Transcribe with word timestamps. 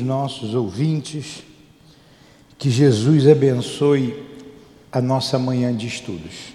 nossos 0.00 0.54
ouvintes, 0.54 1.42
que 2.58 2.70
Jesus 2.70 3.26
abençoe 3.26 4.22
a 4.90 5.00
nossa 5.00 5.38
manhã 5.38 5.74
de 5.74 5.86
estudos. 5.86 6.54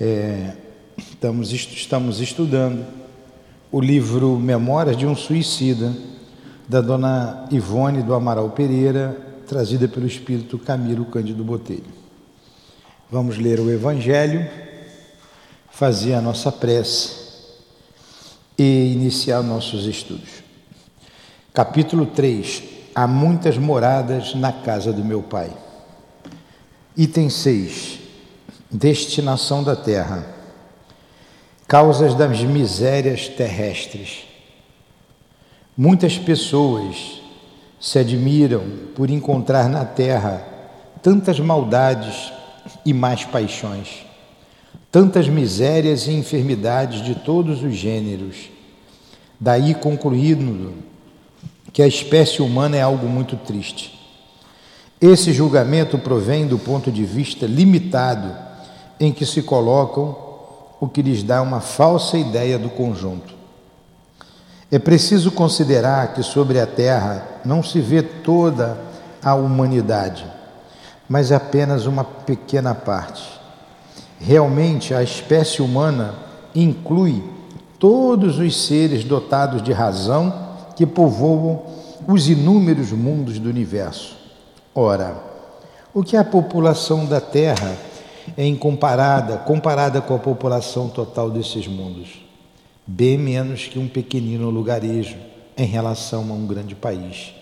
É, 0.00 0.54
estamos, 0.96 1.52
estamos 1.52 2.20
estudando 2.20 2.86
o 3.72 3.80
livro 3.80 4.38
Memórias 4.38 4.96
de 4.96 5.06
um 5.06 5.14
Suicida, 5.14 5.94
da 6.68 6.80
dona 6.80 7.48
Ivone 7.50 8.02
do 8.02 8.14
Amaral 8.14 8.50
Pereira, 8.50 9.20
trazida 9.46 9.88
pelo 9.88 10.06
Espírito 10.06 10.58
Camilo 10.58 11.04
Cândido 11.04 11.42
Botelho. 11.42 12.00
Vamos 13.10 13.38
ler 13.38 13.58
o 13.58 13.70
Evangelho, 13.70 14.48
fazer 15.70 16.14
a 16.14 16.20
nossa 16.20 16.52
prece 16.52 17.20
e 18.56 18.92
iniciar 18.92 19.42
nossos 19.42 19.86
estudos. 19.86 20.49
Capítulo 21.52 22.06
3: 22.06 22.62
Há 22.94 23.08
muitas 23.08 23.58
moradas 23.58 24.36
na 24.36 24.52
casa 24.52 24.92
do 24.92 25.04
meu 25.04 25.20
pai. 25.20 25.50
Item 26.96 27.28
6: 27.28 27.98
Destinação 28.70 29.64
da 29.64 29.74
terra. 29.74 30.24
Causas 31.66 32.14
das 32.14 32.40
misérias 32.40 33.26
terrestres. 33.28 34.26
Muitas 35.76 36.16
pessoas 36.16 37.20
se 37.80 37.98
admiram 37.98 38.62
por 38.94 39.10
encontrar 39.10 39.68
na 39.68 39.84
terra 39.84 40.46
tantas 41.02 41.40
maldades 41.40 42.32
e 42.86 42.94
mais 42.94 43.24
paixões, 43.24 44.06
tantas 44.92 45.28
misérias 45.28 46.06
e 46.06 46.12
enfermidades 46.12 47.02
de 47.02 47.16
todos 47.16 47.64
os 47.64 47.74
gêneros. 47.74 48.36
Daí 49.40 49.74
concluindo 49.74 50.89
que 51.72 51.82
a 51.82 51.86
espécie 51.86 52.42
humana 52.42 52.76
é 52.76 52.82
algo 52.82 53.06
muito 53.08 53.36
triste. 53.36 53.98
Esse 55.00 55.32
julgamento 55.32 55.98
provém 55.98 56.46
do 56.46 56.58
ponto 56.58 56.90
de 56.90 57.04
vista 57.04 57.46
limitado 57.46 58.34
em 58.98 59.12
que 59.12 59.24
se 59.24 59.42
colocam 59.42 60.16
o 60.80 60.88
que 60.88 61.00
lhes 61.00 61.22
dá 61.22 61.40
uma 61.40 61.60
falsa 61.60 62.18
ideia 62.18 62.58
do 62.58 62.68
conjunto. 62.68 63.34
É 64.70 64.78
preciso 64.78 65.32
considerar 65.32 66.14
que 66.14 66.22
sobre 66.22 66.60
a 66.60 66.66
Terra 66.66 67.26
não 67.44 67.62
se 67.62 67.80
vê 67.80 68.02
toda 68.02 68.78
a 69.22 69.34
humanidade, 69.34 70.24
mas 71.08 71.32
apenas 71.32 71.86
uma 71.86 72.04
pequena 72.04 72.74
parte. 72.74 73.40
Realmente, 74.20 74.94
a 74.94 75.02
espécie 75.02 75.62
humana 75.62 76.14
inclui 76.54 77.24
todos 77.78 78.38
os 78.38 78.66
seres 78.66 79.02
dotados 79.02 79.62
de 79.62 79.72
razão 79.72 80.49
que 80.80 80.86
povoam 80.86 81.60
os 82.08 82.30
inúmeros 82.30 82.90
mundos 82.90 83.38
do 83.38 83.50
universo. 83.50 84.16
Ora, 84.74 85.14
o 85.92 86.02
que 86.02 86.16
a 86.16 86.24
população 86.24 87.04
da 87.04 87.20
Terra 87.20 87.76
é 88.34 88.46
incomparada, 88.46 89.36
comparada 89.36 90.00
com 90.00 90.14
a 90.14 90.18
população 90.18 90.88
total 90.88 91.30
desses 91.30 91.66
mundos? 91.66 92.24
Bem 92.86 93.18
menos 93.18 93.66
que 93.66 93.78
um 93.78 93.86
pequenino 93.86 94.48
lugarejo 94.48 95.18
em 95.54 95.66
relação 95.66 96.22
a 96.30 96.32
um 96.32 96.46
grande 96.46 96.74
país. 96.74 97.34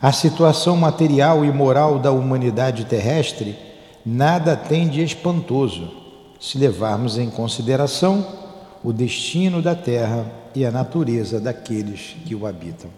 A 0.00 0.10
situação 0.10 0.76
material 0.76 1.44
e 1.44 1.52
moral 1.52 2.00
da 2.00 2.10
humanidade 2.10 2.86
terrestre 2.86 3.56
nada 4.04 4.56
tem 4.56 4.88
de 4.88 5.00
espantoso 5.00 5.92
se 6.40 6.58
levarmos 6.58 7.18
em 7.18 7.30
consideração 7.30 8.26
o 8.82 8.92
destino 8.92 9.62
da 9.62 9.76
Terra 9.76 10.41
e 10.54 10.64
a 10.64 10.70
natureza 10.70 11.40
daqueles 11.40 12.16
que 12.26 12.34
o 12.34 12.46
habitam. 12.46 12.90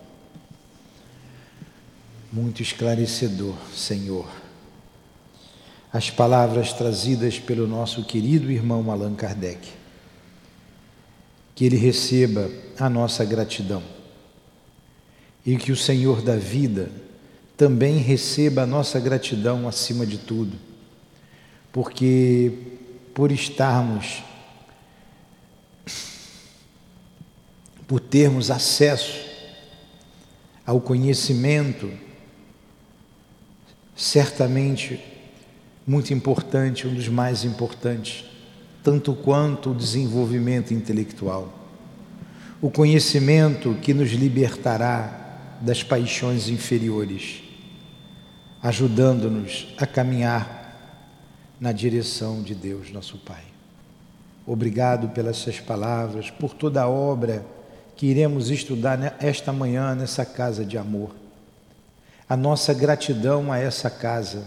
Muito 2.33 2.63
esclarecedor, 2.63 3.55
Senhor. 3.75 4.29
As 5.93 6.11
palavras 6.11 6.73
trazidas 6.73 7.39
pelo 7.39 7.67
nosso 7.67 8.05
querido 8.05 8.51
irmão 8.51 8.91
Allan 8.91 9.15
Kardec. 9.15 9.69
Que 11.55 11.67
ele 11.67 11.77
receba 11.77 12.51
a 12.79 12.91
nossa 12.91 13.25
gratidão 13.25 13.83
e 15.47 15.57
que 15.57 15.71
o 15.71 15.77
Senhor 15.77 16.23
da 16.23 16.37
vida 16.37 16.91
também 17.57 17.99
receba 17.99 18.63
a 18.63 18.67
nossa 18.67 18.99
gratidão 18.99 19.69
acima 19.69 20.05
de 20.05 20.19
tudo, 20.19 20.57
porque 21.73 22.53
por 23.15 23.31
estarmos 23.31 24.23
por 27.87 28.01
termos 28.01 28.51
acesso 28.51 29.25
ao 30.67 30.81
conhecimento, 30.81 31.91
certamente 33.95 35.01
muito 35.87 36.15
importante, 36.15 36.87
um 36.87 36.95
dos 36.95 37.09
mais 37.09 37.45
importantes, 37.45 38.25
tanto 38.83 39.15
quanto 39.15 39.71
o 39.71 39.75
desenvolvimento 39.75 40.73
intelectual. 40.73 41.53
O 42.61 42.71
conhecimento 42.71 43.75
que 43.83 43.93
nos 43.93 44.11
libertará 44.11 45.59
das 45.61 45.83
paixões 45.83 46.49
inferiores, 46.49 47.43
ajudando-nos 48.63 49.75
a 49.77 49.87
caminhar 49.87 50.65
na 51.61 51.73
direção 51.73 52.43
de 52.43 52.55
Deus, 52.55 52.91
nosso 52.91 53.19
Pai. 53.19 53.43
Obrigado 54.47 55.09
pelas 55.11 55.37
suas 55.37 55.61
palavras, 55.61 56.31
por 56.31 56.55
toda 56.55 56.83
a 56.83 56.89
obra 56.89 57.45
que 57.97 58.07
iremos 58.07 58.51
estudar 58.51 59.17
esta 59.21 59.53
manhã 59.53 59.95
nessa 59.95 60.25
casa 60.25 60.65
de 60.65 60.77
amor. 60.77 61.15
A 62.29 62.37
nossa 62.37 62.75
gratidão 62.75 63.53
a 63.53 63.59
essa 63.59 63.89
casa, 63.91 64.45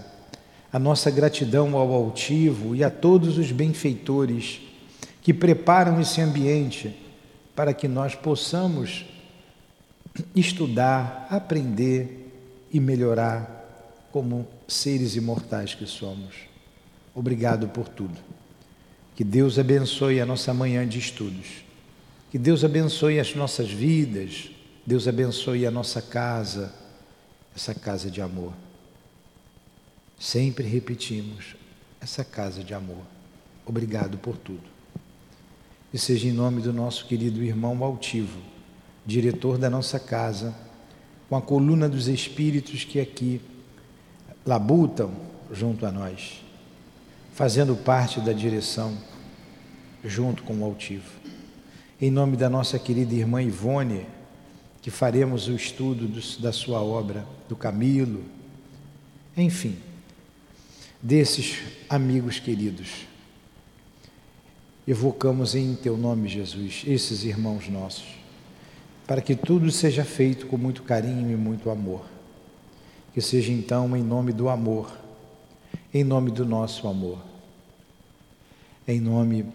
a 0.72 0.80
nossa 0.80 1.10
gratidão 1.10 1.78
ao 1.78 1.94
altivo 1.94 2.76
e 2.76 2.84
a 2.84 2.90
todos 2.90 3.38
os 3.38 3.52
benfeitores 3.52 4.62
que 5.22 5.34
preparam 5.34 6.00
esse 6.02 6.22
ambiente 6.22 6.96
para 7.56 7.74
que 7.74 7.88
nós 7.88 8.16
possamos 8.16 9.06
estudar, 10.36 11.28
aprender 11.30 12.32
e 12.72 12.80
melhorar 12.80 14.08
como 14.12 14.48
seres 14.68 15.16
imortais 15.16 15.74
que 15.74 15.86
somos. 15.86 16.36
Obrigado 17.14 17.68
por 17.68 17.88
tudo. 17.88 18.18
Que 19.16 19.24
Deus 19.24 19.58
abençoe 19.58 20.20
a 20.20 20.26
nossa 20.26 20.54
manhã 20.54 20.88
de 20.88 21.00
estudos 21.00 21.67
que 22.38 22.44
Deus 22.44 22.64
abençoe 22.64 23.20
as 23.20 23.34
nossas 23.34 23.68
vidas, 23.68 24.52
Deus 24.86 25.08
abençoe 25.08 25.66
a 25.66 25.72
nossa 25.72 26.00
casa, 26.04 26.72
essa 27.56 27.74
casa 27.74 28.12
de 28.12 28.22
amor. 28.22 28.54
Sempre 30.20 30.68
repetimos, 30.68 31.56
essa 32.00 32.24
casa 32.24 32.64
de 32.64 32.76
amor. 32.76 33.02
Obrigado 33.66 34.20
por 34.20 34.38
tudo. 34.38 34.70
E 35.92 35.98
seja 35.98 36.28
em 36.28 36.32
nome 36.32 36.62
do 36.62 36.72
nosso 36.72 37.08
querido 37.08 37.44
irmão 37.44 37.84
Altivo, 37.84 38.40
diretor 39.04 39.58
da 39.58 39.68
nossa 39.68 40.00
casa, 40.00 40.54
com 41.28 41.36
a 41.36 41.42
coluna 41.42 41.90
dos 41.90 42.08
espíritos 42.08 42.84
que 42.84 43.00
aqui 43.00 43.42
labutam 44.46 45.12
junto 45.52 45.88
a 45.88 45.92
nós, 45.92 46.46
fazendo 47.34 47.76
parte 47.76 48.22
da 48.22 48.32
direção 48.32 48.96
junto 50.04 50.44
com 50.44 50.54
o 50.60 50.64
Altivo 50.64 51.17
em 52.00 52.12
nome 52.12 52.38
da 52.38 52.50
nossa 52.50 52.78
querida 52.78 53.16
irmã 53.16 53.42
Ivone, 53.42 54.06
que 54.82 54.92
faremos 54.92 55.48
o 55.48 55.56
estudo 55.56 56.08
do, 56.08 56.22
da 56.40 56.52
sua 56.52 56.80
obra, 56.82 57.26
do 57.50 57.56
Camilo, 57.56 58.24
enfim, 59.36 59.76
desses 61.02 61.58
amigos 61.90 62.40
queridos. 62.40 63.08
Evocamos 64.88 65.56
em 65.56 65.76
Teu 65.76 65.98
nome, 65.98 66.30
Jesus, 66.30 66.84
esses 66.86 67.24
irmãos 67.24 67.68
nossos, 67.68 68.06
para 69.08 69.22
que 69.22 69.36
tudo 69.36 69.72
seja 69.72 70.06
feito 70.06 70.46
com 70.46 70.58
muito 70.58 70.84
carinho 70.84 71.32
e 71.32 71.36
muito 71.36 71.70
amor. 71.70 72.06
Que 73.14 73.22
seja 73.22 73.52
então 73.52 73.98
em 73.98 74.04
nome 74.04 74.32
do 74.32 74.48
amor, 74.48 74.96
em 75.92 76.04
nome 76.04 76.30
do 76.30 76.46
nosso 76.46 76.88
amor, 76.88 77.20
em 78.88 79.00
nome 79.00 79.48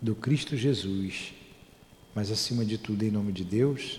do 0.00 0.14
Cristo 0.14 0.56
Jesus 0.56 1.39
mas 2.20 2.30
acima 2.30 2.66
de 2.66 2.76
tudo, 2.76 3.02
em 3.02 3.10
nome 3.10 3.32
de 3.32 3.42
Deus, 3.42 3.98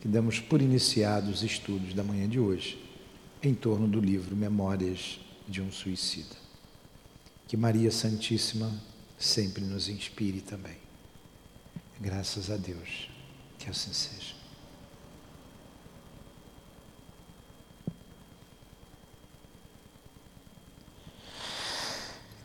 que 0.00 0.08
damos 0.08 0.40
por 0.40 0.62
iniciados 0.62 1.28
os 1.28 1.42
estudos 1.42 1.92
da 1.92 2.02
manhã 2.02 2.26
de 2.26 2.40
hoje 2.40 2.82
em 3.42 3.52
torno 3.52 3.86
do 3.86 4.00
livro 4.00 4.34
Memórias 4.34 5.20
de 5.46 5.60
um 5.60 5.70
Suicida. 5.70 6.34
Que 7.46 7.58
Maria 7.58 7.90
Santíssima 7.90 8.72
sempre 9.18 9.62
nos 9.62 9.90
inspire 9.90 10.40
também. 10.40 10.78
Graças 12.00 12.50
a 12.50 12.56
Deus, 12.56 13.10
que 13.58 13.68
assim 13.68 13.92
seja. 13.92 14.34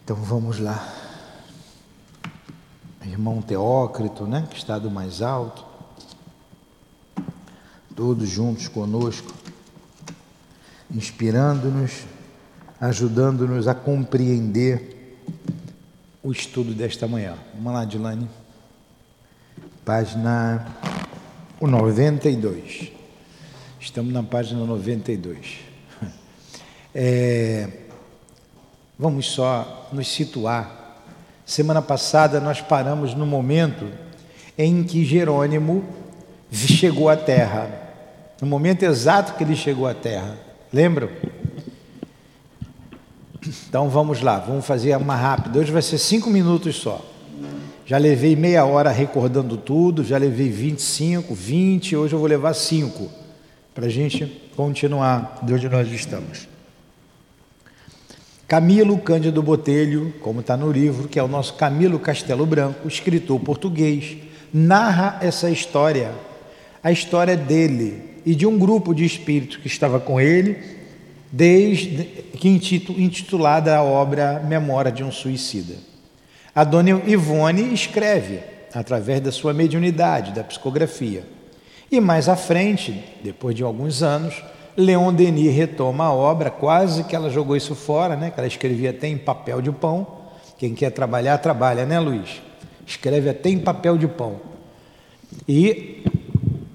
Então 0.03 0.17
vamos 0.17 0.59
lá 0.59 1.14
irmão 3.05 3.41
Teócrito, 3.41 4.25
né, 4.25 4.47
que 4.49 4.57
está 4.57 4.79
do 4.79 4.89
mais 4.89 5.21
alto, 5.21 5.65
todos 7.95 8.27
juntos 8.27 8.67
conosco, 8.67 9.33
inspirando-nos, 10.91 12.05
ajudando-nos 12.79 13.67
a 13.67 13.75
compreender 13.75 15.17
o 16.21 16.31
estudo 16.31 16.73
desta 16.73 17.07
manhã. 17.07 17.37
Vamos 17.53 17.73
lá, 17.73 17.85
Dilane. 17.85 18.27
Página 19.85 20.65
92. 21.61 22.91
Estamos 23.79 24.11
na 24.11 24.23
página 24.23 24.65
92. 24.65 25.59
É, 26.97 27.69
vamos 28.97 29.25
só 29.25 29.89
nos 29.91 30.07
situar. 30.07 30.84
Semana 31.45 31.81
passada 31.81 32.39
nós 32.39 32.59
paramos 32.59 33.13
no 33.13 33.25
momento 33.25 33.87
em 34.57 34.83
que 34.83 35.05
Jerônimo 35.05 35.83
chegou 36.51 37.07
à 37.07 37.15
terra. 37.15 37.69
No 38.41 38.47
momento 38.47 38.83
exato 38.83 39.33
que 39.33 39.43
ele 39.43 39.55
chegou 39.55 39.87
à 39.87 39.93
terra. 39.93 40.37
Lembram? 40.73 41.09
Então 43.69 43.89
vamos 43.89 44.21
lá, 44.21 44.39
vamos 44.39 44.65
fazer 44.65 44.97
uma 44.97 45.15
rápida. 45.15 45.59
Hoje 45.59 45.71
vai 45.71 45.81
ser 45.81 45.99
cinco 45.99 46.29
minutos 46.29 46.77
só. 46.77 47.05
Já 47.85 47.99
levei 47.99 48.35
meia 48.35 48.65
hora 48.65 48.89
recordando 48.89 49.55
tudo, 49.57 50.03
já 50.03 50.17
levei 50.17 50.49
25, 50.49 51.35
20, 51.35 51.95
hoje 51.95 52.13
eu 52.15 52.19
vou 52.19 52.27
levar 52.27 52.55
cinco 52.55 53.07
para 53.75 53.85
a 53.85 53.89
gente 53.89 54.25
continuar 54.55 55.37
de 55.43 55.53
onde 55.53 55.69
nós 55.69 55.87
estamos. 55.91 56.47
Camilo 58.47 58.99
Cândido 58.99 59.41
Botelho, 59.41 60.13
como 60.21 60.41
está 60.41 60.55
no 60.55 60.71
livro, 60.71 61.07
que 61.07 61.17
é 61.17 61.23
o 61.23 61.27
nosso 61.27 61.55
Camilo 61.55 61.97
Castelo 61.97 62.45
Branco, 62.45 62.87
escritor 62.87 63.39
português, 63.39 64.17
narra 64.53 65.17
essa 65.19 65.49
história, 65.49 66.11
a 66.83 66.91
história 66.91 67.35
dele 67.35 68.21
e 68.23 68.35
de 68.35 68.45
um 68.45 68.57
grupo 68.57 68.93
de 68.93 69.03
espíritos 69.03 69.57
que 69.57 69.67
estava 69.67 69.99
com 69.99 70.21
ele, 70.21 70.59
desde 71.31 72.03
que 72.37 72.47
intitulada 72.47 73.75
a 73.75 73.83
obra 73.83 74.39
Memória 74.47 74.91
de 74.91 75.03
um 75.03 75.11
Suicida. 75.11 75.75
A 76.53 76.63
dona 76.63 77.01
Ivone 77.07 77.73
escreve 77.73 78.41
através 78.73 79.21
da 79.21 79.31
sua 79.31 79.53
mediunidade, 79.53 80.33
da 80.33 80.43
psicografia. 80.43 81.23
E 81.91 81.99
mais 81.99 82.29
à 82.29 82.35
frente, 82.35 83.03
depois 83.23 83.55
de 83.55 83.63
alguns 83.63 84.03
anos, 84.03 84.35
Leon 84.77 85.13
Denis 85.13 85.55
retoma 85.55 86.05
a 86.05 86.13
obra, 86.13 86.49
quase 86.51 87.03
que 87.05 87.15
ela 87.15 87.29
jogou 87.29 87.55
isso 87.55 87.73
fora, 87.73 88.15
né? 88.15 88.29
Que 88.29 88.39
ela 88.39 88.47
escrevia 88.47 88.89
até 88.89 89.07
em 89.07 89.17
papel 89.17 89.61
de 89.61 89.71
pão. 89.71 90.05
Quem 90.57 90.73
quer 90.73 90.89
trabalhar, 90.91 91.37
trabalha, 91.37 91.85
né, 91.85 91.99
Luiz? 91.99 92.41
Escreve 92.85 93.29
até 93.29 93.49
em 93.49 93.59
papel 93.59 93.97
de 93.97 94.07
pão. 94.07 94.35
E 95.47 96.03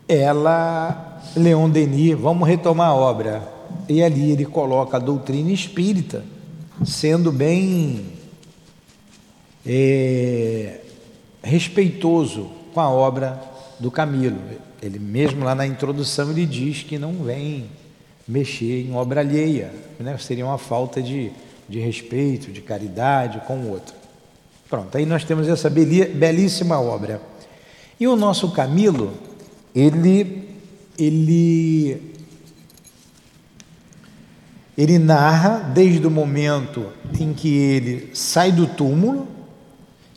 ela, 0.09 1.21
Leon 1.37 1.69
Denis, 1.69 2.19
vamos 2.19 2.49
retomar 2.49 2.89
a 2.89 2.95
obra. 2.95 3.43
E 3.89 4.03
ali 4.03 4.31
ele 4.33 4.47
coloca 4.47 4.97
a 4.97 5.01
doutrina 5.01 5.51
espírita, 5.51 6.25
sendo 6.85 7.31
bem 7.31 8.07
é, 9.67 10.81
respeitoso 11.43 12.51
com 12.73 12.81
a 12.81 12.89
obra 12.89 13.41
do 13.79 13.91
Camilo. 13.91 14.39
Ele 14.83 14.99
mesmo 14.99 15.45
lá 15.45 15.55
na 15.55 15.67
introdução 15.67 16.31
ele 16.31 16.47
diz 16.47 16.83
que 16.83 16.99
não 16.99 17.13
vem 17.25 17.67
mexer 18.31 18.87
em 18.87 18.95
obra 18.95 19.21
alheia, 19.21 19.73
né? 19.99 20.17
seria 20.19 20.47
uma 20.47 20.59
falta 20.59 21.03
de, 21.03 21.33
de 21.69 21.81
respeito, 21.81 22.53
de 22.53 22.61
caridade 22.61 23.41
com 23.47 23.57
o 23.57 23.71
outro. 23.71 23.95
Pronto, 24.69 24.97
aí 24.97 25.05
nós 25.05 25.25
temos 25.25 25.49
essa 25.49 25.69
belíssima 25.69 26.81
obra. 26.81 27.21
E 27.99 28.07
o 28.07 28.15
nosso 28.15 28.53
Camilo, 28.53 29.13
ele, 29.75 30.49
ele, 30.97 32.15
ele 34.79 34.99
narra 34.99 35.59
desde 35.75 36.07
o 36.07 36.11
momento 36.11 36.87
em 37.19 37.35
que 37.35 37.49
ele 37.49 38.11
sai 38.15 38.53
do 38.53 38.69
túmulo, 38.69 39.27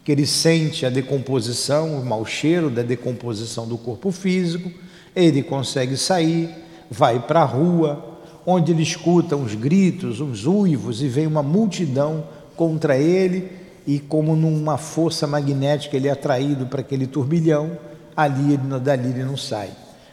que 0.03 0.11
ele 0.11 0.27
sente 0.27 0.85
a 0.85 0.89
decomposição, 0.89 1.99
o 1.99 2.05
mau 2.05 2.25
cheiro 2.25 2.69
da 2.69 2.83
decomposição 2.83 3.67
do 3.67 3.77
corpo 3.77 4.11
físico, 4.11 4.71
ele 5.15 5.41
consegue 5.41 5.97
sair, 5.97 6.62
vai 6.93 7.19
para 7.19 7.41
a 7.41 7.45
rua, 7.45 8.19
onde 8.45 8.71
ele 8.71 8.83
escuta 8.83 9.35
uns 9.35 9.55
gritos, 9.55 10.21
uns 10.21 10.45
uivos 10.45 11.01
e 11.01 11.07
vem 11.07 11.27
uma 11.27 11.41
multidão 11.43 12.23
contra 12.55 12.97
ele 12.97 13.51
e 13.85 13.99
como 13.99 14.35
numa 14.35 14.77
força 14.77 15.25
magnética 15.25 15.97
ele 15.97 16.07
é 16.07 16.11
atraído 16.11 16.67
para 16.67 16.81
aquele 16.81 17.07
turbilhão, 17.07 17.77
ali 18.15 18.53
ele, 18.53 18.79
dali 18.79 19.09
ele 19.09 19.23
não 19.23 19.35
sai. 19.35 19.71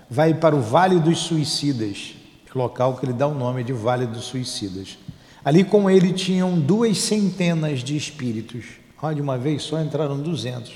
Vai 0.08 0.34
para 0.34 0.56
o 0.56 0.60
Vale 0.60 0.98
dos 0.98 1.18
Suicidas, 1.18 2.14
local 2.54 2.96
que 2.96 3.04
ele 3.06 3.12
dá 3.12 3.28
o 3.28 3.34
nome 3.34 3.62
de 3.62 3.72
Vale 3.72 4.06
dos 4.06 4.24
Suicidas. 4.24 4.98
Ali 5.44 5.62
com 5.62 5.88
ele 5.88 6.12
tinham 6.12 6.58
duas 6.58 6.98
centenas 6.98 7.80
de 7.80 7.96
espíritos 7.96 8.80
Olha, 9.02 9.14
de 9.14 9.22
uma 9.22 9.38
vez 9.38 9.62
só 9.62 9.80
entraram 9.80 10.18
200. 10.18 10.72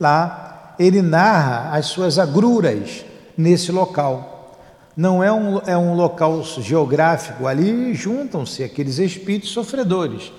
Lá 0.00 0.74
ele 0.78 1.00
narra 1.00 1.76
as 1.76 1.86
suas 1.86 2.18
agruras 2.18 3.04
nesse 3.36 3.70
local. 3.70 4.35
Não 4.96 5.22
é 5.22 5.30
um, 5.30 5.58
é 5.58 5.76
um 5.76 5.94
local 5.94 6.42
geográfico, 6.42 7.46
ali 7.46 7.92
juntam-se 7.92 8.64
aqueles 8.64 8.98
espíritos 8.98 9.50
sofredores. 9.50 10.32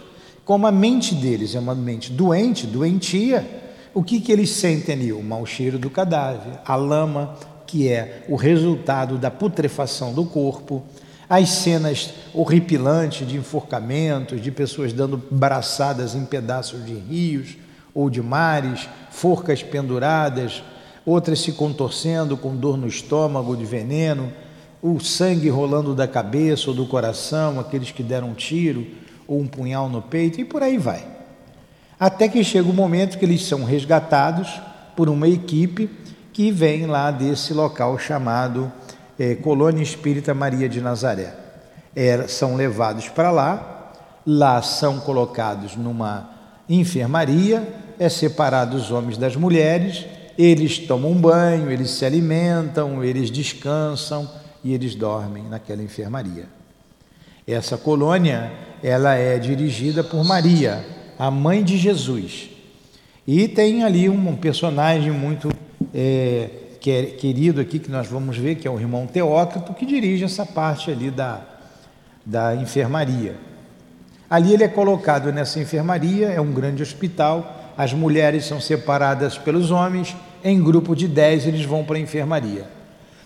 Como 0.44 0.66
a 0.66 0.72
mente 0.72 1.14
deles 1.14 1.54
é 1.54 1.60
uma 1.60 1.76
mente 1.76 2.12
doente, 2.12 2.66
doentia, 2.66 3.48
o 3.94 4.02
que, 4.02 4.20
que 4.20 4.32
eles 4.32 4.50
sentem 4.50 4.96
ali? 4.96 5.14
O 5.14 5.22
mau 5.22 5.46
cheiro 5.46 5.78
do 5.78 5.92
cadáver, 5.92 6.60
a 6.66 6.76
lama, 6.76 7.36
que 7.68 7.88
é 7.88 8.24
o 8.28 8.36
resultado 8.36 9.20
da 9.20 9.30
putrefação 9.30 10.12
do 10.12 10.26
corpo, 10.26 10.84
as 11.30 11.50
cenas 11.50 12.14
horripilantes 12.34 13.28
de 13.28 13.38
enforcamentos, 13.38 14.42
de 14.42 14.50
pessoas 14.50 14.92
dando 14.92 15.22
braçadas 15.30 16.16
em 16.16 16.26
pedaços 16.26 16.84
de 16.84 16.96
rios 16.96 17.58
ou 17.94 18.10
de 18.10 18.24
mares, 18.24 18.90
forcas 19.12 19.62
penduradas, 19.62 20.64
outras 21.06 21.42
se 21.42 21.52
contorcendo 21.52 22.36
com 22.36 22.56
dor 22.56 22.76
no 22.76 22.88
estômago 22.88 23.56
de 23.56 23.66
veneno, 23.66 24.32
o 24.82 25.00
sangue 25.00 25.50
rolando 25.50 25.96
da 25.96 26.08
cabeça 26.08 26.70
ou 26.70 26.76
do 26.76 26.86
coração, 26.86 27.60
aqueles 27.60 27.92
que 27.92 28.04
deram 28.04 28.30
um 28.30 28.34
tiro 28.34 28.86
ou 29.28 29.40
um 29.40 29.48
punhal 29.48 29.90
no 29.90 30.02
peito, 30.02 30.40
e 30.40 30.46
por 30.46 30.62
aí 30.62 30.78
vai. 30.78 31.06
Até 32.00 32.28
que 32.28 32.44
chega 32.44 32.70
o 32.70 32.74
momento 32.74 33.18
que 33.18 33.26
eles 33.26 33.44
são 33.46 33.64
resgatados 33.64 34.62
por 34.96 35.10
uma 35.10 35.28
equipe 35.28 35.90
que 36.32 36.52
vem 36.52 36.86
lá 36.86 37.10
desse 37.10 37.54
local 37.54 37.98
chamado 37.98 38.72
é, 39.18 39.34
Colônia 39.36 39.82
Espírita 39.82 40.34
Maria 40.34 40.70
de 40.70 40.80
Nazaré. 40.80 41.34
É, 41.96 42.28
são 42.28 42.56
levados 42.56 43.10
para 43.10 43.32
lá, 43.32 43.94
lá 44.26 44.62
são 44.62 45.00
colocados 45.00 45.76
numa 45.76 46.30
enfermaria, 46.70 47.68
é 47.98 48.08
separado 48.08 48.78
os 48.78 48.92
homens 48.92 49.18
das 49.18 49.36
mulheres, 49.36 50.06
eles 50.38 50.78
tomam 50.78 51.14
banho, 51.16 51.72
eles 51.72 51.90
se 51.90 52.06
alimentam, 52.06 53.04
eles 53.04 53.32
descansam 53.32 54.30
e 54.68 54.74
eles 54.74 54.96
dormem 54.96 55.44
naquela 55.44 55.82
enfermaria. 55.82 56.44
Essa 57.48 57.78
colônia, 57.78 58.52
ela 58.84 59.16
é 59.16 59.40
dirigida 59.40 60.04
por 60.04 60.26
Maria, 60.26 60.86
a 61.18 61.32
mãe 61.32 61.64
de 61.64 61.78
Jesus. 61.78 62.50
E 63.26 63.48
tem 63.48 63.86
ali 63.86 64.10
um 64.10 64.36
personagem 64.36 65.10
muito 65.10 65.50
é, 65.96 66.50
querido 66.82 67.62
aqui 67.62 67.80
que 67.80 67.90
nós 67.90 68.08
vamos 68.08 68.38
ver, 68.38 68.56
que 68.56 68.68
é 68.68 68.72
o 68.72 68.78
irmão 68.78 69.08
Teócrito, 69.08 69.74
que 69.74 69.86
dirige 69.86 70.26
essa 70.26 70.46
parte 70.46 70.92
ali 70.92 71.10
da, 71.10 71.46
da 72.26 72.54
enfermaria. 72.54 73.38
Ali 74.30 74.54
ele 74.54 74.66
é 74.66 74.68
colocado 74.68 75.32
nessa 75.32 75.62
enfermaria, 75.62 76.28
é 76.28 76.42
um 76.42 76.52
grande 76.52 76.84
hospital, 76.84 77.72
as 77.78 77.94
mulheres 77.94 78.44
são 78.44 78.60
separadas 78.60 79.38
pelos 79.38 79.72
homens, 79.72 80.14
em 80.44 80.62
grupo 80.62 80.94
de 80.94 81.08
dez 81.08 81.48
eles 81.48 81.64
vão 81.64 81.86
para 81.86 81.96
a 81.96 82.02
enfermaria. 82.02 82.66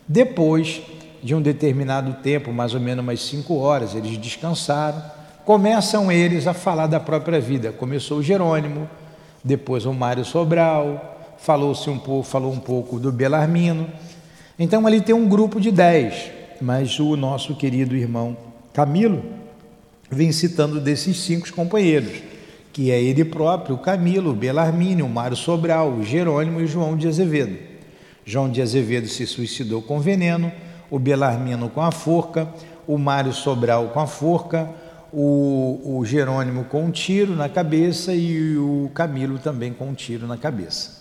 Depois 0.07 0.83
de 1.23 1.35
um 1.35 1.41
determinado 1.41 2.13
tempo, 2.21 2.51
mais 2.51 2.73
ou 2.73 2.79
menos 2.79 3.03
umas 3.03 3.21
cinco 3.21 3.57
horas, 3.57 3.95
eles 3.95 4.17
descansaram, 4.17 5.01
começam 5.45 6.11
eles 6.11 6.47
a 6.47 6.53
falar 6.53 6.87
da 6.87 6.99
própria 6.99 7.39
vida. 7.39 7.71
Começou 7.71 8.19
o 8.19 8.23
Jerônimo, 8.23 8.89
depois 9.43 9.85
o 9.85 9.93
Mário 9.93 10.25
Sobral, 10.25 11.35
falou-se 11.37 11.89
um 11.89 11.97
pouco, 11.97 12.23
falou 12.23 12.51
um 12.51 12.59
pouco 12.59 12.99
do 12.99 13.11
Belarmino. 13.11 13.87
Então 14.57 14.85
ali 14.85 15.01
tem 15.01 15.13
um 15.13 15.27
grupo 15.27 15.59
de 15.59 15.71
dez, 15.71 16.31
mas 16.59 16.99
o 16.99 17.15
nosso 17.15 17.55
querido 17.55 17.95
irmão 17.95 18.37
Camilo 18.73 19.23
vem 20.09 20.31
citando 20.31 20.79
desses 20.79 21.17
cinco 21.17 21.51
companheiros, 21.53 22.21
que 22.73 22.91
é 22.91 23.01
ele 23.01 23.25
próprio, 23.25 23.77
Camilo, 23.77 24.33
Belarmino, 24.33 25.07
Mário 25.09 25.35
Sobral, 25.35 26.01
Jerônimo 26.03 26.61
e 26.61 26.67
João 26.67 26.95
de 26.95 27.07
Azevedo. 27.07 27.57
João 28.25 28.49
de 28.49 28.61
Azevedo 28.61 29.07
se 29.07 29.25
suicidou 29.25 29.81
com 29.81 29.99
veneno, 29.99 30.51
o 30.91 30.99
Belarmino 30.99 31.69
com 31.69 31.81
a 31.81 31.91
forca, 31.91 32.47
o 32.85 32.97
Mário 32.97 33.33
Sobral 33.33 33.87
com 33.87 33.99
a 34.01 34.05
forca, 34.05 34.69
o, 35.11 35.97
o 35.97 36.05
Jerônimo 36.05 36.65
com 36.65 36.85
um 36.85 36.91
tiro 36.91 37.35
na 37.35 37.49
cabeça 37.49 38.13
e 38.13 38.57
o 38.57 38.91
Camilo 38.93 39.39
também 39.39 39.73
com 39.73 39.89
um 39.89 39.93
tiro 39.93 40.27
na 40.27 40.37
cabeça. 40.37 40.99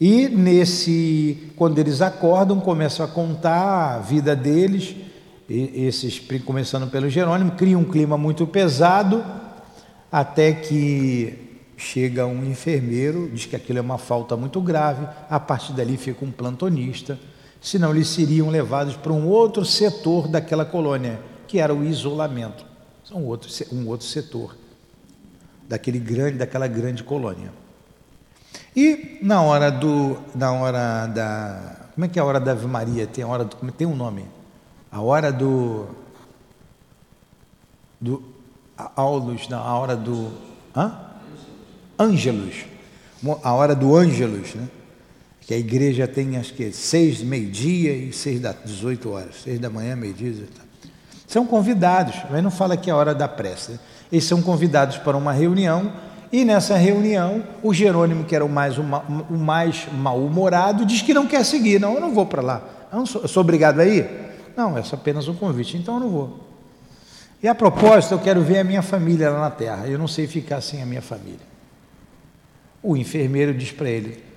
E 0.00 0.28
nesse, 0.30 1.52
quando 1.56 1.78
eles 1.78 2.00
acordam, 2.00 2.58
começam 2.58 3.04
a 3.04 3.08
contar 3.08 3.96
a 3.96 3.98
vida 3.98 4.34
deles, 4.34 4.96
esses 5.48 6.18
começando 6.44 6.90
pelo 6.90 7.10
Jerônimo, 7.10 7.52
cria 7.52 7.76
um 7.76 7.84
clima 7.84 8.16
muito 8.16 8.46
pesado, 8.46 9.22
até 10.10 10.52
que 10.52 11.50
chega 11.76 12.26
um 12.26 12.44
enfermeiro, 12.44 13.30
diz 13.32 13.46
que 13.46 13.56
aquilo 13.56 13.78
é 13.78 13.82
uma 13.82 13.98
falta 13.98 14.36
muito 14.36 14.60
grave, 14.60 15.06
a 15.28 15.38
partir 15.38 15.72
dali 15.72 15.96
fica 15.96 16.24
um 16.24 16.30
plantonista, 16.30 17.18
senão 17.60 17.90
eles 17.90 18.08
seriam 18.08 18.48
levados 18.48 18.96
para 18.96 19.12
um 19.12 19.28
outro 19.28 19.64
setor 19.64 20.28
daquela 20.28 20.64
colônia, 20.64 21.20
que 21.46 21.58
era 21.58 21.74
o 21.74 21.84
isolamento, 21.84 22.64
um 23.12 23.24
outro, 23.24 23.50
um 23.72 23.86
outro 23.88 24.06
setor 24.06 24.56
daquele 25.68 25.98
grande, 25.98 26.38
daquela 26.38 26.66
grande 26.66 27.04
colônia. 27.04 27.52
E 28.74 29.18
na 29.20 29.42
hora 29.42 29.70
do, 29.70 30.16
na 30.34 30.52
hora 30.52 31.06
da, 31.06 31.88
como 31.94 32.04
é 32.04 32.08
que 32.08 32.18
é 32.18 32.22
a 32.22 32.24
hora 32.24 32.40
da 32.40 32.52
Ave 32.52 32.66
Maria? 32.66 33.06
Tem 33.06 33.24
a 33.24 33.26
hora 33.26 33.44
do, 33.44 33.72
tem 33.72 33.86
um 33.86 33.96
nome? 33.96 34.24
A 34.90 35.00
hora 35.00 35.32
do, 35.32 35.86
do 38.00 38.22
Aulus, 38.96 39.46
a 39.52 39.74
hora 39.74 39.96
do, 39.96 40.32
hã? 40.74 40.98
Ângelus, 41.98 42.64
a 43.42 43.52
hora 43.52 43.74
do 43.74 43.94
Ângelus, 43.94 44.54
né? 44.54 44.68
Que 45.50 45.54
a 45.54 45.58
igreja 45.58 46.06
tem 46.06 46.36
acho 46.36 46.54
que 46.54 46.70
seis, 46.70 47.24
meio-dia 47.24 47.92
e 47.92 48.12
seis 48.12 48.38
da 48.38 48.52
18 48.52 49.10
horas, 49.10 49.34
seis 49.42 49.58
da 49.58 49.68
manhã, 49.68 49.96
meio-dia. 49.96 50.32
São 51.26 51.44
convidados, 51.44 52.14
mas 52.30 52.40
não 52.40 52.52
fala 52.52 52.76
que 52.76 52.88
é 52.88 52.92
a 52.92 52.96
hora 52.96 53.12
da 53.12 53.26
prece. 53.26 53.72
Né? 53.72 53.78
Eles 54.12 54.22
são 54.26 54.40
convidados 54.42 54.98
para 54.98 55.16
uma 55.16 55.32
reunião 55.32 55.92
e 56.30 56.44
nessa 56.44 56.76
reunião, 56.76 57.42
o 57.64 57.74
Jerônimo, 57.74 58.22
que 58.22 58.36
era 58.36 58.44
o 58.44 58.48
mais, 58.48 58.78
o 58.78 58.84
mais 59.36 59.88
mal-humorado, 59.92 60.86
diz 60.86 61.02
que 61.02 61.12
não 61.12 61.26
quer 61.26 61.44
seguir. 61.44 61.80
Não, 61.80 61.94
eu 61.94 62.00
não 62.00 62.14
vou 62.14 62.26
para 62.26 62.42
lá. 62.42 62.62
Eu, 62.92 63.04
sou, 63.04 63.22
eu 63.22 63.26
sou 63.26 63.40
obrigado 63.40 63.80
a 63.80 63.84
ir? 63.84 64.08
Não, 64.56 64.78
é 64.78 64.84
apenas 64.92 65.26
um 65.26 65.34
convite, 65.34 65.76
então 65.76 65.94
eu 65.94 66.00
não 66.00 66.10
vou. 66.10 66.46
E 67.42 67.48
a 67.48 67.56
propósito, 67.56 68.14
eu 68.14 68.20
quero 68.20 68.40
ver 68.40 68.60
a 68.60 68.64
minha 68.64 68.82
família 68.82 69.28
lá 69.30 69.40
na 69.40 69.50
terra. 69.50 69.88
Eu 69.88 69.98
não 69.98 70.06
sei 70.06 70.28
ficar 70.28 70.60
sem 70.60 70.80
a 70.80 70.86
minha 70.86 71.02
família. 71.02 71.50
O 72.80 72.96
enfermeiro 72.96 73.52
diz 73.52 73.72
para 73.72 73.90
ele. 73.90 74.29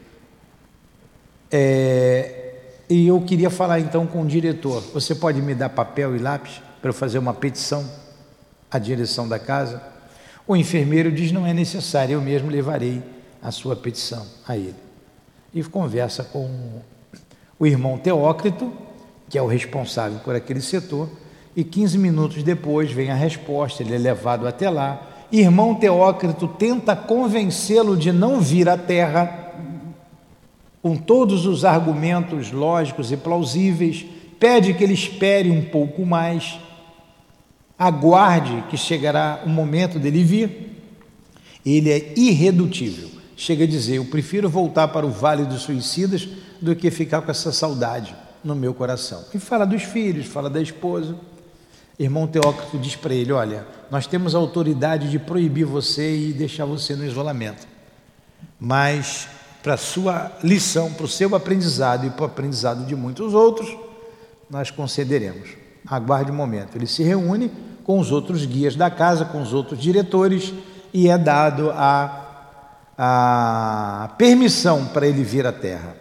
É, 1.56 2.56
e 2.90 3.08
eu 3.08 3.22
queria 3.22 3.52
falar 3.52 3.80
então 3.80 4.08
com 4.08 4.24
o 4.24 4.26
diretor. 4.26 4.82
Você 4.92 5.14
pode 5.14 5.40
me 5.40 5.54
dar 5.54 5.70
papel 5.70 6.16
e 6.16 6.20
lápis 6.20 6.60
para 6.82 6.90
eu 6.90 6.94
fazer 6.94 7.20
uma 7.20 7.34
petição 7.34 7.88
à 8.72 8.80
direção 8.80 9.28
da 9.30 9.38
casa? 9.38 9.80
O 10.48 10.56
enfermeiro 10.56 11.12
diz: 11.12 11.32
não 11.32 11.46
é 11.46 11.54
necessário, 11.54 12.14
eu 12.14 12.22
mesmo 12.22 12.50
levarei 12.50 13.04
a 13.40 13.52
sua 13.52 13.76
petição 13.76 14.26
a 14.48 14.58
ele. 14.58 14.74
E 15.54 15.62
conversa 15.64 16.24
com 16.24 16.82
o 17.60 17.68
irmão 17.68 18.00
Teócrito, 18.00 18.74
que 19.30 19.38
é 19.38 19.42
o 19.42 19.46
responsável 19.46 20.18
por 20.22 20.36
aquele 20.36 20.60
setor, 20.60 21.08
e 21.56 21.64
15 21.64 22.00
minutos 22.00 22.42
depois 22.42 22.92
vem 22.92 23.12
a 23.12 23.16
resposta, 23.16 23.84
ele 23.84 23.94
é 23.94 24.00
levado 24.00 24.48
até 24.48 24.72
lá. 24.72 25.08
Irmão 25.32 25.76
Teócrito 25.76 26.48
tenta 26.48 26.96
convencê-lo 26.96 27.96
de 27.96 28.12
não 28.12 28.42
vir 28.42 28.68
à 28.68 28.76
terra, 28.76 29.43
com 30.84 30.98
todos 30.98 31.46
os 31.46 31.64
argumentos 31.64 32.52
lógicos 32.52 33.10
e 33.10 33.16
plausíveis, 33.16 34.06
pede 34.38 34.74
que 34.74 34.84
ele 34.84 34.94
espere 34.94 35.50
um 35.50 35.64
pouco 35.64 36.06
mais 36.06 36.60
aguarde 37.80 38.66
que 38.70 38.76
chegará 38.76 39.44
o 39.46 39.50
momento 39.50 39.98
dele 39.98 40.26
vir. 40.26 40.82
Ele 41.66 41.90
é 41.90 42.14
irredutível. 42.18 43.10
Chega 43.38 43.64
a 43.64 43.68
dizer: 43.68 43.96
Eu 43.96 44.06
prefiro 44.06 44.50
voltar 44.50 44.90
para 44.90 45.06
o 45.06 45.10
vale 45.10 45.46
dos 45.46 45.62
suicidas 45.62 46.28
do 46.62 46.76
que 46.76 46.92
ficar 46.92 47.22
com 47.22 47.32
essa 47.32 47.54
saudade 47.54 48.14
no 48.44 48.54
meu 48.54 48.74
coração. 48.74 49.24
E 49.34 49.40
fala 49.40 49.66
dos 49.66 49.84
filhos, 49.84 50.26
fala 50.26 50.50
da 50.50 50.62
esposa. 50.62 51.16
Irmão 51.98 52.28
Teócrito 52.28 52.78
diz 52.78 52.98
para 52.98 53.14
ele: 53.14 53.32
Olha, 53.32 53.66
nós 53.90 54.06
temos 54.06 54.36
a 54.36 54.38
autoridade 54.38 55.10
de 55.10 55.18
proibir 55.18 55.66
você 55.66 56.14
e 56.14 56.34
deixar 56.34 56.66
você 56.66 56.94
no 56.94 57.06
isolamento, 57.06 57.66
mas 58.60 59.30
para 59.64 59.76
a 59.76 59.78
sua 59.78 60.30
lição, 60.44 60.92
para 60.92 61.06
o 61.06 61.08
seu 61.08 61.34
aprendizado 61.34 62.06
e 62.06 62.10
para 62.10 62.24
o 62.24 62.26
aprendizado 62.26 62.86
de 62.86 62.94
muitos 62.98 63.34
outros, 63.34 63.74
nós 64.50 64.70
concederemos. 64.70 65.52
Aguarde 65.88 66.32
um 66.32 66.36
momento. 66.36 66.76
Ele 66.76 66.86
se 66.86 67.02
reúne 67.02 67.50
com 67.86 67.98
os 67.98 68.12
outros 68.12 68.46
guias 68.46 68.76
da 68.76 68.92
casa, 68.92 69.24
com 69.24 69.42
os 69.42 69.54
outros 69.54 69.80
diretores, 69.80 70.54
e 70.94 71.08
é 71.08 71.18
dado 71.18 71.72
a, 71.72 72.76
a 72.98 74.10
permissão 74.18 74.86
para 74.88 75.08
ele 75.08 75.24
vir 75.24 75.48
à 75.48 75.54
terra. 75.54 75.96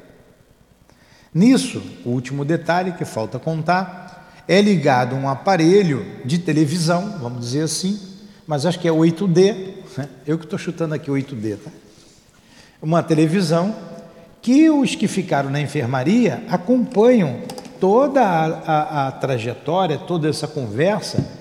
Nisso, 1.33 1.81
o 2.05 2.11
último 2.11 2.45
detalhe 2.45 2.93
que 2.93 3.05
falta 3.05 3.39
contar 3.39 4.43
é 4.49 4.61
ligado 4.61 5.15
um 5.15 5.29
aparelho 5.29 6.05
de 6.25 6.39
televisão, 6.39 7.17
vamos 7.21 7.41
dizer 7.41 7.63
assim, 7.63 7.99
mas 8.45 8.67
acho 8.67 8.79
que 8.81 8.89
é 8.89 8.91
8D, 8.91 9.75
né? 9.97 10.09
eu 10.27 10.37
que 10.37 10.45
estou 10.45 10.59
chutando 10.59 10.95
aqui 10.95 11.11
8D, 11.11 11.59
tá? 11.59 11.71
Uma 12.83 13.03
televisão 13.03 13.75
que 14.43 14.69
os 14.69 14.95
que 14.97 15.07
ficaram 15.07 15.49
na 15.49 15.61
enfermaria 15.61 16.43
acompanham 16.49 17.39
toda 17.81 18.21
a, 18.21 18.45
a, 18.45 19.09
a 19.09 19.13
trajetória, 19.13 19.97
toda 19.97 20.29
essa 20.29 20.49
conversa 20.49 21.41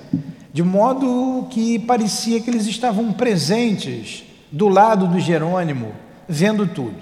de 0.53 0.63
modo 0.63 1.48
que 1.50 1.79
parecia 1.79 2.41
que 2.41 2.50
eles 2.50 2.67
estavam 2.67 3.13
presentes 3.13 4.24
do 4.51 4.67
lado 4.67 5.07
do 5.07 5.19
Jerônimo, 5.19 5.93
vendo 6.27 6.67
tudo. 6.67 6.98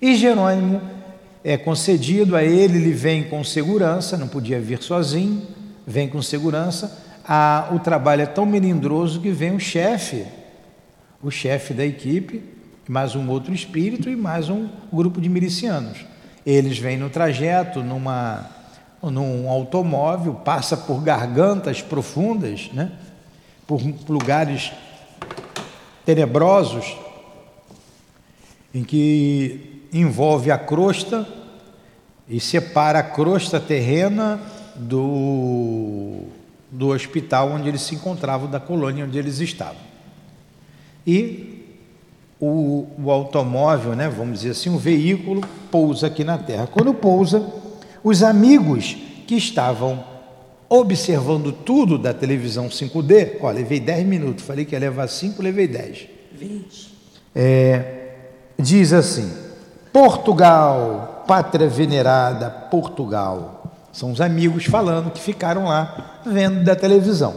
E 0.00 0.14
Jerônimo 0.14 0.80
é 1.42 1.56
concedido 1.56 2.36
a 2.36 2.44
ele, 2.44 2.78
ele 2.78 2.92
vem 2.92 3.24
com 3.24 3.42
segurança, 3.42 4.16
não 4.16 4.28
podia 4.28 4.60
vir 4.60 4.80
sozinho, 4.80 5.42
vem 5.84 6.08
com 6.08 6.22
segurança. 6.22 7.04
Ah, 7.26 7.68
o 7.72 7.80
trabalho 7.80 8.22
é 8.22 8.26
tão 8.26 8.46
melindroso 8.46 9.20
que 9.20 9.30
vem 9.30 9.54
o 9.54 9.60
chefe, 9.60 10.24
o 11.20 11.30
chefe 11.30 11.74
da 11.74 11.84
equipe, 11.84 12.42
mais 12.88 13.14
um 13.14 13.28
outro 13.28 13.52
espírito 13.52 14.08
e 14.08 14.16
mais 14.16 14.48
um 14.48 14.66
grupo 14.90 15.20
de 15.20 15.28
milicianos. 15.28 16.06
Eles 16.44 16.78
vêm 16.78 16.96
no 16.96 17.10
trajeto, 17.10 17.82
numa 17.82 18.50
num 19.02 19.48
automóvel, 19.48 20.34
passa 20.34 20.76
por 20.76 21.00
gargantas 21.02 21.80
profundas, 21.80 22.68
né? 22.72 22.90
por 23.66 23.80
lugares 24.08 24.72
tenebrosos, 26.04 26.96
em 28.74 28.82
que 28.82 29.86
envolve 29.92 30.50
a 30.50 30.58
crosta 30.58 31.28
e 32.28 32.40
separa 32.40 32.98
a 32.98 33.02
crosta 33.02 33.60
terrena 33.60 34.40
do, 34.74 36.22
do 36.72 36.88
hospital 36.88 37.50
onde 37.50 37.68
eles 37.68 37.82
se 37.82 37.94
encontravam, 37.94 38.50
da 38.50 38.58
colônia 38.58 39.04
onde 39.04 39.18
eles 39.18 39.38
estavam. 39.38 39.88
E 41.06 41.57
o, 42.40 42.86
o 43.02 43.10
automóvel, 43.10 43.94
né, 43.94 44.08
vamos 44.08 44.40
dizer 44.40 44.50
assim, 44.50 44.70
o 44.70 44.78
veículo 44.78 45.42
pousa 45.70 46.06
aqui 46.06 46.22
na 46.22 46.38
Terra. 46.38 46.66
Quando 46.66 46.94
pousa, 46.94 47.44
os 48.02 48.22
amigos 48.22 48.96
que 49.26 49.34
estavam 49.36 50.04
observando 50.68 51.52
tudo 51.52 51.98
da 51.98 52.12
televisão 52.12 52.68
5D, 52.68 53.38
ó, 53.40 53.50
levei 53.50 53.80
10 53.80 54.06
minutos, 54.06 54.44
falei 54.44 54.64
que 54.64 54.74
ia 54.74 54.78
levar 54.78 55.08
5, 55.08 55.42
levei 55.42 55.66
10. 55.66 56.08
20. 56.32 56.94
É, 57.34 58.14
diz 58.58 58.92
assim: 58.92 59.32
Portugal, 59.92 61.24
pátria 61.26 61.68
venerada, 61.68 62.50
Portugal. 62.50 63.54
São 63.92 64.12
os 64.12 64.20
amigos 64.20 64.66
falando 64.66 65.10
que 65.10 65.20
ficaram 65.20 65.64
lá 65.64 66.20
vendo 66.24 66.62
da 66.62 66.76
televisão. 66.76 67.34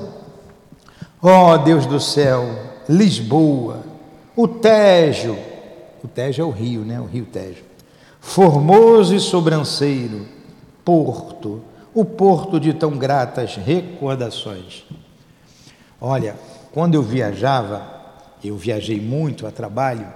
Ó 1.22 1.53
oh, 1.53 1.58
Deus 1.58 1.86
do 1.86 2.00
céu, 2.00 2.46
Lisboa, 2.89 3.90
o 4.41 4.48
Tejo, 4.48 5.38
o 6.03 6.07
Tejo 6.07 6.41
é 6.41 6.45
o 6.45 6.50
rio, 6.50 6.81
né? 6.81 7.00
O 7.00 7.05
rio 7.05 7.25
Tejo. 7.25 7.63
Formoso 8.19 9.15
e 9.15 9.19
sobranceiro, 9.19 10.25
porto, 10.83 11.62
o 11.93 12.05
porto 12.05 12.60
de 12.60 12.74
tão 12.74 12.98
gratas 12.98 13.55
recordações. 13.55 14.83
Olha, 16.00 16.36
quando 16.71 16.95
eu 16.95 17.03
viajava, 17.03 17.83
eu 18.43 18.57
viajei 18.57 19.00
muito 19.00 19.45
a 19.45 19.51
trabalho, 19.51 20.07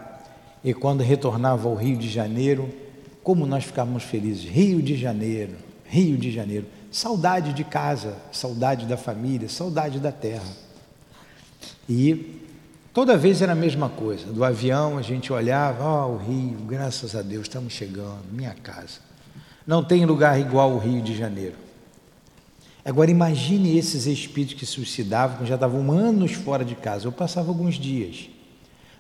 e 0.64 0.74
quando 0.74 1.02
retornava 1.02 1.70
ao 1.70 1.76
Rio 1.76 1.98
de 1.98 2.10
Janeiro, 2.10 2.68
como 3.24 3.46
nós 3.46 3.66
ficávamos 3.66 4.04
felizes. 4.04 4.46
Rio 4.46 4.82
de 4.82 4.98
Janeiro, 4.98 5.54
Rio 5.86 6.18
de 6.18 6.32
Janeiro. 6.32 6.66
Saudade 6.92 7.54
de 7.54 7.64
casa, 7.64 8.16
saudade 8.32 8.86
da 8.86 8.98
família, 8.98 9.48
saudade 9.50 10.00
da 10.00 10.12
terra. 10.12 10.48
E 11.88 12.45
toda 12.96 13.18
vez 13.18 13.42
era 13.42 13.52
a 13.52 13.56
mesma 13.56 13.90
coisa. 13.90 14.32
Do 14.32 14.42
avião 14.42 14.98
a 14.98 15.02
gente 15.02 15.32
olhava, 15.34 15.84
ó, 15.84 16.08
oh, 16.08 16.14
o 16.14 16.18
Rio, 16.18 16.58
graças 16.66 17.14
a 17.14 17.22
Deus, 17.22 17.44
estamos 17.44 17.74
chegando, 17.74 18.24
minha 18.32 18.54
casa. 18.54 19.00
Não 19.68 19.84
tem 19.84 20.06
lugar 20.06 20.40
igual 20.40 20.72
o 20.72 20.78
Rio 20.78 21.02
de 21.02 21.14
Janeiro. 21.14 21.56
Agora 22.86 23.12
imagine 23.12 23.78
esses 23.78 24.06
espíritos 24.06 24.58
que 24.58 24.66
suicidavam, 24.66 25.40
que 25.40 25.46
já 25.46 25.56
estavam 25.56 25.92
anos 25.92 26.32
fora 26.32 26.64
de 26.64 26.74
casa. 26.74 27.06
Eu 27.06 27.12
passava 27.12 27.50
alguns 27.50 27.76
dias. 27.76 28.30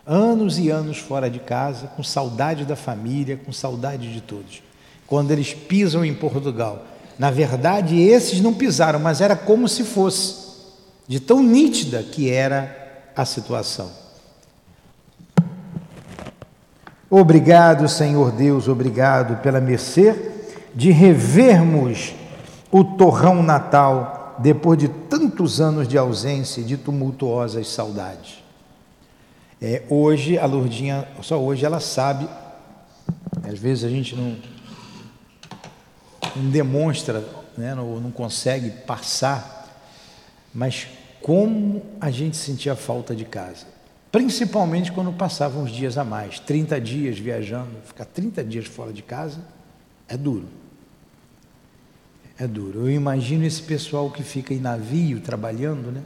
Anos 0.05 0.59
e 0.59 0.69
anos 0.69 0.97
fora 0.97 1.29
de 1.29 1.39
casa, 1.39 1.87
com 1.87 2.03
saudade 2.03 2.65
da 2.65 2.75
família, 2.75 3.37
com 3.37 3.53
saudade 3.53 4.11
de 4.11 4.19
todos. 4.19 4.61
Quando 5.07 5.31
eles 5.31 5.53
pisam 5.53 6.03
em 6.03 6.13
Portugal, 6.13 6.85
na 7.17 7.31
verdade, 7.31 7.97
esses 7.97 8.41
não 8.41 8.53
pisaram, 8.53 8.99
mas 8.99 9.21
era 9.21 9.37
como 9.37 9.69
se 9.69 9.85
fosse, 9.85 10.35
de 11.07 11.19
tão 11.21 11.41
nítida 11.41 12.03
que 12.03 12.29
era 12.29 12.84
a 13.15 13.25
situação. 13.25 13.89
Obrigado, 17.09 17.87
Senhor 17.87 18.31
Deus, 18.31 18.67
obrigado 18.67 19.41
pela 19.41 19.61
mercê 19.61 20.33
de 20.73 20.91
revermos 20.91 22.13
o 22.71 22.83
torrão 22.83 23.41
natal 23.41 24.35
depois 24.39 24.77
de 24.77 24.89
tantos 24.89 25.61
anos 25.61 25.87
de 25.87 25.97
ausência 25.97 26.59
e 26.59 26.65
de 26.65 26.75
tumultuosas 26.75 27.67
saudades. 27.69 28.43
É, 29.61 29.83
hoje, 29.89 30.37
a 30.37 30.45
Lourdinha, 30.45 31.07
só 31.21 31.39
hoje 31.39 31.65
ela 31.65 31.79
sabe, 31.79 32.27
às 33.47 33.57
vezes 33.57 33.85
a 33.85 33.89
gente 33.89 34.15
não, 34.15 34.35
não 36.35 36.49
demonstra, 36.49 37.23
né, 37.57 37.73
não, 37.73 38.01
não 38.01 38.11
consegue 38.11 38.69
passar, 38.69 39.73
mas 40.53 40.87
como 41.25 41.81
a 41.99 42.11
gente 42.11 42.37
sentia 42.37 42.75
falta 42.75 43.15
de 43.15 43.25
casa. 43.25 43.65
Principalmente 44.11 44.91
quando 44.91 45.11
passava 45.11 45.57
uns 45.57 45.71
dias 45.71 45.97
a 45.97 46.03
mais, 46.03 46.37
30 46.39 46.79
dias 46.79 47.17
viajando, 47.17 47.71
ficar 47.83 48.05
30 48.05 48.43
dias 48.43 48.65
fora 48.67 48.93
de 48.93 49.01
casa 49.01 49.39
é 50.07 50.15
duro 50.15 50.45
é 52.37 52.47
duro. 52.47 52.81
Eu 52.81 52.91
imagino 52.91 53.45
esse 53.45 53.61
pessoal 53.61 54.09
que 54.09 54.21
fica 54.21 54.53
em 54.53 54.59
navio 54.59 55.19
trabalhando, 55.19 55.91
né? 55.91 56.01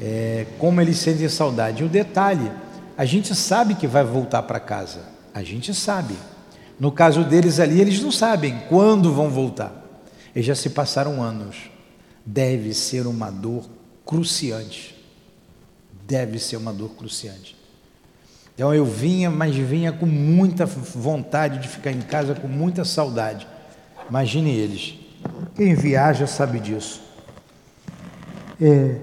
É, 0.00 0.46
como 0.58 0.80
eles 0.80 0.98
sentem 0.98 1.28
saudade. 1.28 1.82
E 1.82 1.86
o 1.86 1.88
detalhe, 1.88 2.50
a 2.96 3.04
gente 3.04 3.34
sabe 3.34 3.74
que 3.74 3.86
vai 3.86 4.04
voltar 4.04 4.42
para 4.44 4.60
casa. 4.60 5.00
A 5.34 5.42
gente 5.42 5.74
sabe. 5.74 6.14
No 6.78 6.92
caso 6.92 7.24
deles 7.24 7.58
ali, 7.58 7.80
eles 7.80 8.00
não 8.00 8.12
sabem 8.12 8.62
quando 8.68 9.12
vão 9.12 9.28
voltar. 9.28 9.72
Eles 10.34 10.46
já 10.46 10.54
se 10.54 10.70
passaram 10.70 11.20
anos. 11.20 11.67
Deve 12.30 12.74
ser 12.74 13.06
uma 13.06 13.30
dor 13.30 13.64
cruciante. 14.04 14.94
Deve 16.06 16.38
ser 16.38 16.58
uma 16.58 16.74
dor 16.74 16.90
cruciante. 16.90 17.56
Então 18.54 18.74
eu 18.74 18.84
vinha, 18.84 19.30
mas 19.30 19.56
vinha 19.56 19.92
com 19.92 20.04
muita 20.04 20.66
vontade 20.66 21.58
de 21.58 21.68
ficar 21.68 21.90
em 21.90 22.02
casa, 22.02 22.34
com 22.34 22.46
muita 22.46 22.84
saudade. 22.84 23.48
Imagine 24.10 24.50
eles. 24.50 24.94
Quem 25.54 25.74
viaja 25.74 26.26
sabe 26.26 26.60
disso. 26.60 27.00
É, 28.60 28.96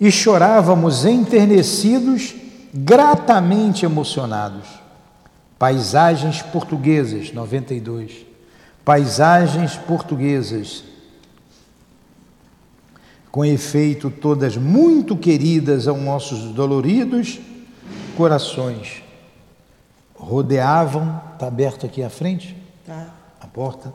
e 0.00 0.12
chorávamos 0.12 1.04
enternecidos, 1.04 2.36
gratamente 2.72 3.84
emocionados. 3.84 4.68
Paisagens 5.58 6.40
portuguesas, 6.40 7.32
92. 7.32 8.26
Paisagens 8.84 9.74
portuguesas, 9.74 10.84
com 13.30 13.44
efeito 13.44 14.10
todas 14.10 14.56
muito 14.56 15.16
queridas 15.16 15.86
aos 15.86 16.00
nossos 16.00 16.52
doloridos 16.52 17.38
corações. 18.16 19.02
Rodeavam, 20.14 21.20
está 21.32 21.46
aberto 21.46 21.86
aqui 21.86 22.02
à 22.02 22.10
frente? 22.10 22.56
Tá. 22.86 23.14
A 23.40 23.46
porta 23.46 23.92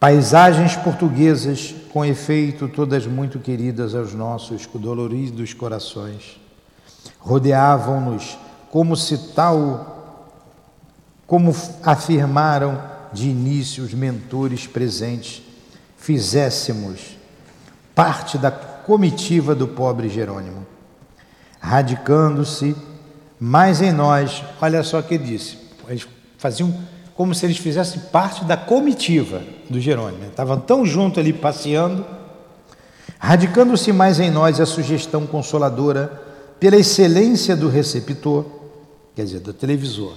Paisagens 0.00 0.76
portuguesas, 0.76 1.74
com 1.92 2.02
efeito, 2.02 2.66
todas 2.66 3.06
muito 3.06 3.38
queridas 3.38 3.94
aos 3.94 4.14
nossos 4.14 4.66
doloridos 4.66 5.52
corações, 5.52 6.40
rodeavam-nos 7.18 8.38
como 8.70 8.96
se 8.96 9.34
tal, 9.34 10.26
como 11.26 11.54
afirmaram 11.82 12.82
de 13.12 13.28
início 13.28 13.84
os 13.84 13.92
mentores 13.92 14.66
presentes, 14.66 15.42
fizéssemos 15.98 17.18
parte 18.00 18.38
da 18.38 18.50
comitiva 18.50 19.54
do 19.54 19.68
pobre 19.68 20.08
Jerônimo, 20.08 20.66
radicando-se 21.60 22.74
mais 23.38 23.82
em 23.82 23.92
nós. 23.92 24.42
Olha 24.58 24.82
só 24.82 25.00
o 25.00 25.02
que 25.02 25.18
disse, 25.18 25.58
eles 25.86 26.08
faziam 26.38 26.74
como 27.14 27.34
se 27.34 27.44
eles 27.44 27.58
fizessem 27.58 28.00
parte 28.10 28.42
da 28.46 28.56
comitiva 28.56 29.42
do 29.68 29.78
Jerônimo. 29.78 30.24
Estavam 30.24 30.58
tão 30.58 30.86
junto 30.86 31.20
ali 31.20 31.30
passeando, 31.30 32.06
radicando-se 33.18 33.92
mais 33.92 34.18
em 34.18 34.30
nós 34.30 34.58
a 34.60 34.64
sugestão 34.64 35.26
consoladora 35.26 36.22
pela 36.58 36.76
excelência 36.76 37.54
do 37.54 37.68
receptor, 37.68 38.46
quer 39.14 39.24
dizer, 39.24 39.40
do 39.40 39.52
televisor. 39.52 40.14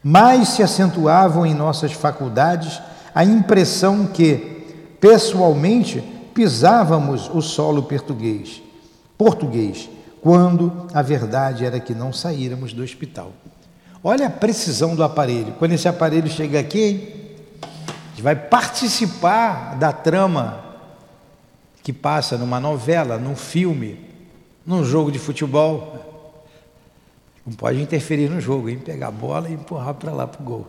Mais 0.00 0.50
se 0.50 0.62
acentuavam 0.62 1.44
em 1.44 1.52
nossas 1.52 1.90
faculdades 1.90 2.80
a 3.12 3.24
impressão 3.24 4.06
que, 4.06 4.96
pessoalmente, 5.00 6.13
pisávamos 6.34 7.30
o 7.32 7.40
solo 7.40 7.84
português, 7.84 8.60
português, 9.16 9.88
quando 10.20 10.88
a 10.92 11.00
verdade 11.00 11.64
era 11.64 11.78
que 11.78 11.94
não 11.94 12.12
saíramos 12.12 12.72
do 12.72 12.82
hospital. 12.82 13.32
Olha 14.02 14.26
a 14.26 14.30
precisão 14.30 14.94
do 14.94 15.02
aparelho. 15.02 15.54
Quando 15.58 15.72
esse 15.72 15.88
aparelho 15.88 16.28
chega 16.28 16.58
aqui, 16.58 17.36
a 17.62 18.10
gente 18.10 18.22
vai 18.22 18.36
participar 18.36 19.76
da 19.76 19.92
trama 19.92 20.62
que 21.82 21.92
passa 21.92 22.36
numa 22.36 22.58
novela, 22.58 23.18
num 23.18 23.36
filme, 23.36 24.00
num 24.66 24.84
jogo 24.84 25.12
de 25.12 25.18
futebol. 25.18 26.44
Não 27.46 27.54
pode 27.54 27.80
interferir 27.80 28.28
no 28.30 28.40
jogo, 28.40 28.68
hein? 28.68 28.78
pegar 28.78 29.08
a 29.08 29.10
bola 29.10 29.48
e 29.48 29.52
empurrar 29.52 29.94
para 29.94 30.12
lá 30.12 30.26
para 30.26 30.40
o 30.40 30.44
gol. 30.44 30.66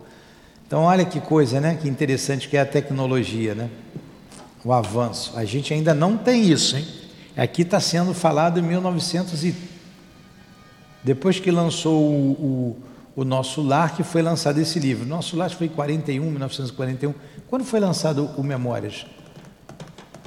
Então, 0.68 0.84
olha 0.84 1.06
que 1.06 1.22
coisa, 1.22 1.62
né? 1.62 1.78
Que 1.82 1.88
interessante 1.88 2.50
que 2.50 2.58
é 2.58 2.62
a 2.62 2.66
tecnologia, 2.66 3.56
né? 3.56 3.70
O 4.66 4.74
avanço. 4.74 5.32
A 5.38 5.46
gente 5.46 5.74
ainda 5.74 5.94
não 5.94 6.18
tem 6.18 6.50
isso, 6.50 6.76
hein? 6.76 6.86
Aqui 7.38 7.62
está 7.62 7.80
sendo 7.80 8.14
falado 8.14 8.60
em 8.60 8.64
1900 8.64 9.46
e 9.46 9.56
depois 11.04 11.40
que 11.40 11.52
lançou 11.52 12.02
o, 12.02 12.32
o 12.32 12.86
o 13.16 13.24
Nosso 13.24 13.62
Lar, 13.62 13.96
que 13.96 14.04
foi 14.04 14.22
lançado 14.22 14.60
esse 14.60 14.78
livro. 14.78 15.06
Nosso 15.06 15.38
Lar 15.38 15.50
foi 15.50 15.68
em 15.68 15.70
41, 15.70 16.22
1941. 16.30 17.14
Quando 17.50 17.64
foi 17.64 17.80
lançado 17.80 18.30
o 18.38 18.44
Memórias? 18.44 19.06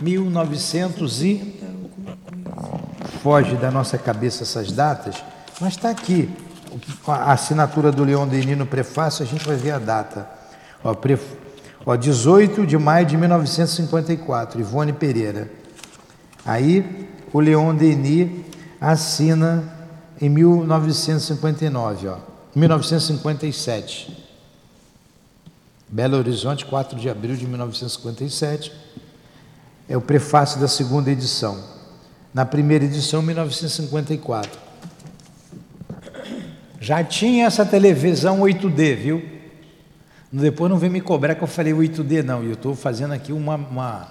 1900 0.01 1.23
e... 1.23 1.61
Foge 3.23 3.57
da 3.57 3.71
nossa 3.71 3.99
cabeça 3.99 4.45
essas 4.45 4.71
datas, 4.73 5.23
mas 5.61 5.75
está 5.75 5.91
aqui. 5.91 6.31
A 7.07 7.33
assinatura 7.33 7.91
do 7.91 8.05
Leon 8.05 8.27
Denis 8.27 8.57
no 8.57 8.65
prefácio, 8.65 9.25
a 9.25 9.27
gente 9.27 9.45
vai 9.45 9.57
ver 9.57 9.73
a 9.73 9.79
data. 9.79 10.29
Ó, 10.83 10.95
pre... 10.95 11.19
Ó, 11.87 11.97
18 11.97 12.67
de 12.67 12.77
maio 12.77 13.07
de 13.07 13.17
1954, 13.17 14.61
Ivone 14.61 14.93
Pereira. 14.93 15.51
Aí 16.45 17.09
o 17.33 17.41
Leon 17.41 17.75
Denis 17.75 18.31
assina 18.81 19.77
em 20.21 20.29
1959, 20.29 22.09
ó. 22.09 22.19
1957. 22.55 24.27
Belo 25.89 26.19
Horizonte, 26.19 26.67
4 26.67 26.99
de 26.99 27.09
abril 27.09 27.37
de 27.37 27.47
1957. 27.47 28.73
É 29.89 29.97
o 29.97 30.01
prefácio 30.01 30.61
da 30.61 30.69
segunda 30.69 31.11
edição. 31.11 31.63
Na 32.35 32.45
primeira 32.45 32.85
edição, 32.85 33.23
1954. 33.23 34.69
Já 36.81 37.03
tinha 37.03 37.47
essa 37.47 37.65
televisão 37.65 38.41
8D, 38.41 38.97
viu? 38.97 39.38
Depois 40.31 40.71
não 40.71 40.79
vem 40.79 40.91
me 40.91 41.01
cobrar 41.01 41.35
que 41.35 41.43
eu 41.43 41.49
falei 41.49 41.73
8D, 41.73 42.23
não. 42.23 42.43
Eu 42.43 42.53
estou 42.53 42.75
fazendo 42.75 43.15
aqui 43.15 43.33
uma, 43.33 43.57
uma. 43.57 44.09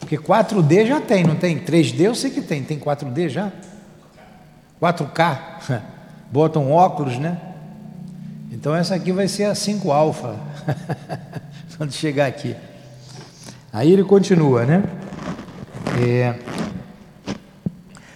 Porque 0.00 0.16
4D 0.16 0.86
já 0.86 1.00
tem, 1.00 1.24
não 1.24 1.36
tem? 1.36 1.58
3D 1.58 2.00
eu 2.00 2.14
sei 2.14 2.30
que 2.30 2.40
tem. 2.40 2.62
Tem 2.62 2.78
4D 2.78 3.28
já? 3.28 3.52
4K. 4.80 5.82
Botam 6.32 6.72
óculos, 6.72 7.18
né? 7.18 7.38
Então 8.50 8.74
essa 8.74 8.94
aqui 8.94 9.12
vai 9.12 9.28
ser 9.28 9.44
a 9.44 9.54
5 9.54 9.90
alfa, 9.90 10.36
quando 11.76 11.92
chegar 11.92 12.26
aqui. 12.26 12.56
Aí 13.72 13.90
ele 13.90 14.04
continua, 14.04 14.64
né? 14.64 14.84
É, 16.00 16.34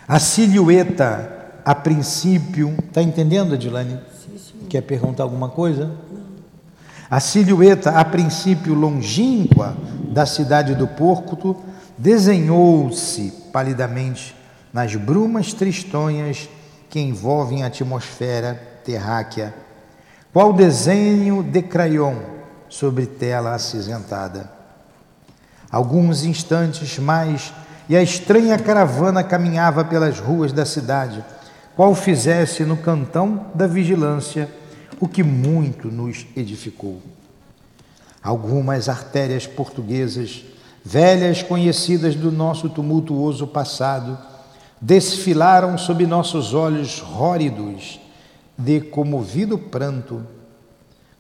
a 0.07 0.19
silhueta, 0.19 1.53
a 1.65 1.75
princípio, 1.75 2.75
está 2.87 3.03
entendendo, 3.03 3.55
Adilane? 3.55 3.99
Sim, 4.13 4.39
sim. 4.39 4.67
Quer 4.69 4.83
perguntar 4.83 5.25
alguma 5.25 5.49
coisa? 5.49 5.91
A 7.11 7.21
silhueta, 7.21 7.91
a 7.91 8.05
princípio 8.05 8.75
longínqua 8.75 9.77
da 10.11 10.27
cidade 10.27 10.75
do 10.75 10.89
Porto, 10.89 11.57
desenhou-se 11.97 13.33
palidamente 13.53 14.35
nas 14.73 14.95
brumas 14.97 15.53
tristonhas 15.53 16.49
que 16.91 17.01
envolvem 17.01 17.63
a 17.63 17.69
atmosfera 17.69 18.61
terráquea 18.85 19.55
qual 20.37 20.53
desenho 20.53 21.43
de 21.43 21.63
crayon 21.63 22.17
sobre 22.69 23.07
tela 23.07 23.55
acinzentada. 23.55 24.51
Alguns 25.71 26.25
instantes 26.25 26.99
mais 26.99 27.55
e 27.89 27.97
a 27.97 28.03
estranha 28.03 28.59
caravana 28.59 29.25
caminhava 29.25 29.83
pelas 29.83 30.19
ruas 30.19 30.53
da 30.53 30.67
cidade, 30.67 31.25
qual 31.75 31.95
fizesse 31.95 32.65
no 32.65 32.77
cantão 32.77 33.47
da 33.55 33.67
vigilância 33.67 34.47
o 35.01 35.09
que 35.09 35.23
muito 35.23 35.89
nos 35.89 36.27
edificou. 36.37 37.01
Algumas 38.23 38.89
artérias 38.89 39.47
portuguesas, 39.47 40.45
velhas 40.85 41.43
conhecidas 41.43 42.15
do 42.15 42.33
nosso 42.33 42.69
tumultuoso 42.69 43.47
passado, 43.47 44.19
desfilaram 44.81 45.77
sob 45.79 46.07
nossos 46.07 46.55
olhos 46.55 47.01
róridos 47.01 48.01
de 48.57 48.81
comovido 48.81 49.59
pranto, 49.59 50.27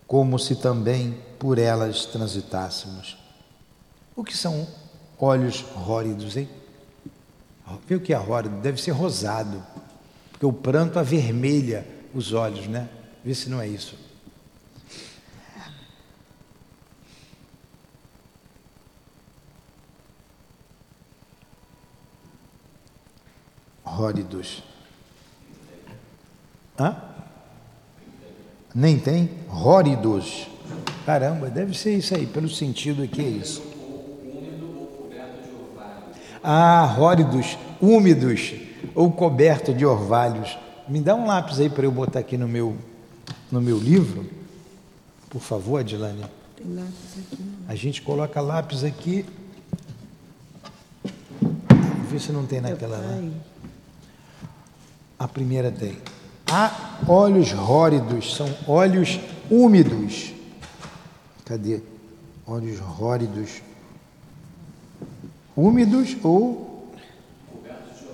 como 0.06 0.38
se 0.38 0.56
também 0.56 1.16
por 1.38 1.58
elas 1.58 2.06
transitássemos. 2.06 3.16
O 4.14 4.24
que 4.24 4.36
são 4.36 4.66
olhos 5.18 5.60
róridos, 5.60 6.36
hein? 6.36 6.48
Vê 7.86 7.96
o 7.96 8.00
que 8.00 8.12
é 8.12 8.16
rórido? 8.16 8.56
Deve 8.56 8.80
ser 8.80 8.92
rosado, 8.92 9.62
porque 10.30 10.46
o 10.46 10.52
pranto 10.52 10.98
avermelha 10.98 11.86
os 12.14 12.32
olhos, 12.32 12.66
né? 12.66 12.88
Vê 13.26 13.34
se 13.34 13.50
não 13.50 13.60
é 13.60 13.66
isso. 13.66 13.96
Róridos. 23.82 24.62
Hã? 26.78 27.02
Nem 28.72 28.96
tem? 28.96 29.28
Róridos. 29.48 30.46
Caramba, 31.04 31.50
deve 31.50 31.76
ser 31.76 31.96
isso 31.96 32.14
aí, 32.14 32.28
pelo 32.28 32.48
sentido 32.48 33.08
que 33.08 33.20
é 33.20 33.24
isso. 33.24 33.60
Ah, 36.44 36.84
róridos, 36.84 37.58
úmidos 37.80 38.54
ou 38.94 39.10
coberto 39.10 39.74
de 39.74 39.84
orvalhos. 39.84 40.56
Me 40.86 41.00
dá 41.00 41.16
um 41.16 41.26
lápis 41.26 41.58
aí 41.58 41.68
para 41.68 41.84
eu 41.84 41.90
botar 41.90 42.20
aqui 42.20 42.38
no 42.38 42.46
meu, 42.46 42.76
no 43.50 43.60
meu 43.60 43.78
livro. 43.78 44.26
Por 45.30 45.40
favor, 45.40 45.80
Adilane. 45.80 46.24
Tem 46.56 46.74
lápis 46.74 47.18
aqui. 47.18 47.44
A 47.68 47.74
gente 47.74 48.02
coloca 48.02 48.40
lápis 48.40 48.84
aqui. 48.84 49.24
Vê 52.10 52.18
se 52.18 52.32
não 52.32 52.46
tem 52.46 52.60
naquela 52.60 52.96
lá. 52.96 53.30
A 55.18 55.28
primeira 55.28 55.70
tem. 55.70 55.98
Há 56.48 57.00
olhos 57.08 57.52
róridos, 57.52 58.34
são 58.34 58.48
olhos 58.68 59.18
úmidos. 59.50 60.32
Cadê? 61.44 61.80
Olhos 62.46 62.78
róridos. 62.78 63.62
Úmidos 65.56 66.16
ou. 66.22 66.92
Cobertos 67.50 67.98
de 67.98 68.06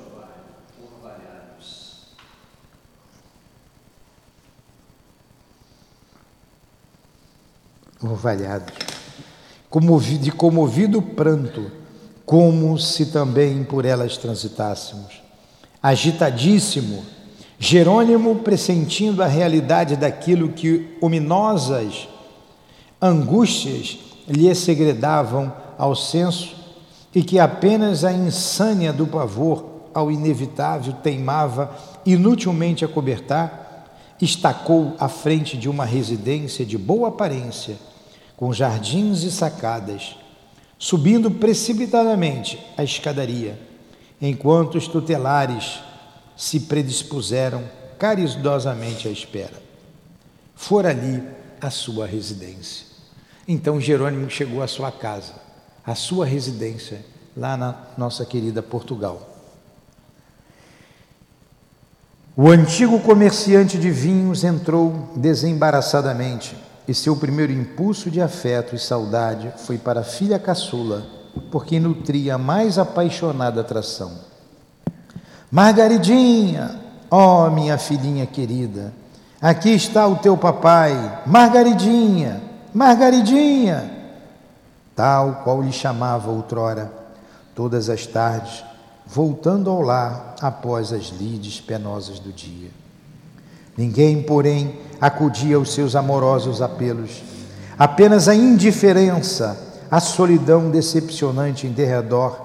orvalhados. 0.83 2.07
Orvalhados. 8.03 8.75
De 10.21 10.31
comovido 10.31 11.01
pranto, 11.01 11.71
como 12.27 12.79
se 12.79 13.07
também 13.07 13.65
por 13.65 13.85
elas 13.85 14.17
transitássemos. 14.17 15.23
Agitadíssimo, 15.83 17.05
Jerônimo, 17.59 18.37
pressentindo 18.37 19.23
a 19.23 19.27
realidade 19.27 19.97
daquilo 19.97 20.51
que 20.51 20.97
ominosas 21.01 22.09
angústias 23.01 23.99
lhe 24.29 24.55
segredavam 24.55 25.53
ao 25.79 25.97
senso 25.97 26.55
e 27.15 27.23
que 27.23 27.39
apenas 27.39 28.05
a 28.05 28.13
insânia 28.13 28.93
do 28.93 29.07
pavor 29.07 29.65
ao 29.93 30.11
inevitável 30.11 30.93
teimava 31.03 31.77
inutilmente 32.07 32.85
a 32.85 32.89
cobertar, 32.89 33.87
estacou 34.21 34.95
à 34.99 35.09
frente 35.09 35.57
de 35.57 35.69
uma 35.69 35.85
residência 35.85 36.65
de 36.65 36.79
boa 36.79 37.09
aparência, 37.09 37.77
com 38.43 38.53
jardins 38.53 39.23
e 39.23 39.31
sacadas, 39.31 40.17
subindo 40.77 41.31
precipitadamente 41.31 42.59
a 42.77 42.83
escadaria, 42.83 43.57
enquanto 44.21 44.75
os 44.75 44.89
tutelares 44.89 45.79
se 46.37 46.59
predispuseram 46.59 47.63
caridosamente 47.97 49.07
à 49.07 49.13
espera. 49.13 49.63
Fora 50.57 50.91
ali 50.91 51.23
a 51.61 51.71
sua 51.71 52.05
residência. 52.05 52.85
Então 53.47 53.81
Jerônimo 53.81 54.29
chegou 54.29 54.61
à 54.61 54.67
sua 54.67 54.91
casa, 54.91 55.35
à 55.87 55.95
sua 55.95 56.27
residência, 56.27 57.07
lá 57.37 57.57
na 57.57 57.77
nossa 57.97 58.27
querida 58.27 58.61
Portugal. 58.61 59.39
O 62.37 62.49
antigo 62.49 62.99
comerciante 62.99 63.79
de 63.79 63.93
vinhos 63.93 64.43
entrou 64.43 65.13
desembaraçadamente 65.15 66.57
e 66.87 66.95
seu 66.95 67.17
primeiro 67.17 67.53
impulso 67.53 68.11
de 68.11 68.21
afeto 68.21 68.75
e 68.75 68.79
saudade 68.79 69.53
foi 69.59 69.79
para 69.79 70.01
a 70.01 70.05
filha 70.05 70.39
caçula, 70.39 71.07
por 71.51 71.65
quem 71.65 71.81
nutria 71.81 72.35
a 72.35 72.39
mais 72.39 72.79
apaixonada 72.79 73.61
atração. 73.61 74.13
Margaridinha, 75.51 76.81
ó 77.11 77.47
oh, 77.47 77.51
minha 77.51 77.79
filhinha 77.79 78.27
querida, 78.27 78.93
aqui 79.41 79.71
está 79.71 80.07
o 80.07 80.17
teu 80.17 80.37
papai, 80.37 81.23
Margaridinha. 81.27 82.43
Margaridinha, 82.75 83.91
tal 84.97 85.43
qual 85.45 85.61
lhe 85.63 85.73
chamava 85.73 86.31
outrora, 86.31 86.91
todas 87.55 87.91
as 87.91 88.07
tardes, 88.07 88.65
voltando 89.07 89.69
ao 89.69 89.83
lar 89.83 90.37
após 90.41 90.91
as 90.91 91.09
lides 91.09 91.61
penosas 91.61 92.19
do 92.19 92.33
dia. 92.33 92.71
Ninguém, 93.77 94.23
porém, 94.23 94.79
acudia 95.01 95.57
aos 95.57 95.73
seus 95.75 95.97
amorosos 95.97 96.61
apelos. 96.61 97.23
Apenas 97.79 98.29
a 98.29 98.35
indiferença, 98.35 99.59
a 99.91 100.01
solidão 100.01 100.71
decepcionante 100.71 101.67
em 101.67 101.73
derredor, 101.73 102.41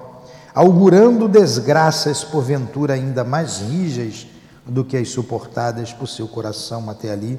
augurando 0.54 1.28
desgraças 1.28 2.24
porventura 2.24 2.94
ainda 2.94 3.22
mais 3.22 3.58
rijas 3.58 4.26
do 4.66 4.84
que 4.84 4.96
as 4.96 5.08
suportadas 5.10 5.92
por 5.92 6.08
seu 6.08 6.26
coração 6.26 6.90
até 6.90 7.10
ali 7.10 7.38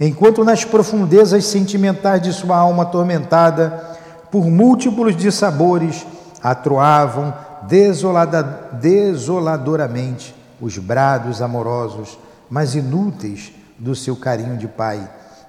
enquanto 0.00 0.42
nas 0.42 0.64
profundezas 0.64 1.44
sentimentais 1.44 2.22
de 2.22 2.32
sua 2.32 2.56
alma 2.56 2.84
atormentada 2.84 3.98
por 4.30 4.46
múltiplos 4.46 5.14
dissabores 5.14 6.06
atroavam 6.42 7.34
desolada, 7.68 8.42
desoladoramente 8.80 10.34
os 10.58 10.78
brados 10.78 11.42
amorosos, 11.42 12.18
mas 12.50 12.74
inúteis 12.74 13.52
do 13.78 13.94
seu 13.94 14.16
carinho 14.16 14.56
de 14.56 14.66
pai, 14.68 15.08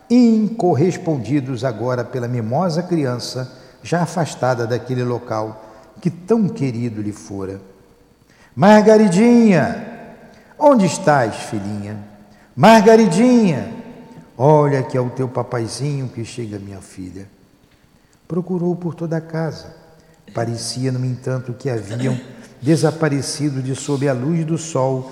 incorrespondidos 0.09 1.65
agora 1.65 2.03
pela 2.03 2.27
mimosa 2.27 2.83
criança 2.83 3.51
já 3.83 4.03
afastada 4.03 4.67
daquele 4.67 5.03
local 5.03 5.65
que 5.99 6.09
tão 6.09 6.47
querido 6.47 7.01
lhe 7.01 7.11
fora. 7.11 7.59
Margaridinha, 8.55 10.13
onde 10.59 10.85
estás, 10.85 11.35
filhinha? 11.35 11.97
Margaridinha, 12.55 13.81
Olha 14.43 14.81
que 14.81 14.97
é 14.97 14.99
o 14.99 15.11
teu 15.11 15.27
papaizinho 15.27 16.07
que 16.07 16.25
chega, 16.25 16.57
minha 16.57 16.81
filha. 16.81 17.27
Procurou 18.27 18.75
por 18.75 18.95
toda 18.95 19.17
a 19.17 19.21
casa. 19.21 19.67
Parecia, 20.33 20.91
no 20.91 21.05
entanto, 21.05 21.53
que 21.53 21.69
haviam 21.69 22.19
desaparecido 22.59 23.61
de 23.61 23.75
sob 23.75 24.09
a 24.09 24.13
luz 24.13 24.43
do 24.43 24.57
sol 24.57 25.11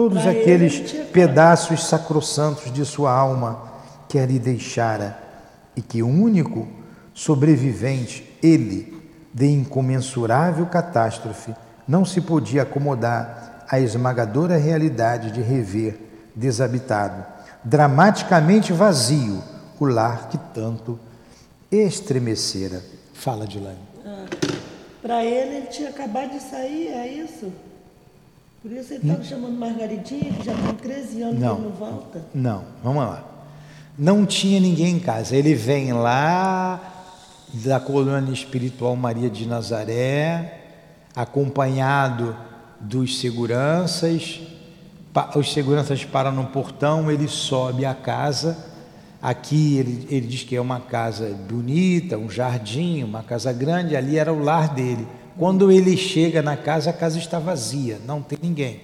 todos 0.00 0.22
pra 0.22 0.30
aqueles 0.30 0.80
pedaços 1.12 1.84
sacrossantos 1.84 2.72
de 2.72 2.86
sua 2.86 3.12
alma 3.12 3.70
que 4.08 4.18
ali 4.18 4.38
deixara 4.38 5.18
e 5.76 5.82
que 5.82 6.02
o 6.02 6.08
único 6.08 6.66
sobrevivente, 7.12 8.26
ele, 8.42 8.98
de 9.34 9.46
incomensurável 9.46 10.64
catástrofe, 10.64 11.54
não 11.86 12.02
se 12.06 12.22
podia 12.22 12.62
acomodar 12.62 13.66
à 13.68 13.78
esmagadora 13.78 14.56
realidade 14.56 15.32
de 15.32 15.42
rever 15.42 16.00
desabitado 16.34 17.22
dramaticamente 17.62 18.72
vazio 18.72 19.42
o 19.78 19.84
lar 19.84 20.30
que 20.30 20.38
tanto 20.54 20.98
estremecera. 21.70 22.82
Fala, 23.12 23.46
Dilane. 23.46 23.76
Ah, 24.06 24.24
Para 25.02 25.22
ele, 25.22 25.56
ele 25.56 25.66
tinha 25.66 25.90
acabado 25.90 26.30
de 26.30 26.40
sair, 26.40 26.88
é 26.88 27.06
isso? 27.06 27.52
Por 28.62 28.70
isso 28.72 28.92
ele 28.92 29.02
estava 29.02 29.24
chamando 29.24 29.58
Margaridinha, 29.58 30.32
que 30.32 30.44
já 30.44 30.52
tem 30.52 30.74
13 30.74 31.22
anos 31.22 31.40
não, 31.40 31.56
que 31.56 31.62
não 31.62 31.70
volta. 31.70 32.22
Não, 32.34 32.64
vamos 32.84 33.02
lá. 33.04 33.24
Não 33.98 34.26
tinha 34.26 34.60
ninguém 34.60 34.96
em 34.96 34.98
casa. 34.98 35.34
Ele 35.34 35.54
vem 35.54 35.94
lá 35.94 36.78
da 37.54 37.80
colônia 37.80 38.32
espiritual 38.32 38.94
Maria 38.96 39.30
de 39.30 39.46
Nazaré, 39.46 40.60
acompanhado 41.16 42.36
dos 42.78 43.18
seguranças, 43.18 44.40
os 45.34 45.52
seguranças 45.52 46.04
param 46.04 46.32
no 46.32 46.46
portão, 46.46 47.10
ele 47.10 47.28
sobe 47.28 47.84
a 47.84 47.94
casa. 47.94 48.68
Aqui 49.22 49.76
ele, 49.76 50.06
ele 50.10 50.26
diz 50.26 50.44
que 50.44 50.54
é 50.54 50.60
uma 50.60 50.80
casa 50.80 51.34
bonita, 51.48 52.16
um 52.16 52.30
jardim, 52.30 53.02
uma 53.02 53.22
casa 53.22 53.52
grande, 53.52 53.96
ali 53.96 54.16
era 54.16 54.32
o 54.32 54.42
lar 54.42 54.72
dele. 54.74 55.06
Quando 55.38 55.70
ele 55.70 55.96
chega 55.96 56.42
na 56.42 56.56
casa, 56.56 56.90
a 56.90 56.92
casa 56.92 57.18
está 57.18 57.38
vazia, 57.38 57.98
não 58.06 58.20
tem 58.20 58.38
ninguém. 58.42 58.80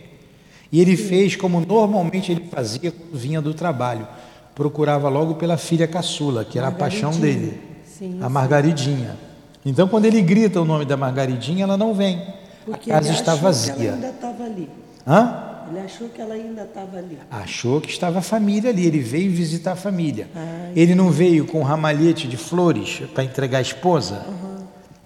E 0.73 0.81
ele 0.81 0.97
fez 0.97 1.37
como 1.37 1.61
normalmente 1.61 2.33
ele 2.33 2.45
fazia 2.51 2.91
quando 2.91 3.19
vinha 3.19 3.41
do 3.41 3.55
trabalho. 3.55 4.07
Procurava 4.55 5.09
logo 5.09 5.35
pela 5.35 5.57
filha 5.57 5.87
caçula, 5.87 6.45
que 6.45 6.59
era 6.59 6.69
a 6.69 6.73
paixão 6.73 7.11
dele, 7.11 7.61
sim, 7.85 8.19
a 8.23 8.29
Margaridinha. 8.29 9.17
Então, 9.65 9.87
quando 9.87 10.07
ele 10.07 10.23
grita 10.23 10.61
o 10.61 10.65
nome 10.65 10.85
da 10.85 10.97
Margaridinha, 10.97 11.65
ela 11.65 11.77
não 11.77 11.93
vem. 11.93 12.23
Porque 12.65 12.91
a 12.91 12.95
casa 12.95 13.13
está 13.13 13.35
vazia. 13.35 13.75
ela 13.75 13.95
ainda 13.95 14.09
estava 14.09 14.45
ali. 14.45 14.69
Hã? 15.07 15.43
Ele 15.69 15.81
achou 15.81 16.09
que 16.09 16.21
ela 16.21 16.35
ainda 16.35 16.63
estava 16.63 16.99
ali. 16.99 17.19
Achou 17.31 17.81
que 17.81 17.91
estava 17.91 18.21
a 18.21 18.23
família 18.23 18.71
ali. 18.71 18.87
Ele 18.87 19.01
veio 19.01 19.31
visitar 19.33 19.73
a 19.73 19.77
família. 19.77 20.29
Ah, 20.35 20.71
ele 20.77 20.95
não 20.95 21.11
veio 21.11 21.45
com 21.47 21.61
um 21.61 21.63
ramalhete 21.65 22.29
de 22.29 22.37
flores 22.37 23.03
para 23.13 23.25
entregar 23.25 23.59
a 23.59 23.63
esposa. 23.63 24.25
Uhum. 24.29 24.46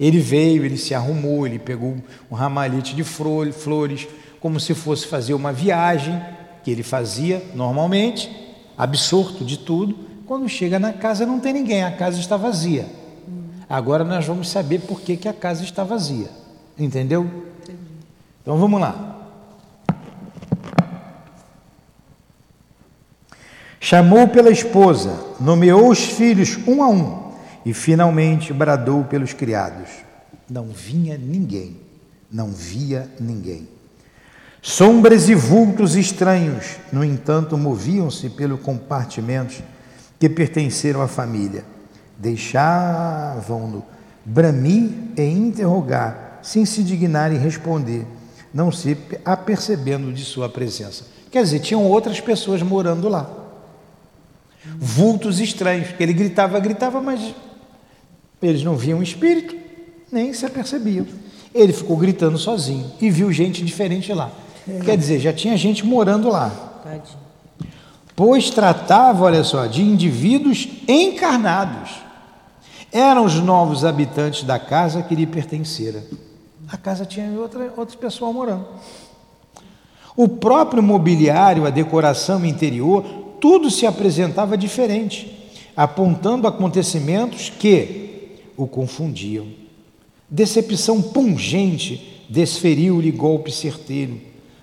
Ele 0.01 0.19
veio, 0.19 0.65
ele 0.65 0.79
se 0.79 0.95
arrumou, 0.95 1.47
ele 1.47 1.59
pegou 1.59 1.95
um 2.31 2.35
ramalhete 2.35 2.97
de 2.97 3.05
flores, 3.05 4.09
como 4.41 4.59
se 4.59 4.73
fosse 4.73 5.07
fazer 5.07 5.35
uma 5.35 5.53
viagem 5.53 6.19
que 6.65 6.71
ele 6.71 6.83
fazia 6.83 7.45
normalmente, 7.55 8.35
absorto 8.79 9.45
de 9.45 9.59
tudo. 9.59 9.95
Quando 10.27 10.49
chega 10.49 10.79
na 10.79 10.95
casa 10.95 11.27
não 11.27 11.39
tem 11.39 11.53
ninguém, 11.53 11.85
a 11.85 11.93
casa 11.93 12.19
está 12.19 12.39
vazia. 12.39 12.87
Agora 13.69 14.03
nós 14.03 14.25
vamos 14.25 14.49
saber 14.49 14.81
por 14.81 15.03
que, 15.03 15.19
que 15.19 15.29
a 15.29 15.35
casa 15.35 15.63
está 15.63 15.85
vazia. 15.85 16.31
Entendeu? 16.79 17.31
Então 18.41 18.57
vamos 18.57 18.81
lá. 18.81 19.19
Chamou 23.79 24.29
pela 24.29 24.51
esposa, 24.51 25.37
nomeou 25.39 25.91
os 25.91 26.03
filhos 26.05 26.59
um 26.67 26.83
a 26.83 26.89
um 26.89 27.30
e 27.65 27.73
finalmente 27.75 28.53
bradou 28.53 29.05
pelos 29.05 29.33
criados. 29.33 29.89
Não 30.49 30.67
vinha 30.67 31.17
ninguém, 31.17 31.77
não 32.31 32.51
via 32.51 33.09
ninguém. 33.21 33.69
Sombras 34.63 35.29
e 35.29 35.35
vultos 35.35 35.97
estranhos, 35.97 36.77
no 36.93 37.05
entanto, 37.05 37.57
moviam-se 37.57 38.29
pelos 38.31 38.61
compartimentos 38.61 39.63
que 40.19 40.29
pertenceram 40.29 41.01
à 41.01 41.09
família. 41.09 41.65
Deixavam-no 42.19 43.83
bramir 44.25 44.91
e 45.17 45.23
interrogar, 45.23 46.41
sem 46.43 46.67
se 46.67 46.83
dignar 46.83 47.33
em 47.33 47.39
responder, 47.39 48.07
não 48.53 48.71
se 48.71 48.97
apercebendo 49.25 50.13
de 50.13 50.25
sua 50.25 50.49
presença. 50.49 51.07
Quer 51.31 51.43
dizer, 51.43 51.61
tinham 51.61 51.87
outras 51.87 52.21
pessoas 52.21 52.61
morando 52.61 53.09
lá 53.09 53.41
vultos 54.79 55.41
estranhos, 55.41 55.93
que 55.93 56.03
ele 56.03 56.13
gritava, 56.13 56.59
gritava, 56.61 57.01
mas 57.01 57.35
eles 58.43 58.63
não 58.63 58.77
viam 58.77 59.01
o 59.01 59.03
espírito, 59.03 59.57
nem 60.11 60.33
se 60.33 60.47
apercebiam. 60.47 61.07
Ele 61.55 61.73
ficou 61.73 61.97
gritando 61.97 62.39
sozinho 62.39 62.91
e 63.01 63.11
viu 63.11 63.33
gente 63.33 63.65
diferente 63.65 64.13
lá. 64.13 64.31
É. 64.69 64.81
Quer 64.81 64.97
dizer, 64.97 65.19
já 65.19 65.33
tinha 65.33 65.57
gente 65.57 65.85
morando 65.85 66.29
lá. 66.29 66.51
Tadinho. 66.83 67.31
Pois 68.15 68.51
tratava, 68.51 69.25
olha 69.25 69.43
só, 69.43 69.67
de 69.67 69.83
indivíduos 69.83 70.69
encarnados. 70.87 71.91
Eram 72.93 73.25
os 73.25 73.37
novos 73.37 73.85
habitantes 73.85 74.43
da 74.45 74.59
casa 74.59 75.03
que 75.03 75.15
lhe 75.15 75.27
pertencera. 75.27 76.05
A 76.69 76.77
casa 76.77 77.05
tinha 77.05 77.31
outra, 77.39 77.73
outro 77.77 77.97
pessoal 77.99 78.33
morando. 78.33 78.67
O 80.17 80.29
próprio 80.29 80.83
mobiliário, 80.83 81.67
a 81.67 81.71
decoração 81.71 82.45
interior, 82.45 83.03
tudo 83.41 83.71
se 83.71 83.87
apresentava 83.87 84.57
diferente, 84.57 85.51
apontando 85.77 86.47
acontecimentos 86.47 87.49
que 87.49 88.10
o 88.63 88.69
confundiam. 88.69 89.47
Decepção 90.29 91.03
pungente 91.03 92.25
desferiu-lhe 92.29 93.11
golpe 93.11 93.51
certeiro, 93.51 94.21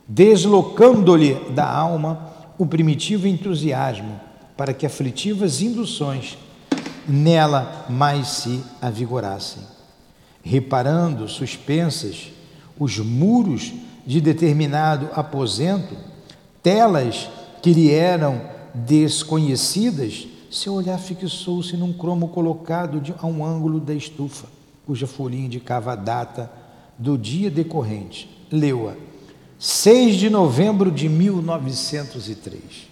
deslocando-lhe 0.07 1.33
da 1.51 1.69
alma 1.69 2.31
o 2.57 2.65
primitivo 2.65 3.27
entusiasmo, 3.27 4.19
para 4.55 4.73
que 4.73 4.85
aflitivas 4.85 5.61
induções 5.61 6.37
nela 7.07 7.85
mais 7.89 8.27
se 8.27 8.63
avigorassem. 8.81 9.61
Reparando 10.41 11.27
suspensas 11.27 12.31
os 12.79 12.97
muros 12.99 13.73
de 14.05 14.21
determinado 14.21 15.09
aposento, 15.13 15.95
telas 16.63 17.29
que 17.61 17.73
lhe 17.73 17.91
eram 17.91 18.41
desconhecidas, 18.73 20.27
seu 20.49 20.73
olhar 20.73 20.97
fixou-se 20.97 21.75
num 21.75 21.93
cromo 21.93 22.29
colocado 22.29 22.99
de, 22.99 23.13
a 23.17 23.25
um 23.25 23.45
ângulo 23.45 23.79
da 23.79 23.93
estufa, 23.93 24.47
cuja 24.85 25.07
folhinha 25.07 25.45
indicava 25.45 25.93
a 25.93 25.95
data 25.95 26.51
do 26.97 27.17
dia 27.17 27.49
decorrente. 27.49 28.29
Leu-a. 28.51 28.95
6 29.59 30.15
de 30.15 30.29
novembro 30.29 30.91
de 30.91 31.09
1903. 31.09 32.87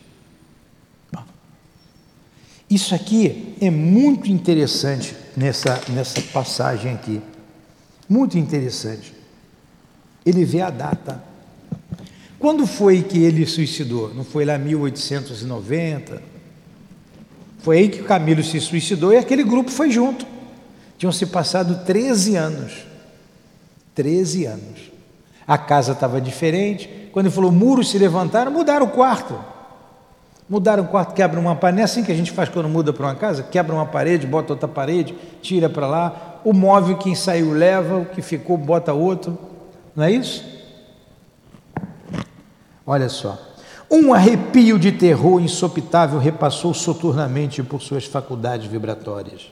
Isso 2.68 2.96
aqui 2.96 3.56
é 3.62 3.70
muito 3.70 4.32
interessante 4.32 5.16
nessa, 5.38 5.80
nessa 5.90 6.20
passagem 6.22 6.94
aqui. 6.94 7.22
Muito 8.10 8.38
interessante. 8.38 9.14
Ele 10.26 10.44
vê 10.44 10.62
a 10.62 10.72
data 10.72 11.24
quando 12.46 12.68
foi 12.68 13.02
que 13.02 13.24
ele 13.24 13.46
suicidou? 13.46 14.14
Não 14.14 14.24
foi 14.24 14.46
lá 14.46 14.58
1890? 14.58 16.35
Foi 17.66 17.80
aí 17.80 17.90
que 17.90 18.00
o 18.00 18.06
Camilo 18.06 18.44
se 18.44 18.62
suicidou 18.62 19.12
e 19.12 19.18
aquele 19.18 19.44
grupo 19.44 19.72
foi 19.72 19.90
junto. 19.90 20.24
Tinham 21.00 21.12
se 21.12 21.26
passado 21.26 21.84
13 21.84 22.36
anos. 22.36 22.86
13 23.96 24.46
anos. 24.46 24.92
A 25.48 25.58
casa 25.58 25.94
estava 25.94 26.22
diferente. 26.22 27.10
Quando 27.12 27.26
ele 27.26 27.34
falou 27.34 27.52
muros 27.52 27.90
se 27.90 27.98
levantaram, 27.98 28.52
mudaram 28.52 28.86
o 28.86 28.92
quarto. 28.92 29.44
Mudaram 30.48 30.84
o 30.84 30.88
quarto, 30.88 31.16
quebra 31.16 31.40
uma 31.40 31.56
parede. 31.56 31.78
Não 31.78 31.82
é 31.82 31.86
assim 31.86 32.04
que 32.04 32.12
a 32.12 32.16
gente 32.16 32.32
faz 32.32 32.50
quando 32.50 32.70
muda 32.70 32.94
para 32.94 33.08
uma 33.08 33.16
casa? 33.16 33.42
Quebra 33.42 33.74
uma 33.74 33.88
parede, 33.88 34.28
bota 34.28 34.54
outra 34.54 34.68
parede, 34.68 35.16
tira 35.42 35.68
para 35.68 35.88
lá. 35.88 36.40
O 36.46 36.54
móvel, 36.54 36.98
quem 36.98 37.16
saiu 37.16 37.52
leva, 37.52 37.98
o 37.98 38.06
que 38.06 38.22
ficou 38.22 38.60
bota 38.60 38.94
outro. 38.94 39.36
Não 39.96 40.04
é 40.04 40.12
isso? 40.12 40.46
Olha 42.86 43.10
só. 43.10 43.55
Um 43.90 44.14
arrepio 44.14 44.80
de 44.80 44.92
terror 44.92 45.40
insopitável 45.40 46.20
repassou 46.20 46.74
soturnamente 46.74 47.62
por 47.62 47.82
suas 47.82 48.06
faculdades 48.06 48.68
vibratórias. 48.68 49.52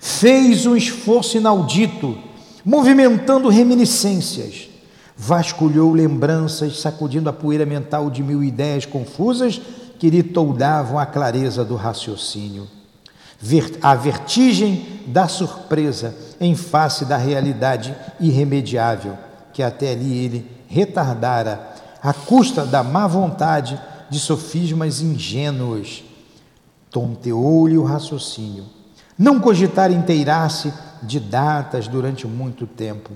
Fez 0.00 0.66
um 0.66 0.76
esforço 0.76 1.36
inaudito, 1.36 2.18
movimentando 2.64 3.48
reminiscências. 3.48 4.68
Vasculhou 5.16 5.92
lembranças, 5.92 6.78
sacudindo 6.78 7.28
a 7.28 7.32
poeira 7.32 7.66
mental 7.66 8.10
de 8.10 8.22
mil 8.22 8.42
ideias 8.42 8.86
confusas 8.86 9.60
que 9.98 10.10
lhe 10.10 10.22
toldavam 10.22 10.98
a 10.98 11.06
clareza 11.06 11.64
do 11.64 11.74
raciocínio. 11.74 12.68
A 13.82 13.94
vertigem 13.94 15.00
da 15.06 15.26
surpresa 15.28 16.14
em 16.40 16.54
face 16.54 17.04
da 17.04 17.16
realidade 17.16 17.94
irremediável 18.20 19.16
que 19.58 19.62
até 19.64 19.90
ali 19.90 20.24
ele 20.24 20.50
retardara, 20.68 21.74
à 22.02 22.12
custa 22.12 22.64
da 22.64 22.82
má 22.82 23.06
vontade 23.06 23.80
de 24.08 24.18
sofismas 24.18 25.00
ingênuos. 25.00 26.04
Tonteou-lhe 26.90 27.76
o 27.76 27.84
raciocínio. 27.84 28.64
Não 29.18 29.40
cogitar 29.40 29.90
inteirar-se 29.90 30.72
de 31.02 31.20
datas 31.20 31.88
durante 31.88 32.26
muito 32.26 32.66
tempo. 32.66 33.12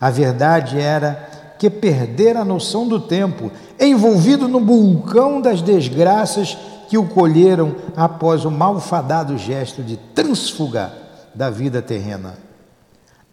A 0.00 0.10
verdade 0.10 0.78
era 0.78 1.54
que 1.58 1.70
perdera 1.70 2.40
a 2.40 2.44
noção 2.44 2.86
do 2.86 3.00
tempo, 3.00 3.50
envolvido 3.80 4.46
no 4.46 4.60
vulcão 4.60 5.40
das 5.40 5.62
desgraças 5.62 6.56
que 6.88 6.98
o 6.98 7.08
colheram 7.08 7.74
após 7.96 8.44
o 8.44 8.50
malfadado 8.50 9.36
gesto 9.36 9.82
de 9.82 9.96
transfuga 9.96 10.92
da 11.34 11.50
vida 11.50 11.82
terrena. 11.82 12.45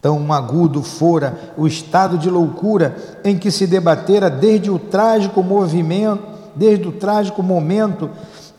Tão 0.04 0.34
agudo 0.34 0.84
fora 0.84 1.54
o 1.56 1.66
estado 1.66 2.18
de 2.18 2.30
loucura 2.30 2.94
em 3.24 3.38
que 3.38 3.50
se 3.50 3.66
debatera 3.66 4.30
desde 4.30 4.70
o 4.70 4.78
trágico 4.78 5.42
movimento, 5.42 6.22
desde 6.54 6.86
o 6.86 6.92
trágico 6.92 7.42
momento 7.42 8.10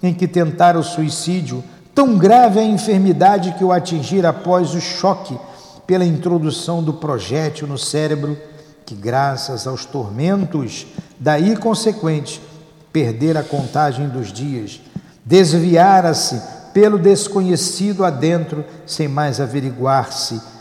em 0.03 0.15
que 0.15 0.27
tentara 0.27 0.79
o 0.79 0.83
suicídio, 0.83 1.63
tão 1.95 2.17
grave 2.17 2.59
a 2.59 2.65
enfermidade 2.65 3.53
que 3.59 3.63
o 3.63 3.73
atingira 3.73 4.31
após 4.31 4.75
o 4.75 4.81
choque 4.81 5.39
pela 5.87 6.07
introdução 6.07 6.83
do 6.83 6.95
projétil 6.95 7.67
no 7.67 7.77
cérebro, 7.77 8.39
que 8.87 8.95
graças 8.95 9.67
aos 9.67 9.85
tormentos 9.85 10.87
daí 11.21 11.59
consequentes, 11.59 12.41
perdera 12.91 13.41
a 13.41 13.45
contagem 13.45 14.09
dos 14.09 14.33
dias, 14.33 14.81
desviara-se 15.23 16.41
pelo 16.73 16.99
desconhecido 16.99 18.03
adentro, 18.03 18.65
sem 18.87 19.09
mais 19.09 19.43
averiguar-se 19.43 20.54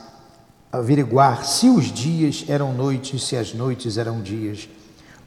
averiguar 0.74 1.46
se 1.46 1.70
os 1.70 1.86
dias 1.86 2.46
eram 2.50 2.74
noites, 2.74 3.24
se 3.24 3.38
as 3.38 3.54
noites 3.54 3.96
eram 3.96 4.22
dias. 4.22 4.68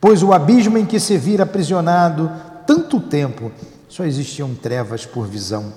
Pois 0.00 0.20
o 0.24 0.32
abismo 0.32 0.76
em 0.76 0.84
que 0.84 0.98
se 0.98 1.16
vira 1.16 1.44
aprisionado 1.44 2.30
tanto 2.66 2.98
tempo, 2.98 3.52
só 3.88 4.04
existiam 4.04 4.52
trevas 4.56 5.06
por 5.06 5.24
visão. 5.28 5.72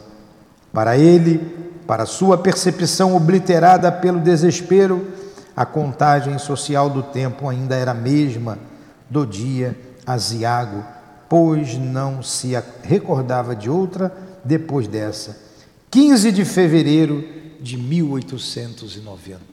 Para 0.73 0.97
ele, 0.97 1.37
para 1.85 2.07
sua 2.07 2.35
percepção 2.35 3.15
obliterada 3.15 3.91
pelo 3.91 4.19
desespero, 4.19 5.07
a 5.55 5.65
contagem 5.65 6.39
social 6.39 6.89
do 6.89 7.03
tempo 7.03 7.47
ainda 7.47 7.75
era 7.75 7.91
a 7.91 7.95
mesma 7.95 8.57
do 9.07 9.23
dia 9.23 9.77
aziago, 10.05 10.83
pois 11.27 11.77
não 11.77 12.23
se 12.23 12.53
recordava 12.81 13.55
de 13.55 13.69
outra 13.69 14.11
depois 14.43 14.87
dessa. 14.87 15.37
15 15.91 16.31
de 16.31 16.43
fevereiro 16.43 17.23
de 17.59 17.77
1890. 17.77 19.48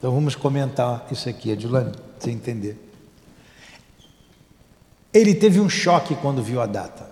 Então 0.00 0.14
vamos 0.14 0.34
comentar 0.34 1.06
isso 1.12 1.28
aqui, 1.28 1.52
Adilane, 1.52 1.92
para 1.92 2.02
você 2.18 2.30
entender. 2.30 2.74
Ele 5.12 5.34
teve 5.34 5.60
um 5.60 5.68
choque 5.68 6.14
quando 6.14 6.42
viu 6.42 6.58
a 6.58 6.64
data. 6.64 7.06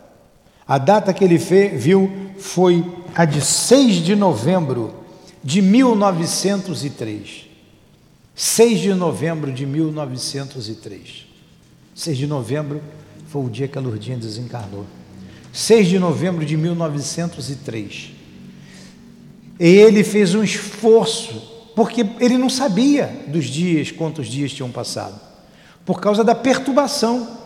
A 0.66 0.78
data 0.78 1.12
que 1.12 1.22
ele 1.22 1.36
viu 1.36 2.10
foi 2.38 2.82
a 3.14 3.26
de 3.26 3.42
6 3.42 3.96
de 3.96 4.16
novembro 4.16 4.94
de 5.44 5.60
1903. 5.60 7.46
6 8.34 8.80
de 8.80 8.94
novembro 8.94 9.52
de 9.52 9.66
1903. 9.66 11.26
6 11.94 12.16
de 12.16 12.26
novembro 12.26 12.80
foi 13.26 13.44
o 13.44 13.50
dia 13.50 13.68
que 13.68 13.76
a 13.76 13.80
Lourdinha 13.82 14.16
desencarnou. 14.16 14.86
6 15.52 15.88
de 15.88 15.98
novembro 15.98 16.46
de 16.46 16.56
1903. 16.56 18.12
E 19.60 19.66
ele 19.66 20.02
fez 20.02 20.34
um 20.34 20.42
esforço, 20.42 21.57
porque 21.78 22.04
ele 22.18 22.36
não 22.36 22.50
sabia 22.50 23.06
dos 23.28 23.44
dias, 23.44 23.92
quantos 23.92 24.26
dias 24.26 24.50
tinham 24.50 24.68
passado, 24.68 25.14
por 25.86 26.00
causa 26.00 26.24
da 26.24 26.34
perturbação 26.34 27.38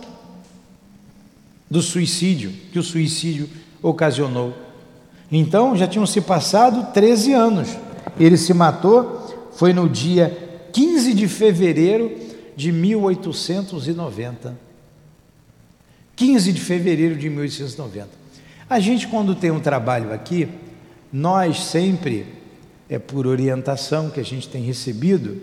do 1.70 1.82
suicídio, 1.82 2.50
que 2.72 2.78
o 2.78 2.82
suicídio 2.82 3.46
ocasionou. 3.82 4.54
Então 5.30 5.76
já 5.76 5.86
tinham 5.86 6.06
se 6.06 6.22
passado 6.22 6.94
13 6.94 7.34
anos. 7.34 7.76
Ele 8.18 8.38
se 8.38 8.54
matou, 8.54 9.50
foi 9.52 9.74
no 9.74 9.86
dia 9.86 10.64
15 10.72 11.12
de 11.12 11.28
fevereiro 11.28 12.18
de 12.56 12.72
1890. 12.72 14.58
15 16.16 16.52
de 16.54 16.60
fevereiro 16.62 17.16
de 17.16 17.28
1890. 17.28 18.08
A 18.66 18.80
gente, 18.80 19.06
quando 19.08 19.34
tem 19.34 19.50
um 19.50 19.60
trabalho 19.60 20.10
aqui, 20.10 20.48
nós 21.12 21.64
sempre, 21.64 22.40
é 22.92 22.98
por 22.98 23.26
orientação 23.26 24.10
que 24.10 24.20
a 24.20 24.22
gente 24.22 24.46
tem 24.50 24.62
recebido, 24.62 25.40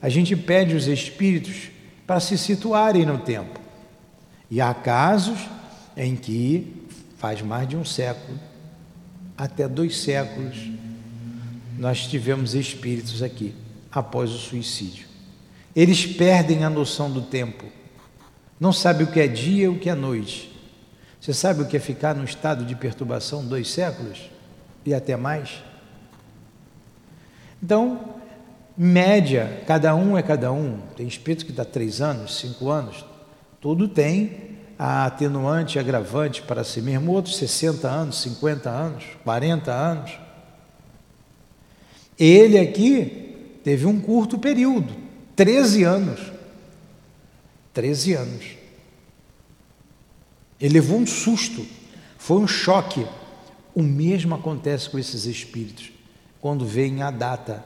a 0.00 0.08
gente 0.08 0.36
pede 0.36 0.76
os 0.76 0.86
espíritos 0.86 1.68
para 2.06 2.20
se 2.20 2.38
situarem 2.38 3.04
no 3.04 3.18
tempo. 3.18 3.58
E 4.48 4.60
há 4.60 4.72
casos 4.72 5.36
em 5.96 6.14
que 6.14 6.86
faz 7.18 7.42
mais 7.42 7.68
de 7.68 7.76
um 7.76 7.84
século, 7.84 8.38
até 9.36 9.66
dois 9.66 9.96
séculos, 9.96 10.56
nós 11.76 12.06
tivemos 12.06 12.54
espíritos 12.54 13.20
aqui 13.20 13.52
após 13.90 14.30
o 14.30 14.38
suicídio. 14.38 15.08
Eles 15.74 16.06
perdem 16.06 16.62
a 16.62 16.70
noção 16.70 17.10
do 17.10 17.22
tempo, 17.22 17.66
não 18.60 18.72
sabe 18.72 19.02
o 19.02 19.08
que 19.08 19.18
é 19.18 19.26
dia 19.26 19.64
e 19.64 19.68
o 19.68 19.80
que 19.80 19.90
é 19.90 19.94
noite. 19.96 20.56
Você 21.20 21.34
sabe 21.34 21.62
o 21.62 21.66
que 21.66 21.76
é 21.76 21.80
ficar 21.80 22.14
num 22.14 22.22
estado 22.22 22.64
de 22.64 22.76
perturbação 22.76 23.44
dois 23.44 23.68
séculos 23.68 24.30
e 24.86 24.94
até 24.94 25.16
mais? 25.16 25.64
Então, 27.62 28.16
média, 28.76 29.62
cada 29.66 29.94
um 29.94 30.18
é 30.18 30.22
cada 30.22 30.50
um. 30.50 30.78
Tem 30.96 31.06
espírito 31.06 31.46
que 31.46 31.52
dá 31.52 31.64
três 31.64 32.00
anos, 32.00 32.38
cinco 32.38 32.70
anos, 32.70 33.04
tudo 33.60 33.86
tem 33.86 34.58
a 34.76 35.06
atenuante 35.06 35.78
agravante 35.78 36.42
para 36.42 36.64
si 36.64 36.82
mesmo, 36.82 37.12
outros 37.12 37.36
60 37.36 37.88
anos, 37.88 38.20
50 38.22 38.68
anos, 38.68 39.04
40 39.22 39.72
anos. 39.72 40.18
Ele 42.18 42.58
aqui 42.58 43.60
teve 43.62 43.86
um 43.86 44.00
curto 44.00 44.38
período, 44.38 44.92
13 45.36 45.84
anos. 45.84 46.32
13 47.72 48.14
anos. 48.14 48.44
Ele 50.60 50.74
levou 50.74 50.98
um 50.98 51.06
susto, 51.06 51.64
foi 52.18 52.38
um 52.38 52.48
choque. 52.48 53.06
O 53.74 53.82
mesmo 53.82 54.34
acontece 54.34 54.90
com 54.90 54.98
esses 54.98 55.24
espíritos. 55.24 55.91
Quando 56.42 56.66
vem 56.66 57.02
a 57.02 57.10
data, 57.10 57.64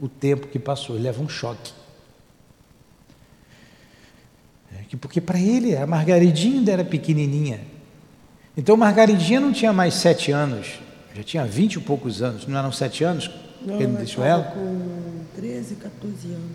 o 0.00 0.08
tempo 0.08 0.48
que 0.48 0.58
passou, 0.58 0.96
ele 0.96 1.04
leva 1.04 1.22
um 1.22 1.28
choque. 1.28 1.72
Porque 5.00 5.20
para 5.20 5.38
ele 5.38 5.76
a 5.76 5.86
Margaridinha 5.86 6.58
ainda 6.58 6.72
era 6.72 6.84
pequenininha. 6.84 7.60
Então 8.56 8.76
Margaridinha 8.76 9.38
não 9.38 9.52
tinha 9.52 9.72
mais 9.72 9.94
sete 9.94 10.32
anos, 10.32 10.78
já 11.14 11.22
tinha 11.22 11.44
vinte 11.44 11.74
e 11.74 11.80
poucos 11.80 12.22
anos, 12.22 12.46
não 12.46 12.58
eram 12.58 12.72
sete 12.72 13.04
anos 13.04 13.30
Não, 13.60 13.76
que 13.76 13.82
ele 13.82 13.92
deixou 13.92 14.24
ela? 14.24 14.44
com 14.44 15.20
13, 15.36 15.74
14 15.74 16.28
anos. 16.28 16.50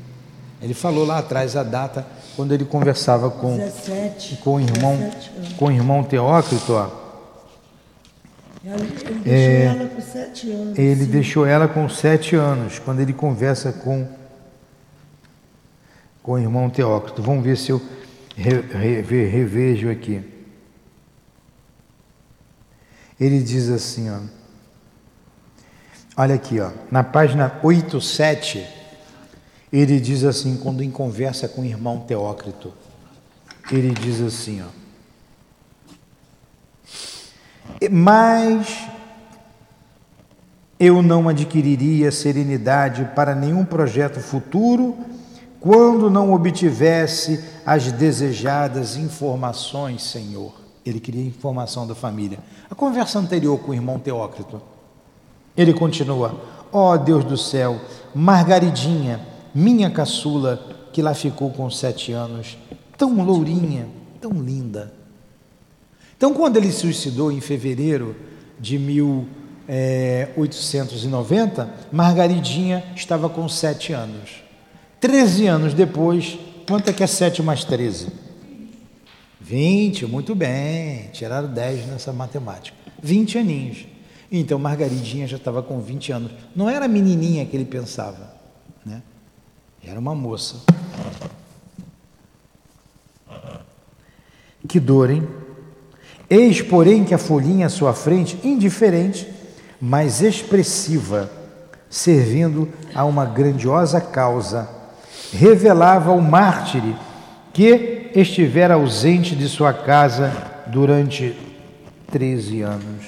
Ele 0.62 0.74
falou 0.74 1.06
lá 1.06 1.20
atrás 1.20 1.56
a 1.56 1.62
data 1.62 2.06
quando 2.36 2.54
ele 2.54 2.66
conversava 2.66 3.30
com, 3.30 3.58
17. 3.58 4.38
com 4.38 4.56
o 4.56 4.60
irmão, 4.60 4.98
17 4.98 5.32
anos. 5.38 5.54
com 5.54 5.66
o 5.66 5.72
irmão 5.72 6.04
Teócrito, 6.04 6.74
ó. 6.74 7.01
Ele, 8.64 8.74
ele 8.76 9.20
deixou 9.24 9.26
É, 9.34 9.64
ela 9.66 9.90
com 9.90 10.02
7 10.02 10.52
anos. 10.52 10.78
Ele 10.80 11.06
sim. 11.06 11.12
deixou 11.12 11.46
ela 11.46 11.68
com 11.68 11.90
sete 11.90 12.36
anos, 12.36 12.80
quando 12.80 13.00
ele 13.00 13.12
conversa 13.14 13.72
com, 13.74 14.08
com 16.22 16.34
o 16.34 16.40
irmão 16.40 16.70
Teócrito. 16.70 17.22
Vamos 17.24 17.44
ver 17.44 17.58
se 17.58 17.72
eu 17.72 17.82
re- 18.36 19.02
revejo 19.02 19.90
aqui. 19.90 20.22
Ele 23.20 23.42
diz 23.42 23.70
assim, 23.70 24.10
ó. 24.10 24.20
Olha 26.18 26.36
aqui, 26.36 26.60
ó, 26.60 26.72
na 26.92 27.04
página 27.04 27.60
87, 27.64 28.68
ele 29.72 30.00
diz 30.00 30.24
assim, 30.24 30.58
quando 30.58 30.84
em 30.84 30.92
conversa 30.92 31.48
com 31.48 31.62
o 31.62 31.66
irmão 31.66 32.02
Teócrito, 32.02 32.74
ele 33.72 33.92
diz 33.92 34.22
assim, 34.22 34.62
ó. 34.62 34.81
Mas 37.92 38.88
eu 40.80 41.02
não 41.02 41.30
adquiriria 41.30 42.12
serenidade 42.12 43.08
para 43.16 43.36
nenhum 43.36 43.64
projeto 43.64 44.20
futuro 44.20 44.98
quando 45.60 46.10
não 46.10 46.34
obtivesse 46.34 47.44
as 47.64 47.92
desejadas 47.92 48.96
informações, 48.96 50.02
Senhor. 50.02 50.54
Ele 50.84 51.00
queria 51.00 51.24
informação 51.24 51.86
da 51.86 51.94
família. 51.94 52.40
A 52.68 52.74
conversa 52.74 53.20
anterior 53.20 53.60
com 53.60 53.70
o 53.70 53.74
irmão 53.76 54.00
Teócrito. 54.00 54.60
Ele 55.56 55.72
continua: 55.72 56.36
Ó 56.72 56.98
Deus 56.98 57.24
do 57.24 57.38
céu, 57.38 57.80
Margaridinha, 58.16 59.22
minha 59.54 59.92
caçula, 59.92 60.60
que 60.92 61.02
lá 61.02 61.14
ficou 61.14 61.52
com 61.52 61.70
sete 61.70 62.12
anos, 62.12 62.58
tão 62.98 63.24
lourinha, 63.24 63.88
tão 64.20 64.32
linda. 64.32 64.92
Então, 66.22 66.36
quando 66.36 66.58
ele 66.58 66.72
se 66.72 66.82
suicidou 66.82 67.32
em 67.32 67.42
fevereiro 67.42 68.16
de 68.60 68.78
1890, 68.78 71.74
Margaridinha 71.92 72.84
estava 72.96 73.28
com 73.28 73.50
sete 73.50 73.92
anos. 73.92 74.44
Treze 75.00 75.48
anos 75.48 75.74
depois, 75.74 76.38
quanto 76.68 76.92
é 76.92 76.94
que 76.94 77.02
é 77.02 77.08
sete 77.08 77.42
mais 77.42 77.64
treze? 77.64 78.10
Vinte, 79.40 80.06
muito 80.06 80.36
bem, 80.36 81.10
tiraram 81.12 81.52
dez 81.52 81.88
nessa 81.88 82.14
matemática. 82.14 82.78
Vinte 83.02 83.40
aninhos. 83.40 83.88
Então, 84.32 84.60
Margaridinha 84.60 85.26
já 85.26 85.38
estava 85.38 85.64
com 85.64 85.80
20 85.80 86.12
anos. 86.12 86.32
Não 86.56 86.70
era 86.70 86.86
a 86.86 86.88
menininha 86.88 87.48
que 87.48 87.58
ele 87.58 87.66
pensava, 87.66 88.32
né? 88.86 89.02
Era 89.84 90.00
uma 90.00 90.14
moça. 90.14 90.58
Que 94.68 94.80
dor, 94.80 95.10
hein? 95.10 95.28
Eis, 96.32 96.62
porém, 96.62 97.04
que 97.04 97.14
a 97.14 97.18
folhinha 97.18 97.66
à 97.66 97.70
sua 97.70 97.94
frente, 97.94 98.40
indiferente, 98.42 99.28
mas 99.82 100.22
expressiva, 100.22 101.30
servindo 101.90 102.70
a 102.96 103.04
uma 103.04 103.26
grandiosa 103.26 104.00
causa, 104.00 104.70
revelava 105.34 106.14
o 106.14 106.22
mártir 106.22 106.82
que 107.52 108.12
estivera 108.16 108.76
ausente 108.76 109.36
de 109.36 109.50
sua 109.50 109.74
casa 109.74 110.32
durante 110.68 111.36
13 112.10 112.62
anos. 112.62 113.06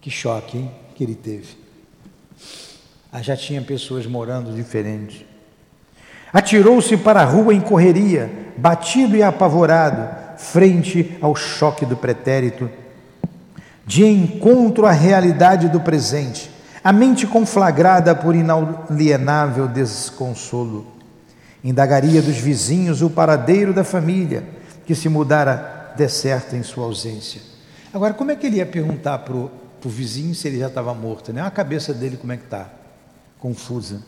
Que 0.00 0.10
choque, 0.10 0.56
hein, 0.56 0.70
que 0.94 1.04
ele 1.04 1.14
teve. 1.14 1.58
Ah, 3.12 3.20
já 3.20 3.36
tinha 3.36 3.60
pessoas 3.60 4.06
morando 4.06 4.54
diferente. 4.54 5.26
Atirou-se 6.32 6.96
para 6.96 7.20
a 7.20 7.24
rua 7.26 7.52
em 7.52 7.60
correria, 7.60 8.32
batido 8.56 9.14
e 9.14 9.22
apavorado, 9.22 10.31
frente 10.42 11.16
ao 11.20 11.36
choque 11.36 11.86
do 11.86 11.96
pretérito, 11.96 12.68
de 13.86 14.04
encontro 14.04 14.86
à 14.86 14.90
realidade 14.90 15.68
do 15.68 15.80
presente, 15.80 16.50
a 16.82 16.92
mente 16.92 17.26
conflagrada 17.26 18.14
por 18.14 18.34
inalienável 18.34 19.68
desconsolo. 19.68 20.86
Indagaria 21.62 22.20
dos 22.20 22.36
vizinhos 22.36 23.02
o 23.02 23.10
paradeiro 23.10 23.72
da 23.72 23.84
família, 23.84 24.42
que 24.84 24.94
se 24.94 25.08
mudara 25.08 25.94
deserta 25.96 26.56
em 26.56 26.62
sua 26.62 26.86
ausência. 26.86 27.40
Agora, 27.94 28.14
como 28.14 28.32
é 28.32 28.36
que 28.36 28.46
ele 28.46 28.56
ia 28.56 28.66
perguntar 28.66 29.18
para 29.18 29.34
o 29.36 29.50
vizinho 29.84 30.34
se 30.34 30.48
ele 30.48 30.58
já 30.58 30.66
estava 30.66 30.92
morto? 30.92 31.32
Né? 31.32 31.40
A 31.40 31.50
cabeça 31.50 31.94
dele 31.94 32.16
como 32.16 32.32
é 32.32 32.36
que 32.36 32.44
está? 32.44 32.68
Confusa. 33.38 34.02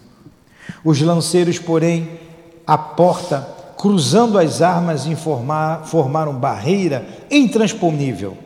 Os 0.82 1.01
lanceiros, 1.01 1.59
porém, 1.59 2.18
à 2.66 2.76
porta 2.76 3.54
cruzando 3.77 4.39
as 4.39 4.62
armas, 4.62 5.07
informar, 5.07 5.85
formaram 5.87 6.35
barreira 6.35 7.07
intransponível, 7.31 8.37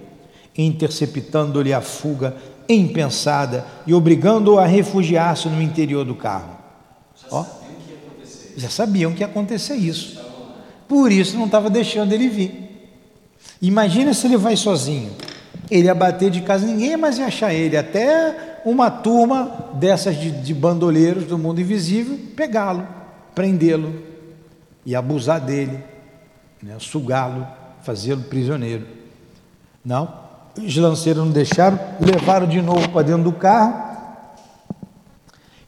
interceptando-lhe 0.57 1.73
a 1.73 1.81
fuga 1.81 2.37
impensada 2.69 3.65
e 3.87 3.95
obrigando-o 3.95 4.59
a 4.59 4.67
refugiar-se 4.67 5.49
no 5.49 5.63
interior 5.63 6.05
do 6.05 6.15
carro. 6.15 6.57
Ó, 7.31 7.45
já 8.57 8.69
sabiam 8.69 9.13
que 9.13 9.21
ia 9.21 9.27
acontecer 9.27 9.77
isso. 9.77 10.21
Por 10.87 11.13
isso 11.13 11.37
não 11.37 11.47
estava 11.47 11.71
deixando 11.71 12.13
ele 12.13 12.29
vir. 12.29 12.69
Imagina 13.61 14.13
se 14.13 14.27
ele 14.27 14.37
vai 14.37 14.57
sozinho. 14.57 15.13
Ele 15.71 15.87
ia 15.87 15.95
bater 15.95 16.31
de 16.31 16.41
casa, 16.41 16.67
ninguém 16.67 16.97
mais 16.97 17.19
ia 17.19 17.27
achar 17.27 17.53
ele, 17.53 17.77
até 17.77 18.61
uma 18.65 18.91
turma 18.91 19.71
dessas 19.75 20.17
de, 20.17 20.31
de 20.31 20.55
bandoleiros 20.55 21.25
do 21.25 21.39
mundo 21.39 21.61
invisível 21.61 22.19
pegá-lo, 22.35 22.87
prendê-lo 23.35 24.08
e 24.89 24.97
abusar 24.97 25.39
dele, 25.39 25.85
né, 26.63 26.79
sugá-lo, 26.79 27.47
fazê-lo 27.83 28.23
prisioneiro. 28.23 28.87
Não, 29.85 30.11
os 30.57 30.75
lanceiros 30.79 31.23
não 31.23 31.31
deixaram, 31.31 31.79
levaram 32.01 32.47
de 32.49 32.63
novo 32.63 32.89
para 32.89 33.03
dentro 33.03 33.25
do 33.25 33.33
carro. 33.33 33.75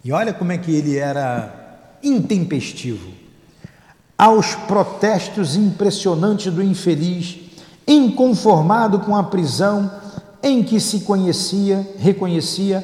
E 0.02 0.10
olha 0.10 0.32
como 0.32 0.52
é 0.52 0.56
que 0.56 0.74
ele 0.74 0.96
era 0.96 1.54
intempestivo. 2.02 3.10
Aos 4.16 4.54
protestos 4.54 5.54
impressionantes 5.54 6.50
do 6.50 6.62
infeliz, 6.62 7.40
inconformado 7.86 9.00
com 9.00 9.14
a 9.14 9.22
prisão 9.22 9.90
em 10.42 10.62
que 10.62 10.80
se 10.80 11.00
conhecia, 11.00 11.86
reconhecia, 11.98 12.82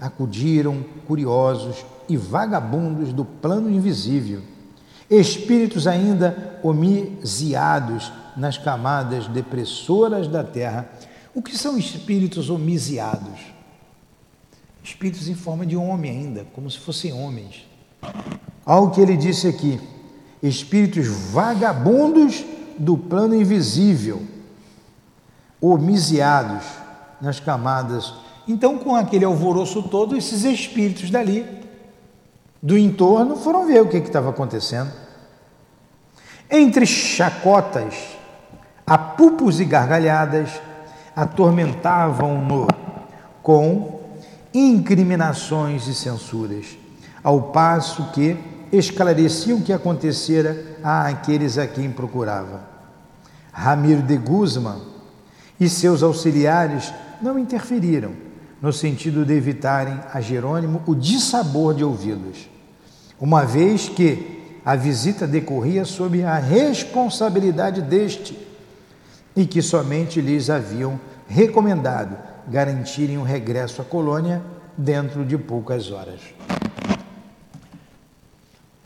acudiram 0.00 0.84
curiosos 1.06 1.86
e 2.08 2.16
vagabundos 2.16 3.12
do 3.12 3.24
plano 3.24 3.70
invisível, 3.70 4.42
espíritos 5.10 5.86
ainda 5.86 6.58
homisiados 6.62 8.12
nas 8.36 8.58
camadas 8.58 9.26
depressoras 9.28 10.28
da 10.28 10.44
terra. 10.44 10.88
O 11.34 11.42
que 11.42 11.56
são 11.56 11.78
espíritos 11.78 12.50
homisiados? 12.50 13.40
Espíritos 14.82 15.28
em 15.28 15.34
forma 15.34 15.66
de 15.66 15.76
homem 15.76 16.10
ainda, 16.10 16.46
como 16.54 16.70
se 16.70 16.78
fossem 16.78 17.12
homens. 17.12 17.66
Algo 18.64 18.94
que 18.94 19.00
ele 19.00 19.16
disse 19.16 19.48
aqui: 19.48 19.80
espíritos 20.42 21.06
vagabundos 21.06 22.44
do 22.78 22.96
plano 22.96 23.34
invisível 23.34 24.22
homisiados 25.60 26.64
nas 27.20 27.40
camadas. 27.40 28.14
Então, 28.46 28.78
com 28.78 28.94
aquele 28.94 29.24
alvoroço 29.24 29.82
todo, 29.82 30.16
esses 30.16 30.44
espíritos 30.44 31.10
dali, 31.10 31.44
do 32.62 32.76
entorno, 32.76 33.36
foram 33.36 33.66
ver 33.66 33.80
o 33.80 33.88
que 33.88 33.96
estava 33.98 34.30
acontecendo. 34.30 34.90
Entre 36.50 36.86
chacotas, 36.86 37.94
apupos 38.86 39.60
e 39.60 39.64
gargalhadas, 39.64 40.50
atormentavam-no 41.14 42.66
com 43.42 44.00
incriminações 44.52 45.86
e 45.86 45.94
censuras, 45.94 46.78
ao 47.22 47.42
passo 47.42 48.10
que 48.12 48.36
esclareciam 48.72 49.58
o 49.58 49.62
que 49.62 49.72
acontecera 49.72 50.78
àqueles 50.82 51.58
a 51.58 51.66
quem 51.66 51.90
procurava. 51.90 52.62
Ramiro 53.52 54.02
de 54.02 54.16
Guzman 54.16 54.80
e 55.58 55.68
seus 55.68 56.02
auxiliares 56.02 56.92
não 57.20 57.38
interferiram, 57.38 58.12
no 58.60 58.72
sentido 58.72 59.24
de 59.24 59.34
evitarem 59.34 59.98
a 60.12 60.20
Jerônimo 60.20 60.82
o 60.86 60.94
dissabor 60.94 61.74
de 61.74 61.84
ouvi-los, 61.84 62.48
uma 63.20 63.44
vez 63.44 63.88
que 63.88 64.58
a 64.64 64.76
visita 64.76 65.26
decorria 65.26 65.84
sob 65.84 66.22
a 66.22 66.38
responsabilidade 66.38 67.82
deste 67.82 68.38
e 69.34 69.46
que 69.46 69.62
somente 69.62 70.20
lhes 70.20 70.50
haviam 70.50 71.00
recomendado 71.28 72.16
garantirem 72.48 73.18
o 73.18 73.22
regresso 73.22 73.82
à 73.82 73.84
colônia 73.84 74.42
dentro 74.76 75.24
de 75.24 75.36
poucas 75.36 75.90
horas. 75.90 76.20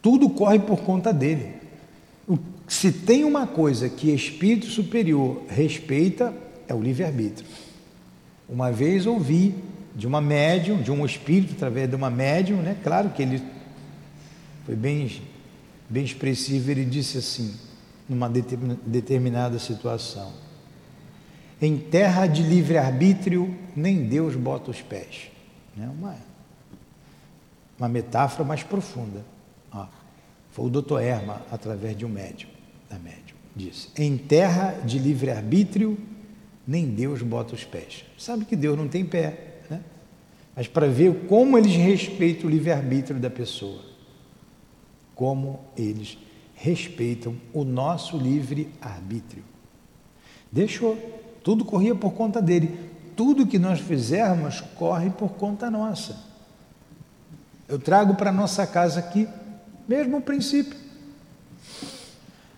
Tudo 0.00 0.28
corre 0.30 0.58
por 0.58 0.80
conta 0.80 1.12
dele. 1.12 1.62
Se 2.66 2.90
tem 2.90 3.24
uma 3.24 3.46
coisa 3.46 3.88
que 3.88 4.12
espírito 4.12 4.66
superior 4.66 5.42
respeita, 5.48 6.34
é 6.66 6.74
o 6.74 6.80
livre-arbítrio. 6.80 7.46
Uma 8.52 8.70
vez 8.70 9.06
ouvi 9.06 9.54
de 9.96 10.06
uma 10.06 10.20
médium, 10.20 10.82
de 10.82 10.92
um 10.92 11.06
espírito 11.06 11.54
através 11.54 11.88
de 11.88 11.96
uma 11.96 12.10
médium, 12.10 12.58
né? 12.58 12.76
Claro 12.84 13.08
que 13.08 13.22
ele 13.22 13.42
foi 14.66 14.76
bem, 14.76 15.22
bem 15.88 16.04
expressivo, 16.04 16.70
ele 16.70 16.84
disse 16.84 17.16
assim, 17.16 17.54
numa 18.06 18.28
determinada 18.28 19.58
situação: 19.58 20.34
Em 21.62 21.78
terra 21.78 22.26
de 22.26 22.42
livre-arbítrio, 22.42 23.56
nem 23.74 24.06
Deus 24.06 24.36
bota 24.36 24.70
os 24.70 24.82
pés. 24.82 25.30
Né? 25.74 25.88
Uma, 25.88 26.14
uma 27.78 27.88
metáfora 27.88 28.44
mais 28.44 28.62
profunda. 28.62 29.24
Ó, 29.72 29.86
foi 30.50 30.66
o 30.66 30.68
doutor 30.68 31.00
Erma, 31.00 31.40
através 31.50 31.96
de 31.96 32.04
um 32.04 32.10
médium, 32.10 32.50
da 32.90 32.98
médium, 32.98 33.36
disse: 33.56 33.88
Em 33.96 34.18
terra 34.18 34.72
de 34.84 34.98
livre-arbítrio, 34.98 35.98
nem 36.66 36.86
Deus 36.86 37.22
bota 37.22 37.54
os 37.54 37.64
pés. 37.64 38.04
Sabe 38.18 38.44
que 38.44 38.56
Deus 38.56 38.76
não 38.76 38.88
tem 38.88 39.04
pé, 39.04 39.60
né? 39.68 39.80
Mas 40.54 40.66
para 40.66 40.86
ver 40.86 41.26
como 41.26 41.58
eles 41.58 41.74
respeitam 41.74 42.46
o 42.46 42.50
livre-arbítrio 42.50 43.18
da 43.18 43.30
pessoa, 43.30 43.82
como 45.14 45.60
eles 45.76 46.18
respeitam 46.54 47.36
o 47.52 47.64
nosso 47.64 48.16
livre-arbítrio. 48.16 49.42
Deixou, 50.50 50.96
tudo 51.42 51.64
corria 51.64 51.94
por 51.94 52.12
conta 52.12 52.40
dele. 52.40 52.90
Tudo 53.16 53.46
que 53.46 53.58
nós 53.58 53.80
fizermos 53.80 54.60
corre 54.76 55.10
por 55.10 55.30
conta 55.30 55.70
nossa. 55.70 56.18
Eu 57.68 57.78
trago 57.78 58.14
para 58.14 58.30
nossa 58.30 58.66
casa 58.66 59.00
aqui, 59.00 59.26
mesmo 59.88 60.18
o 60.18 60.20
princípio. 60.20 60.76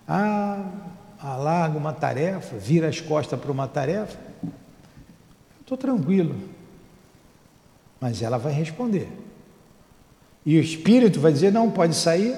Ah, 0.07 0.69
alarga 1.25 1.77
uma 1.77 1.91
tarefa, 1.91 2.55
vira 2.57 2.87
as 2.87 3.01
costas 3.01 3.39
para 3.39 3.51
uma 3.51 3.67
tarefa, 3.67 4.17
estou 5.61 5.77
tranquilo. 5.77 6.35
Mas 7.99 8.21
ela 8.21 8.37
vai 8.37 8.53
responder. 8.53 9.09
E 10.45 10.57
o 10.57 10.61
espírito 10.61 11.19
vai 11.19 11.31
dizer: 11.31 11.51
não, 11.51 11.71
pode 11.71 11.95
sair. 11.95 12.35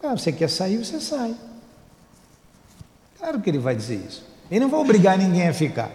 Você 0.00 0.32
quer 0.32 0.48
sair, 0.48 0.78
você 0.78 1.00
sai. 1.00 1.34
Claro 3.18 3.40
que 3.40 3.48
ele 3.48 3.58
vai 3.58 3.74
dizer 3.74 3.96
isso. 3.96 4.26
Ele 4.50 4.60
não 4.60 4.68
vai 4.68 4.80
obrigar 4.80 5.16
ninguém 5.16 5.48
a 5.48 5.54
ficar. 5.54 5.90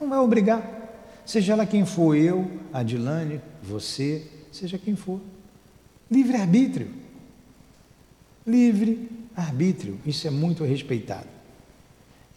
Não 0.00 0.08
vai 0.08 0.18
obrigar. 0.18 0.62
Seja 1.26 1.54
lá 1.54 1.66
quem 1.66 1.84
for, 1.84 2.16
eu, 2.16 2.50
Adilane, 2.72 3.40
você, 3.62 4.26
seja 4.50 4.78
quem 4.78 4.96
for. 4.96 5.20
Livre-arbítrio. 6.10 6.90
Livre 8.46 9.19
arbítrio, 9.36 9.98
isso 10.04 10.26
é 10.26 10.30
muito 10.30 10.64
respeitado. 10.64 11.26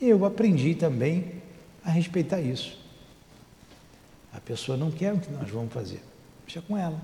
Eu 0.02 0.26
aprendi 0.26 0.76
também 0.76 1.34
a 1.84 1.90
respeitar 1.90 2.40
isso. 2.40 2.78
A 4.34 4.40
pessoa 4.40 4.78
não 4.78 4.92
quer 4.92 5.14
o 5.14 5.20
que 5.20 5.32
nós 5.32 5.50
vamos 5.50 5.72
fazer, 5.72 6.02
deixa 6.46 6.62
com 6.62 6.78
ela. 6.78 7.00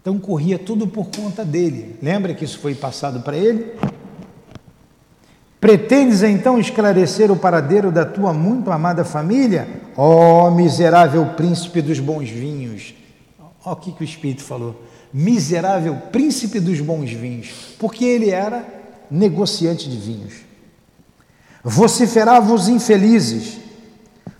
Então 0.00 0.18
corria 0.18 0.58
tudo 0.58 0.86
por 0.86 1.08
conta 1.10 1.44
dele. 1.44 1.98
Lembra 2.00 2.34
que 2.34 2.44
isso 2.44 2.58
foi 2.58 2.74
passado 2.74 3.20
para 3.20 3.36
ele? 3.36 3.74
Pretendes 5.60 6.22
então 6.22 6.58
esclarecer 6.58 7.32
o 7.32 7.36
paradeiro 7.36 7.90
da 7.90 8.06
tua 8.06 8.32
muito 8.32 8.70
amada 8.70 9.04
família? 9.04 9.68
Ó 9.96 10.46
oh, 10.46 10.50
miserável 10.52 11.26
príncipe 11.34 11.82
dos 11.82 11.98
bons 11.98 12.30
vinhos! 12.30 12.94
Olha 13.64 13.72
o 13.72 13.76
que, 13.76 13.90
que 13.90 14.02
o 14.02 14.04
Espírito 14.04 14.42
falou 14.44 14.87
miserável 15.12 15.96
príncipe 16.12 16.60
dos 16.60 16.80
bons 16.80 17.10
vinhos, 17.10 17.74
porque 17.78 18.04
ele 18.04 18.30
era 18.30 18.64
negociante 19.10 19.88
de 19.88 19.96
vinhos. 19.96 20.34
Vociferava 21.62 22.52
os 22.52 22.68
infelizes, 22.68 23.58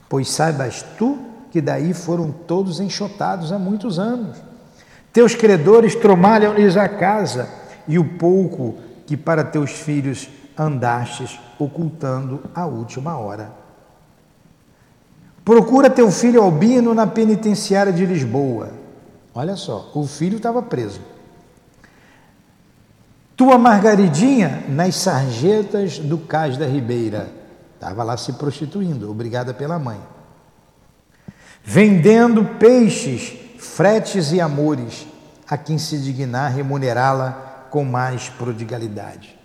pois 0.08 0.28
saibas 0.28 0.84
tu 0.96 1.18
que 1.50 1.60
daí 1.60 1.94
foram 1.94 2.30
todos 2.30 2.80
enxotados 2.80 3.52
há 3.52 3.58
muitos 3.58 3.98
anos. 3.98 4.36
Teus 5.12 5.34
credores 5.34 5.94
tromalham-lhes 5.94 6.76
a 6.76 6.88
casa, 6.88 7.48
e 7.86 7.98
o 7.98 8.04
pouco 8.04 8.76
que 9.06 9.16
para 9.16 9.42
teus 9.42 9.70
filhos 9.70 10.28
andastes 10.56 11.40
ocultando 11.58 12.42
a 12.54 12.66
última 12.66 13.16
hora. 13.16 13.50
Procura 15.42 15.88
teu 15.88 16.10
filho 16.10 16.42
Albino 16.42 16.92
na 16.92 17.06
penitenciária 17.06 17.90
de 17.90 18.04
Lisboa 18.04 18.68
Olha 19.38 19.54
só, 19.54 19.88
o 19.94 20.04
filho 20.04 20.38
estava 20.38 20.60
preso. 20.60 21.00
Tua 23.36 23.56
Margaridinha 23.56 24.64
nas 24.68 24.96
sarjetas 24.96 26.00
do 26.00 26.18
Cais 26.18 26.56
da 26.56 26.66
Ribeira. 26.66 27.30
Estava 27.72 28.02
lá 28.02 28.16
se 28.16 28.32
prostituindo, 28.32 29.08
obrigada 29.08 29.54
pela 29.54 29.78
mãe. 29.78 30.00
Vendendo 31.62 32.44
peixes, 32.58 33.32
fretes 33.60 34.32
e 34.32 34.40
amores, 34.40 35.06
a 35.48 35.56
quem 35.56 35.78
se 35.78 36.00
dignar 36.00 36.52
remunerá-la 36.52 37.66
com 37.70 37.84
mais 37.84 38.28
prodigalidade. 38.28 39.38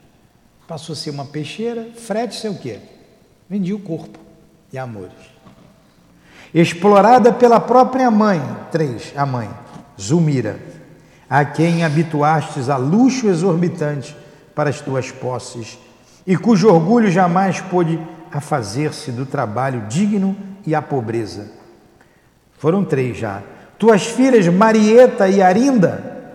Passou 0.68 0.94
a 0.94 0.96
ser 0.96 1.12
uma 1.12 1.26
peixeira, 1.26 1.90
frete 1.96 2.40
sei 2.40 2.50
o 2.50 2.58
quê? 2.58 2.80
Vendia 3.48 3.76
o 3.76 3.80
corpo 3.80 4.18
e 4.72 4.78
amores. 4.80 5.14
Explorada 6.52 7.32
pela 7.32 7.60
própria 7.60 8.10
mãe, 8.10 8.42
três, 8.72 9.14
a 9.16 9.24
mãe, 9.24 9.62
Zulmira, 10.00 10.60
a 11.30 11.44
quem 11.46 11.84
habituastes 11.84 12.70
a 12.70 12.78
luxo 12.78 13.28
exorbitante 13.28 14.16
para 14.54 14.70
as 14.70 14.82
tuas 14.82 15.12
posses, 15.12 15.78
e 16.26 16.38
cujo 16.38 16.70
orgulho 16.70 17.12
jamais 17.12 17.60
pôde 17.60 18.00
afazer-se 18.32 19.12
do 19.12 19.26
trabalho 19.26 19.88
digno 19.88 20.36
e 20.66 20.74
a 20.74 20.82
pobreza. 20.82 21.52
Foram 22.58 22.84
três 22.84 23.18
já. 23.18 23.42
Tuas 23.78 24.06
filhas 24.06 24.48
Marieta 24.48 25.28
e 25.28 25.42
Arinda, 25.42 26.32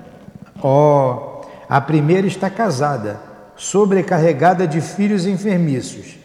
ó, 0.62 1.42
oh, 1.42 1.46
a 1.68 1.80
primeira 1.80 2.26
está 2.26 2.50
casada, 2.50 3.20
sobrecarregada 3.56 4.66
de 4.66 4.80
filhos 4.80 5.26
enfermiços, 5.26 6.18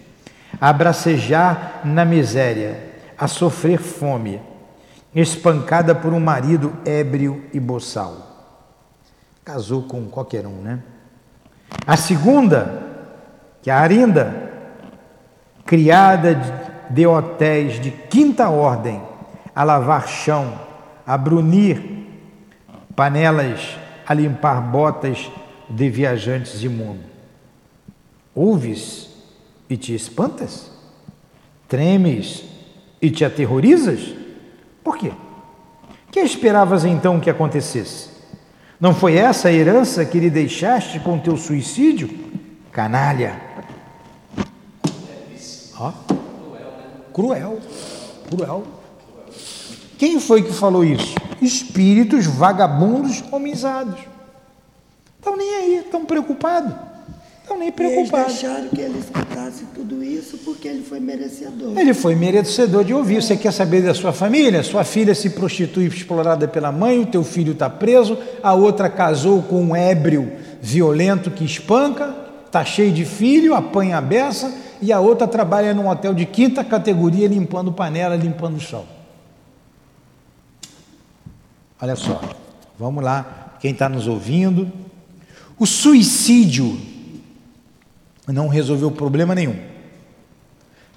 a 0.59 0.71
bracejar 0.71 1.81
na 1.83 2.05
miséria, 2.05 2.79
a 3.17 3.27
sofrer 3.27 3.79
fome, 3.79 4.41
espancada 5.15 5.93
por 5.93 6.13
um 6.13 6.19
marido 6.19 6.73
ébrio 6.85 7.45
e 7.53 7.59
boçal. 7.59 8.51
Casou 9.43 9.83
com 9.83 10.05
qualquer 10.05 10.47
um, 10.47 10.61
né? 10.61 10.79
A 11.85 11.97
segunda, 11.97 12.81
que 13.61 13.69
é 13.69 13.73
a 13.73 13.79
Arinda, 13.79 14.51
criada 15.65 16.35
de 16.89 17.05
hotéis 17.05 17.79
de 17.79 17.91
quinta 17.91 18.49
ordem, 18.49 19.01
a 19.55 19.63
lavar 19.63 20.07
chão, 20.07 20.59
a 21.05 21.17
brunir 21.17 21.81
panelas, 22.95 23.77
a 24.05 24.13
limpar 24.13 24.61
botas 24.61 25.29
de 25.69 25.89
viajantes 25.89 26.63
imundos. 26.63 27.05
Ouves 28.35 29.09
e 29.69 29.77
te 29.77 29.93
espantas? 29.93 30.71
Tremes 31.67 32.43
e 33.01 33.09
te 33.09 33.23
aterrorizas? 33.23 34.22
Por 34.83 34.97
quê? 34.97 35.11
Que 36.11 36.19
esperavas 36.19 36.85
então 36.85 37.19
que 37.19 37.29
acontecesse? 37.29 38.09
Não 38.79 38.93
foi 38.93 39.15
essa 39.15 39.47
a 39.47 39.53
herança 39.53 40.03
que 40.05 40.19
lhe 40.19 40.29
deixaste 40.29 40.99
com 40.99 41.17
teu 41.17 41.37
suicídio? 41.37 42.09
Canalha! 42.71 43.39
Ó, 45.79 45.91
cruel, 47.13 47.59
cruel. 48.29 48.63
Quem 49.97 50.19
foi 50.19 50.43
que 50.43 50.51
falou 50.51 50.83
isso? 50.83 51.15
Espíritos 51.41 52.25
vagabundos 52.25 53.23
homizados. 53.31 53.99
Estão 55.17 55.37
nem 55.37 55.55
aí, 55.55 55.75
estão 55.77 56.05
preocupados. 56.05 56.73
Estão 57.43 57.57
nem 57.57 57.73
preocupados. 57.73 58.41
Eles 58.41 58.45
acharam 58.45 58.69
que 58.69 58.81
ele 58.81 58.99
escutasse 58.99 59.65
tudo 59.75 60.01
isso 60.01 60.37
porque 60.39 60.65
ele 60.65 60.81
foi 60.81 61.01
merecedor. 61.01 61.77
Ele 61.77 61.93
foi 61.93 62.15
merecedor 62.15 62.85
de 62.85 62.93
ouvir. 62.93 63.21
Você 63.21 63.35
quer 63.35 63.51
saber 63.51 63.83
da 63.83 63.93
sua 63.93 64.13
família? 64.13 64.63
Sua 64.63 64.85
filha 64.85 65.13
se 65.13 65.29
prostitui 65.29 65.85
explorada 65.85 66.47
pela 66.47 66.71
mãe, 66.71 67.01
o 67.01 67.05
teu 67.05 67.21
filho 67.21 67.51
está 67.51 67.69
preso, 67.69 68.17
a 68.41 68.53
outra 68.53 68.89
casou 68.89 69.41
com 69.43 69.61
um 69.61 69.75
ébrio 69.75 70.31
violento 70.61 71.29
que 71.29 71.43
espanca, 71.43 72.15
está 72.45 72.63
cheio 72.63 72.93
de 72.93 73.03
filho, 73.03 73.53
apanha 73.53 73.97
a 73.97 74.01
beça, 74.01 74.53
e 74.81 74.93
a 74.93 75.01
outra 75.01 75.27
trabalha 75.27 75.73
num 75.73 75.89
hotel 75.89 76.13
de 76.13 76.25
quinta 76.25 76.63
categoria 76.63 77.27
limpando 77.27 77.73
panela, 77.73 78.15
limpando 78.15 78.55
o 78.55 78.61
chão. 78.61 78.85
Olha 81.81 81.97
só, 81.97 82.21
vamos 82.79 83.03
lá, 83.03 83.57
quem 83.59 83.71
está 83.71 83.89
nos 83.89 84.07
ouvindo. 84.07 84.71
O 85.59 85.65
suicídio 85.65 86.92
não 88.27 88.47
resolveu 88.47 88.91
problema 88.91 89.35
nenhum. 89.35 89.55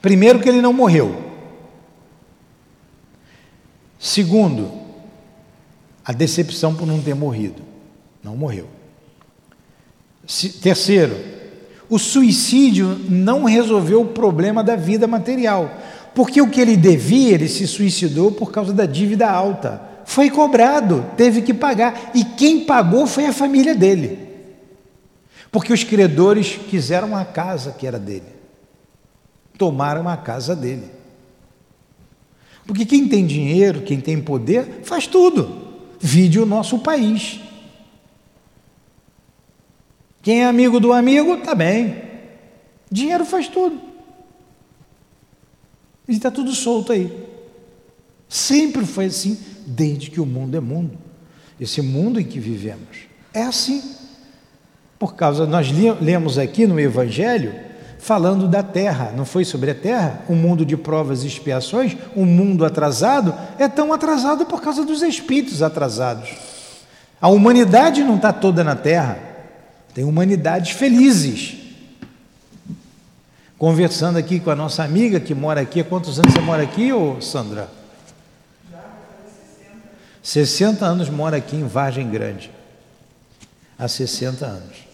Primeiro, 0.01 0.39
que 0.39 0.49
ele 0.49 0.61
não 0.61 0.73
morreu. 0.73 1.25
Segundo, 3.99 4.71
a 6.05 6.13
decepção 6.13 6.75
por 6.75 6.87
não 6.87 7.01
ter 7.01 7.15
morrido. 7.15 7.63
Não 8.23 8.37
morreu. 8.37 8.69
Terceiro, 10.61 11.17
o 11.89 11.99
suicídio 11.99 12.99
não 13.09 13.45
resolveu 13.45 14.03
o 14.03 14.09
problema 14.09 14.63
da 14.63 14.77
vida 14.77 15.07
material. 15.07 15.71
Porque 16.15 16.41
o 16.41 16.49
que 16.49 16.61
ele 16.61 16.77
devia, 16.77 17.35
ele 17.35 17.49
se 17.49 17.67
suicidou 17.67 18.31
por 18.33 18.53
causa 18.53 18.73
da 18.73 18.87
dívida 18.87 19.29
alta 19.29 19.97
foi 20.07 20.31
cobrado, 20.31 21.05
teve 21.17 21.43
que 21.43 21.53
pagar. 21.53 22.13
E 22.15 22.25
quem 22.25 22.65
pagou 22.65 23.07
foi 23.07 23.27
a 23.27 23.33
família 23.33 23.75
dele. 23.75 24.26
Porque 25.51 25.73
os 25.73 25.85
credores 25.85 26.59
quiseram 26.69 27.17
a 27.17 27.25
casa 27.25 27.73
que 27.73 27.87
era 27.87 27.99
dele. 27.99 28.35
Tomaram 29.57 30.09
a 30.09 30.17
casa 30.17 30.55
dele. 30.55 30.91
Porque 32.67 32.85
quem 32.85 33.09
tem 33.09 33.27
dinheiro, 33.27 33.83
quem 33.83 34.01
tem 34.01 34.21
poder, 34.21 34.81
faz 34.83 35.07
tudo. 35.07 35.67
Vide 36.01 36.39
o 36.41 36.47
nosso 36.47 36.81
país. 36.81 37.41
Quem 40.21 40.43
é 40.43 40.47
amigo 40.47 40.81
do 40.81 40.93
amigo, 40.93 41.35
está 41.35 41.55
bem. 41.55 42.03
Dinheiro 42.91 43.25
faz 43.25 43.49
tudo. 43.49 43.81
E 46.09 46.13
está 46.13 46.31
tudo 46.31 46.53
solto 46.53 46.93
aí. 46.93 47.27
Sempre 48.29 48.85
foi 48.85 49.07
assim 49.07 49.39
desde 49.67 50.11
que 50.11 50.21
o 50.21 50.27
mundo 50.27 50.57
é 50.57 50.61
mundo. 50.61 50.99
Esse 51.61 51.81
mundo 51.81 52.21
em 52.21 52.25
que 52.25 52.41
vivemos 52.41 53.07
é 53.33 53.43
assim. 53.43 53.83
Por 55.07 55.15
causa, 55.15 55.47
nós 55.47 55.69
lemos 56.01 56.37
aqui 56.37 56.67
no 56.67 56.81
Evangelho, 56.81 57.55
falando 57.97 58.49
da 58.49 58.61
terra, 58.61 59.13
não 59.17 59.25
foi 59.25 59.45
sobre 59.45 59.71
a 59.71 59.75
terra? 59.75 60.25
Um 60.29 60.35
mundo 60.35 60.67
de 60.67 60.77
provas 60.77 61.23
e 61.23 61.29
expiações, 61.29 61.97
um 62.17 62.25
mundo 62.25 62.65
atrasado, 62.65 63.33
é 63.57 63.69
tão 63.69 63.93
atrasado 63.93 64.45
por 64.47 64.61
causa 64.61 64.85
dos 64.85 65.03
espíritos 65.03 65.63
atrasados. 65.63 66.31
A 67.21 67.29
humanidade 67.29 68.03
não 68.03 68.17
está 68.17 68.33
toda 68.33 68.65
na 68.65 68.75
terra, 68.75 69.17
tem 69.95 70.03
humanidades 70.03 70.73
felizes. 70.73 71.55
Conversando 73.57 74.17
aqui 74.17 74.41
com 74.41 74.51
a 74.51 74.57
nossa 74.57 74.83
amiga 74.83 75.21
que 75.21 75.37
mora 75.37 75.61
aqui, 75.61 75.83
há 75.83 75.85
quantos 75.85 76.19
anos 76.19 76.35
você 76.35 76.41
mora 76.41 76.65
aqui, 76.65 76.93
ô 76.93 77.21
Sandra? 77.21 77.69
60 80.21 80.85
anos 80.85 81.09
mora 81.09 81.37
aqui 81.37 81.55
em 81.55 81.69
Vargem 81.69 82.11
Grande. 82.11 82.51
Há 83.79 83.87
60 83.87 84.45
anos. 84.45 84.86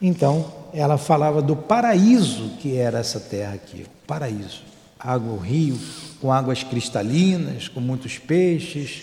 Então, 0.00 0.52
ela 0.72 0.98
falava 0.98 1.40
do 1.40 1.56
paraíso 1.56 2.50
que 2.60 2.76
era 2.76 2.98
essa 2.98 3.20
terra 3.20 3.54
aqui, 3.54 3.82
o 3.82 4.06
paraíso. 4.06 4.62
Água, 4.98 5.32
o 5.32 5.38
rio, 5.38 5.78
com 6.20 6.32
águas 6.32 6.62
cristalinas, 6.62 7.68
com 7.68 7.80
muitos 7.80 8.18
peixes, 8.18 9.02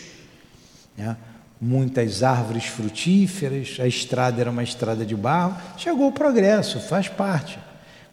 né? 0.98 1.16
muitas 1.60 2.24
árvores 2.24 2.66
frutíferas, 2.66 3.78
a 3.80 3.88
estrada 3.88 4.42
era 4.42 4.50
uma 4.50 4.64
estrada 4.64 5.06
de 5.06 5.16
barro. 5.16 5.56
Chegou 5.78 6.08
o 6.08 6.12
progresso, 6.12 6.80
faz 6.80 7.08
parte. 7.08 7.60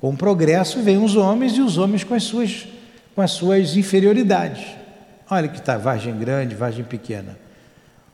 Com 0.00 0.10
o 0.10 0.16
progresso 0.16 0.82
vêm 0.82 1.02
os 1.02 1.16
homens 1.16 1.56
e 1.56 1.60
os 1.60 1.78
homens 1.78 2.04
com 2.04 2.14
as 2.14 2.24
suas, 2.24 2.68
com 3.14 3.22
as 3.22 3.30
suas 3.30 3.76
inferioridades. 3.76 4.66
Olha 5.30 5.48
que 5.48 5.58
está 5.58 5.76
Vargem 5.76 6.16
Grande, 6.18 6.54
Vargem 6.54 6.84
Pequena 6.84 7.48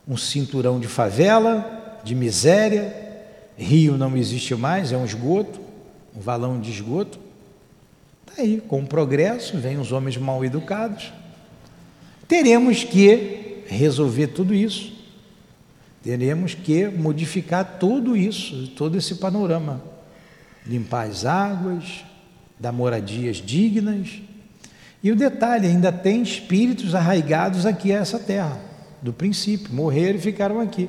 um 0.06 0.16
cinturão 0.16 0.78
de 0.78 0.86
favela, 0.86 1.98
de 2.04 2.14
miséria, 2.14 3.03
rio 3.56 3.96
não 3.96 4.16
existe 4.16 4.54
mais, 4.54 4.92
é 4.92 4.96
um 4.96 5.04
esgoto, 5.04 5.60
um 6.16 6.20
valão 6.20 6.60
de 6.60 6.70
esgoto. 6.70 7.18
Está 8.26 8.42
aí, 8.42 8.60
com 8.66 8.80
o 8.80 8.86
progresso, 8.86 9.58
vem 9.58 9.78
os 9.78 9.92
homens 9.92 10.16
mal 10.16 10.44
educados. 10.44 11.12
Teremos 12.26 12.84
que 12.84 13.62
resolver 13.66 14.28
tudo 14.28 14.54
isso. 14.54 14.92
Teremos 16.02 16.54
que 16.54 16.86
modificar 16.86 17.78
tudo 17.78 18.16
isso, 18.16 18.68
todo 18.76 18.96
esse 18.96 19.16
panorama. 19.16 19.82
Limpar 20.66 21.06
as 21.06 21.24
águas, 21.24 22.04
dar 22.58 22.72
moradias 22.72 23.36
dignas. 23.36 24.20
E 25.02 25.12
o 25.12 25.16
detalhe, 25.16 25.66
ainda 25.66 25.92
tem 25.92 26.22
espíritos 26.22 26.94
arraigados 26.94 27.66
aqui 27.66 27.92
a 27.92 27.98
essa 27.98 28.18
terra 28.18 28.58
do 29.02 29.12
princípio, 29.12 29.72
morreram 29.74 30.18
e 30.18 30.22
ficaram 30.22 30.60
aqui. 30.60 30.88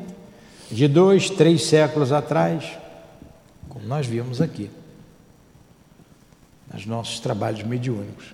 De 0.71 0.87
dois, 0.87 1.29
três 1.29 1.63
séculos 1.65 2.11
atrás, 2.11 2.65
como 3.69 3.85
nós 3.85 4.07
vimos 4.07 4.41
aqui, 4.41 4.69
nos 6.73 6.85
nossos 6.85 7.19
trabalhos 7.19 7.63
mediúnicos. 7.63 8.33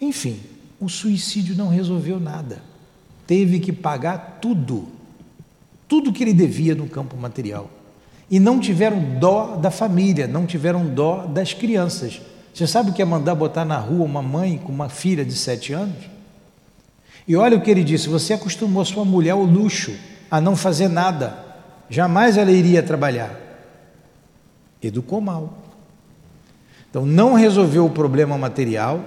Enfim, 0.00 0.40
o 0.80 0.88
suicídio 0.88 1.56
não 1.56 1.68
resolveu 1.68 2.18
nada. 2.18 2.60
Teve 3.26 3.60
que 3.60 3.72
pagar 3.72 4.38
tudo, 4.40 4.88
tudo 5.88 6.12
que 6.12 6.22
ele 6.22 6.34
devia 6.34 6.74
no 6.74 6.88
campo 6.88 7.16
material. 7.16 7.70
E 8.30 8.40
não 8.40 8.58
tiveram 8.58 9.18
dó 9.18 9.56
da 9.56 9.70
família, 9.70 10.26
não 10.26 10.46
tiveram 10.46 10.86
dó 10.86 11.26
das 11.26 11.52
crianças. 11.54 12.20
Você 12.52 12.66
sabe 12.66 12.90
o 12.90 12.92
que 12.92 13.02
é 13.02 13.04
mandar 13.04 13.34
botar 13.34 13.64
na 13.64 13.78
rua 13.78 14.04
uma 14.04 14.22
mãe 14.22 14.58
com 14.58 14.72
uma 14.72 14.88
filha 14.88 15.24
de 15.24 15.34
sete 15.34 15.72
anos? 15.72 16.04
E 17.26 17.36
olha 17.36 17.56
o 17.56 17.60
que 17.60 17.70
ele 17.70 17.82
disse: 17.84 18.08
você 18.08 18.34
acostumou 18.34 18.84
sua 18.84 19.04
mulher 19.04 19.30
ao 19.30 19.42
luxo, 19.42 19.92
a 20.34 20.40
não 20.40 20.56
fazer 20.56 20.88
nada. 20.88 21.38
Jamais 21.88 22.36
ela 22.36 22.50
iria 22.50 22.82
trabalhar. 22.82 23.38
Educou 24.82 25.20
mal. 25.20 25.54
Então 26.90 27.06
não 27.06 27.34
resolveu 27.34 27.86
o 27.86 27.90
problema 27.90 28.36
material, 28.36 29.00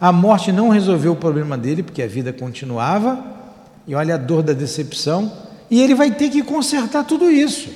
a 0.00 0.10
morte 0.10 0.50
não 0.50 0.70
resolveu 0.70 1.12
o 1.12 1.16
problema 1.16 1.58
dele, 1.58 1.82
porque 1.82 2.02
a 2.02 2.06
vida 2.06 2.32
continuava, 2.32 3.22
e 3.86 3.94
olha 3.94 4.14
a 4.14 4.18
dor 4.18 4.42
da 4.42 4.54
decepção, 4.54 5.30
e 5.70 5.82
ele 5.82 5.94
vai 5.94 6.10
ter 6.12 6.30
que 6.30 6.42
consertar 6.42 7.04
tudo 7.04 7.30
isso. 7.30 7.68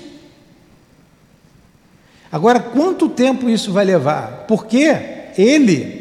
Agora, 2.32 2.59
quanto 2.59 3.07
tempo 3.11 3.51
isso 3.51 3.70
vai 3.70 3.84
levar? 3.84 4.47
Porque 4.49 5.30
ele, 5.36 5.97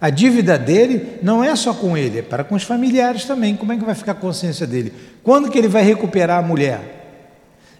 a 0.00 0.10
dívida 0.10 0.58
dele 0.58 1.18
não 1.22 1.42
é 1.42 1.54
só 1.56 1.74
com 1.74 1.96
ele, 1.96 2.20
é 2.20 2.22
para 2.22 2.44
com 2.44 2.54
os 2.54 2.62
familiares 2.62 3.24
também. 3.24 3.56
Como 3.56 3.72
é 3.72 3.76
que 3.76 3.84
vai 3.84 3.94
ficar 3.94 4.12
a 4.12 4.14
consciência 4.14 4.66
dele? 4.66 4.92
Quando 5.22 5.50
que 5.50 5.58
ele 5.58 5.68
vai 5.68 5.82
recuperar 5.82 6.38
a 6.38 6.46
mulher 6.46 6.96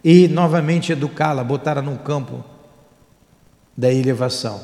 e 0.02 0.26
novamente 0.28 0.92
educá-la, 0.92 1.44
botá-la 1.44 1.82
num 1.82 1.96
campo 1.96 2.44
da 3.76 3.92
elevação? 3.92 4.60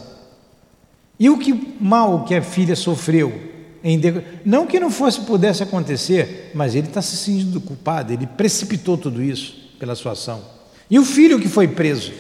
E 1.18 1.30
o 1.30 1.38
que 1.38 1.76
mal 1.80 2.24
que 2.24 2.34
a 2.34 2.42
filha 2.42 2.74
sofreu? 2.74 3.32
Não 4.44 4.66
que 4.66 4.80
não 4.80 4.90
fosse 4.90 5.20
pudesse 5.20 5.62
acontecer, 5.62 6.50
mas 6.54 6.74
ele 6.74 6.88
está 6.88 7.00
se 7.00 7.16
sentindo 7.16 7.60
culpado, 7.60 8.12
ele 8.12 8.26
precipitou 8.26 8.98
tudo 8.98 9.22
isso 9.22 9.70
pela 9.78 9.94
sua 9.94 10.12
ação. 10.12 10.42
E 10.90 10.98
o 10.98 11.04
filho 11.04 11.38
que 11.38 11.48
foi 11.48 11.68
preso? 11.68 12.12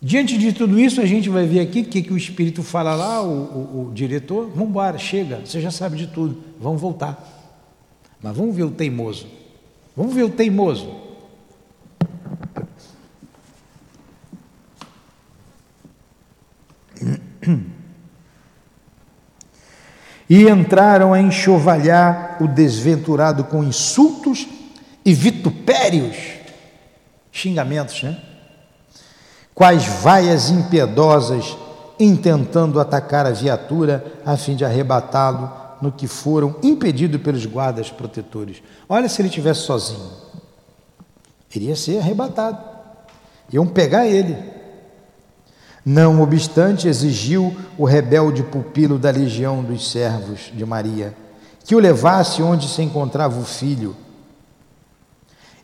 Diante 0.00 0.38
de 0.38 0.52
tudo 0.52 0.78
isso, 0.78 1.00
a 1.00 1.06
gente 1.06 1.28
vai 1.28 1.44
ver 1.44 1.60
aqui 1.60 1.80
o 1.80 1.84
que, 1.84 2.02
que 2.02 2.12
o 2.12 2.16
Espírito 2.16 2.62
fala 2.62 2.94
lá, 2.94 3.20
o, 3.20 3.26
o, 3.26 3.88
o 3.88 3.92
diretor, 3.92 4.48
vamos 4.48 4.70
embora, 4.70 4.96
chega, 4.96 5.40
você 5.44 5.60
já 5.60 5.72
sabe 5.72 5.96
de 5.96 6.06
tudo, 6.06 6.40
vamos 6.60 6.80
voltar. 6.80 7.36
Mas 8.22 8.36
vamos 8.36 8.54
ver 8.54 8.62
o 8.62 8.70
teimoso. 8.70 9.26
Vamos 9.96 10.14
ver 10.14 10.22
o 10.22 10.30
teimoso. 10.30 11.08
E 20.30 20.46
entraram 20.48 21.14
a 21.14 21.20
enxovalhar 21.20 22.36
o 22.40 22.46
desventurado 22.46 23.44
com 23.44 23.64
insultos 23.64 24.46
e 25.02 25.14
vitupérios, 25.14 26.16
xingamentos, 27.32 28.02
né? 28.02 28.27
Quais 29.58 29.84
vaias 29.84 30.50
impiedosas, 30.50 31.56
intentando 31.98 32.78
atacar 32.78 33.26
a 33.26 33.32
viatura 33.32 34.04
a 34.24 34.36
fim 34.36 34.54
de 34.54 34.64
arrebatá-lo 34.64 35.50
no 35.82 35.90
que 35.90 36.06
foram 36.06 36.54
impedidos 36.62 37.20
pelos 37.20 37.44
guardas 37.44 37.90
protetores. 37.90 38.62
Olha 38.88 39.08
se 39.08 39.20
ele 39.20 39.28
tivesse 39.28 39.62
sozinho, 39.62 40.10
iria 41.52 41.74
ser 41.74 41.98
arrebatado, 41.98 42.58
iam 43.52 43.66
pegar 43.66 44.06
ele. 44.06 44.36
Não 45.84 46.22
obstante, 46.22 46.86
exigiu 46.86 47.56
o 47.76 47.84
rebelde 47.84 48.44
pupilo 48.44 48.96
da 48.96 49.10
legião 49.10 49.62
dos 49.64 49.90
servos 49.90 50.52
de 50.54 50.64
Maria 50.64 51.12
que 51.64 51.74
o 51.74 51.80
levasse 51.80 52.42
onde 52.42 52.66
se 52.66 52.80
encontrava 52.80 53.38
o 53.38 53.44
filho, 53.44 53.94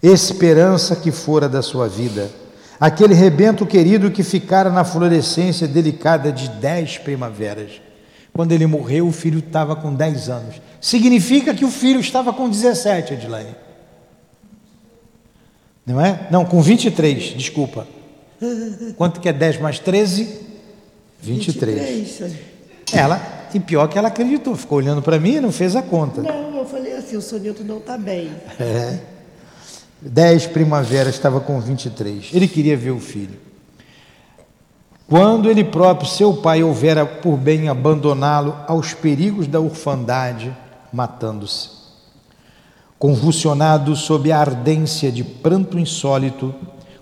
esperança 0.02 0.94
que 0.94 1.10
fora 1.10 1.48
da 1.48 1.62
sua 1.62 1.88
vida, 1.88 2.30
aquele 2.78 3.14
rebento 3.14 3.64
querido 3.66 4.10
que 4.10 4.22
ficara 4.22 4.70
na 4.70 4.84
florescência 4.84 5.66
delicada 5.66 6.32
de 6.32 6.48
dez 6.48 6.98
primaveras. 6.98 7.80
Quando 8.32 8.52
ele 8.52 8.66
morreu, 8.66 9.06
o 9.06 9.12
filho 9.12 9.38
estava 9.38 9.76
com 9.76 9.94
dez 9.94 10.28
anos. 10.28 10.60
Significa 10.80 11.54
que 11.54 11.64
o 11.64 11.70
filho 11.70 12.00
estava 12.00 12.32
com 12.32 12.48
17, 12.48 13.14
Edilane. 13.14 13.54
Não 15.86 16.00
é? 16.00 16.26
Não, 16.30 16.44
com 16.44 16.60
23, 16.60 17.36
desculpa. 17.36 17.86
Quanto 18.96 19.20
que 19.20 19.28
é 19.28 19.32
10 19.32 19.60
mais 19.60 19.78
13? 19.78 20.40
23. 21.20 21.80
23. 21.80 22.32
Ela, 22.92 23.20
e 23.54 23.60
pior 23.60 23.86
que 23.88 23.96
ela 23.96 24.08
acreditou, 24.08 24.56
ficou 24.56 24.78
olhando 24.78 25.00
para 25.00 25.18
mim 25.18 25.36
e 25.36 25.40
não 25.40 25.52
fez 25.52 25.76
a 25.76 25.82
conta. 25.82 26.22
Não, 26.22 26.56
eu 26.56 26.66
falei 26.66 26.94
assim, 26.94 27.16
o 27.16 27.22
soneto 27.22 27.62
não 27.64 27.78
está 27.78 27.96
bem. 27.96 28.30
É. 28.58 29.13
10 30.00 30.48
primavera 30.48 31.08
estava 31.08 31.40
com 31.40 31.60
23. 31.60 32.30
Ele 32.32 32.48
queria 32.48 32.76
ver 32.76 32.90
o 32.90 33.00
filho. 33.00 33.38
Quando 35.06 35.50
ele 35.50 35.62
próprio, 35.62 36.08
seu 36.08 36.34
pai, 36.34 36.62
houvera 36.62 37.04
por 37.04 37.36
bem 37.36 37.68
abandoná-lo 37.68 38.56
aos 38.66 38.94
perigos 38.94 39.46
da 39.46 39.60
orfandade, 39.60 40.54
matando-se. 40.92 41.70
Convulsionado 42.98 43.94
sob 43.94 44.32
a 44.32 44.40
ardência 44.40 45.12
de 45.12 45.22
pranto 45.22 45.78
insólito, 45.78 46.54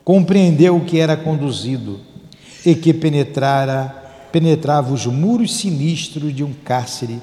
compreendeu 0.05 0.81
que 0.81 0.99
era 0.99 1.17
conduzido 1.17 2.01
e 2.67 2.75
que 2.75 2.93
penetrara, 2.93 4.03
penetrava 4.33 4.93
os 4.93 5.07
muros 5.07 5.55
sinistros 5.55 6.35
de 6.35 6.43
um 6.43 6.53
cárcere 6.53 7.21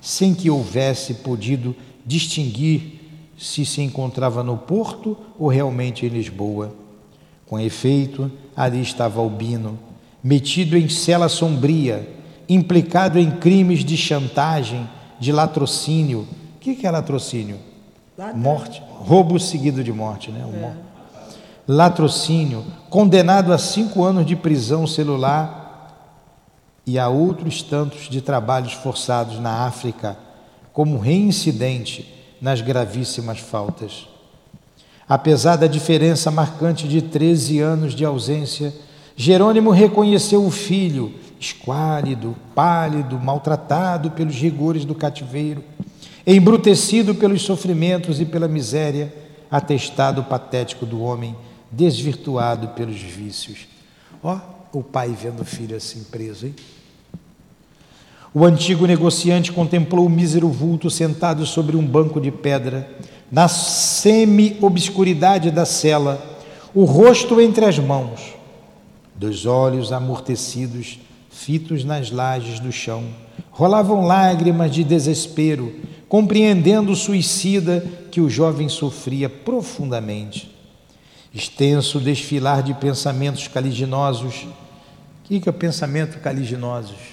sem 0.00 0.34
que 0.34 0.50
houvesse 0.50 1.14
podido 1.14 1.76
distinguir 2.04 3.01
se 3.42 3.66
se 3.66 3.82
encontrava 3.82 4.44
no 4.44 4.56
Porto 4.56 5.16
ou 5.36 5.48
realmente 5.48 6.06
em 6.06 6.08
Lisboa. 6.08 6.72
Com 7.44 7.58
efeito, 7.58 8.30
ali 8.56 8.80
estava 8.80 9.20
Albino, 9.20 9.76
metido 10.22 10.78
em 10.78 10.88
cela 10.88 11.28
sombria, 11.28 12.08
implicado 12.48 13.18
em 13.18 13.32
crimes 13.32 13.84
de 13.84 13.96
chantagem, 13.96 14.88
de 15.18 15.32
latrocínio. 15.32 16.20
O 16.54 16.58
que 16.60 16.86
é 16.86 16.90
latrocínio? 16.90 17.58
Morte, 18.36 18.80
roubo 18.88 19.40
seguido 19.40 19.82
de 19.82 19.92
morte, 19.92 20.30
né? 20.30 20.40
É 20.40 20.92
latrocínio, 21.66 22.64
condenado 22.88 23.52
a 23.52 23.58
cinco 23.58 24.04
anos 24.04 24.24
de 24.24 24.36
prisão 24.36 24.86
celular 24.86 26.22
e 26.86 26.96
a 26.96 27.08
outros 27.08 27.60
tantos 27.60 28.08
de 28.08 28.20
trabalhos 28.20 28.72
forçados 28.72 29.40
na 29.40 29.64
África, 29.66 30.16
como 30.72 30.98
reincidente 30.98 32.21
nas 32.42 32.60
gravíssimas 32.60 33.38
faltas. 33.38 34.08
Apesar 35.08 35.54
da 35.54 35.68
diferença 35.68 36.28
marcante 36.28 36.88
de 36.88 37.00
13 37.00 37.60
anos 37.60 37.94
de 37.94 38.04
ausência, 38.04 38.74
Jerônimo 39.14 39.70
reconheceu 39.70 40.44
o 40.44 40.50
filho, 40.50 41.14
esquálido, 41.38 42.34
pálido, 42.52 43.16
maltratado 43.18 44.10
pelos 44.10 44.34
rigores 44.34 44.84
do 44.84 44.94
cativeiro, 44.94 45.62
embrutecido 46.26 47.14
pelos 47.14 47.42
sofrimentos 47.42 48.20
e 48.20 48.24
pela 48.24 48.48
miséria, 48.48 49.14
atestado 49.48 50.24
patético 50.24 50.84
do 50.84 51.00
homem 51.00 51.36
desvirtuado 51.70 52.68
pelos 52.68 53.00
vícios. 53.00 53.68
Ó, 54.22 54.38
o 54.72 54.82
pai 54.82 55.10
vendo 55.10 55.40
o 55.40 55.44
filho 55.44 55.76
assim 55.76 56.02
preso, 56.04 56.46
hein? 56.46 56.54
O 58.34 58.44
antigo 58.44 58.86
negociante 58.86 59.52
contemplou 59.52 60.06
o 60.06 60.10
mísero 60.10 60.48
vulto 60.48 60.88
sentado 60.88 61.44
sobre 61.44 61.76
um 61.76 61.86
banco 61.86 62.20
de 62.20 62.30
pedra, 62.30 62.88
na 63.30 63.48
semi-obscuridade 63.48 65.50
da 65.50 65.64
cela, 65.64 66.40
o 66.74 66.84
rosto 66.84 67.40
entre 67.40 67.64
as 67.64 67.78
mãos, 67.78 68.34
dois 69.14 69.44
olhos 69.44 69.92
amortecidos, 69.92 70.98
fitos 71.30 71.84
nas 71.84 72.10
lajes 72.10 72.58
do 72.58 72.72
chão. 72.72 73.04
Rolavam 73.50 74.06
lágrimas 74.06 74.70
de 74.70 74.82
desespero, 74.82 75.74
compreendendo 76.08 76.92
o 76.92 76.96
suicida 76.96 77.84
que 78.10 78.20
o 78.20 78.30
jovem 78.30 78.68
sofria 78.68 79.28
profundamente 79.28 80.52
extenso 81.34 81.98
desfilar 81.98 82.62
de 82.62 82.74
pensamentos 82.74 83.48
caliginosos. 83.48 84.46
O 85.24 85.40
que 85.40 85.48
é 85.48 85.52
pensamento 85.52 86.20
caliginosos? 86.20 87.11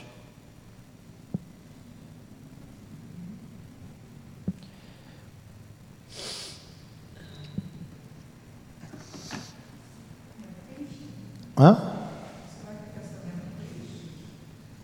Hã? 11.59 11.93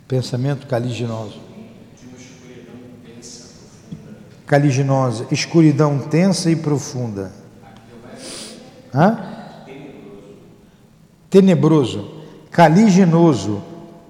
Pensamento 0.10 0.68
caliginoso. 0.68 1.40
Caliginosa, 4.46 5.26
escuridão 5.32 5.98
tensa 5.98 6.52
e 6.52 6.56
profunda. 6.58 7.32
Hã? 8.94 9.64
Tenebroso. 11.30 12.24
Caliginoso. 12.52 13.64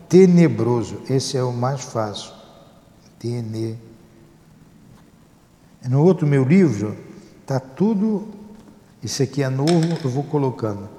Tenebroso. 0.10 1.04
Esse 1.08 1.38
é 1.38 1.44
o 1.44 1.54
mais 1.54 1.82
fácil. 1.82 2.34
Tene. 3.20 3.80
No 5.88 6.04
outro 6.04 6.26
meu 6.26 6.44
livro, 6.44 6.98
está 7.42 7.60
tudo. 7.60 8.28
Isso 9.04 9.22
aqui 9.22 9.44
é 9.44 9.50
novo, 9.50 9.98
eu 10.04 10.10
vou 10.10 10.24
colocando. 10.24 10.95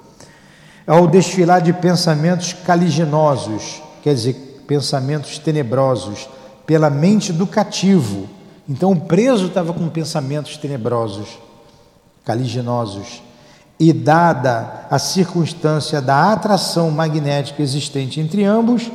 É 0.87 0.93
o 0.93 1.05
desfilar 1.05 1.61
de 1.61 1.73
pensamentos 1.73 2.53
caliginosos, 2.53 3.83
quer 4.01 4.15
dizer, 4.15 4.63
pensamentos 4.65 5.37
tenebrosos, 5.37 6.29
pela 6.65 6.89
mente 6.89 7.33
do 7.33 7.45
cativo. 7.45 8.29
Então 8.67 8.93
o 8.93 9.01
preso 9.01 9.47
estava 9.47 9.73
com 9.73 9.89
pensamentos 9.89 10.55
tenebrosos 10.55 11.27
caliginosos, 12.23 13.21
e 13.79 13.93
dada 13.93 14.85
a 14.89 14.97
circunstância 14.97 16.01
da 16.01 16.33
atração 16.33 16.89
magnética 16.89 17.61
existente 17.61 18.19
entre 18.19 18.43
ambos, 18.43 18.89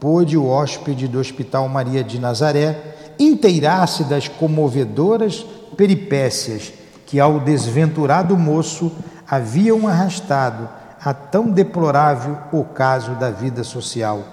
pôde 0.00 0.36
o 0.36 0.48
hóspede 0.48 1.06
do 1.06 1.18
Hospital 1.18 1.68
Maria 1.68 2.02
de 2.02 2.18
Nazaré 2.18 2.96
inteirar-se 3.18 4.04
das 4.04 4.28
comovedoras 4.28 5.44
peripécias 5.76 6.72
que 7.04 7.20
ao 7.20 7.40
desventurado 7.40 8.36
moço 8.36 8.92
haviam 9.28 9.86
arrastado 9.86 10.68
a 11.02 11.12
tão 11.14 11.50
deplorável 11.50 12.38
ocaso 12.52 13.14
da 13.14 13.30
vida 13.30 13.62
social, 13.62 14.24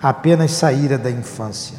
apenas 0.00 0.52
saíra 0.52 0.96
da 0.96 1.10
infância. 1.10 1.78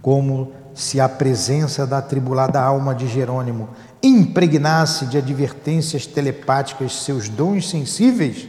Como 0.00 0.52
se 0.74 1.00
a 1.00 1.08
presença 1.08 1.86
da 1.86 1.98
atribulada 1.98 2.60
alma 2.60 2.94
de 2.94 3.06
Jerônimo 3.06 3.68
impregnasse 4.02 5.06
de 5.06 5.16
advertências 5.16 6.06
telepáticas 6.06 7.02
seus 7.04 7.28
dons 7.28 7.70
sensíveis, 7.70 8.48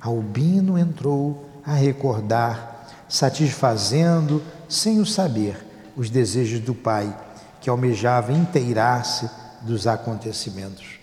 Albino 0.00 0.78
entrou 0.78 1.48
a 1.64 1.72
recordar, 1.72 2.86
satisfazendo, 3.08 4.42
sem 4.68 5.00
o 5.00 5.06
saber, 5.06 5.56
os 5.96 6.10
desejos 6.10 6.60
do 6.60 6.74
pai, 6.74 7.14
que 7.60 7.70
almejava 7.70 8.32
inteirar-se 8.32 9.28
dos 9.62 9.86
acontecimentos. 9.86 10.98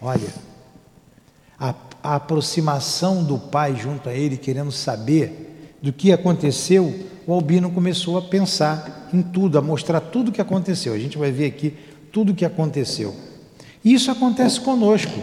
Olha, 0.00 0.28
a, 2.06 2.16
aproximação 2.16 3.24
do 3.24 3.38
pai 3.38 3.76
junto 3.76 4.08
a 4.08 4.14
ele, 4.14 4.36
querendo 4.36 4.70
saber 4.70 5.74
do 5.82 5.92
que 5.92 6.12
aconteceu, 6.12 7.06
o 7.26 7.32
Albino 7.32 7.70
começou 7.70 8.16
a 8.16 8.22
pensar 8.22 9.08
em 9.12 9.22
tudo, 9.22 9.58
a 9.58 9.62
mostrar 9.62 10.00
tudo 10.00 10.28
o 10.28 10.32
que 10.32 10.40
aconteceu. 10.40 10.94
A 10.94 10.98
gente 10.98 11.18
vai 11.18 11.30
ver 11.30 11.46
aqui 11.46 11.74
tudo 12.12 12.32
o 12.32 12.34
que 12.34 12.44
aconteceu. 12.44 13.14
Isso 13.84 14.10
acontece 14.10 14.60
conosco. 14.60 15.20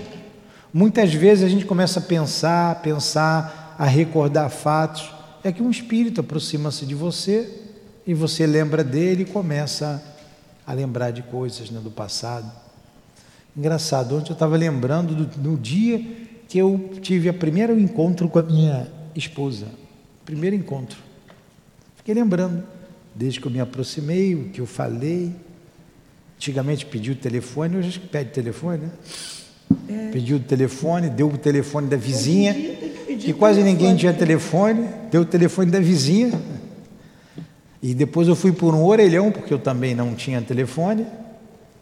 Muitas 0.73 1.13
vezes 1.13 1.43
a 1.43 1.49
gente 1.49 1.65
começa 1.65 1.99
a 1.99 2.03
pensar, 2.03 2.71
a 2.71 2.75
pensar, 2.75 3.75
a 3.77 3.86
recordar 3.86 4.49
fatos. 4.49 5.11
É 5.43 5.51
que 5.51 5.61
um 5.61 5.69
espírito 5.69 6.21
aproxima-se 6.21 6.86
de 6.86 6.95
você 6.95 7.49
e 8.05 8.13
você 8.13 8.45
lembra 8.45 8.84
dele 8.84 9.23
e 9.23 9.25
começa 9.25 10.03
a 10.65 10.73
lembrar 10.73 11.11
de 11.11 11.21
coisas 11.23 11.69
né, 11.69 11.79
do 11.79 11.91
passado. 11.91 12.49
Engraçado, 13.55 14.15
ontem 14.15 14.31
eu 14.31 14.34
estava 14.34 14.57
lembrando 14.57 15.13
do, 15.13 15.25
do 15.25 15.57
dia 15.57 16.22
que 16.48 16.58
eu 16.58 16.91
tive 17.02 17.30
o 17.30 17.34
primeiro 17.34 17.78
encontro 17.80 18.30
com 18.30 18.39
a 18.39 18.44
minha 18.44 18.88
esposa. 19.16 19.68
Primeiro 20.26 20.56
encontro. 20.56 20.98
Fiquei 21.98 22.14
lembrando, 22.14 22.64
desde 23.16 23.39
que 23.39 23.48
eu 23.48 23.52
me 23.52 23.60
aproximei, 23.60 24.36
o 24.36 24.50
que 24.50 24.62
eu 24.62 24.66
falei. 24.66 25.32
Antigamente 26.36 26.86
pediu 26.86 27.14
o 27.14 27.16
telefone, 27.16 27.78
hoje 27.78 28.00
pede 28.00 28.32
telefone, 28.32 28.84
né? 28.84 28.91
É. 29.88 30.12
Pediu 30.12 30.38
o 30.38 30.39
telefone, 30.39 31.10
deu 31.10 31.28
o 31.28 31.38
telefone 31.38 31.88
da 31.88 31.98
vizinha, 31.98 32.54
que 32.54 33.34
quase 33.34 33.64
ninguém 33.64 33.96
tinha 33.96 34.14
telefone, 34.14 34.88
deu 35.10 35.22
o 35.22 35.26
telefone 35.26 35.72
da 35.72 35.80
vizinha. 35.80 36.32
E 37.82 37.94
depois 37.94 38.28
eu 38.28 38.36
fui 38.36 38.52
por 38.52 38.74
um 38.74 38.84
orelhão, 38.84 39.32
porque 39.32 39.54
eu 39.54 39.60
também 39.60 39.96
não 39.96 40.16
tinha 40.16 40.41
telefone. 40.41 41.06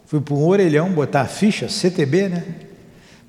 Fui 0.06 0.20
por 0.20 0.36
um 0.36 0.46
orelhão 0.46 0.90
botar 0.90 1.22
a 1.22 1.26
ficha, 1.26 1.68
CTB, 1.68 2.28
né? 2.28 2.44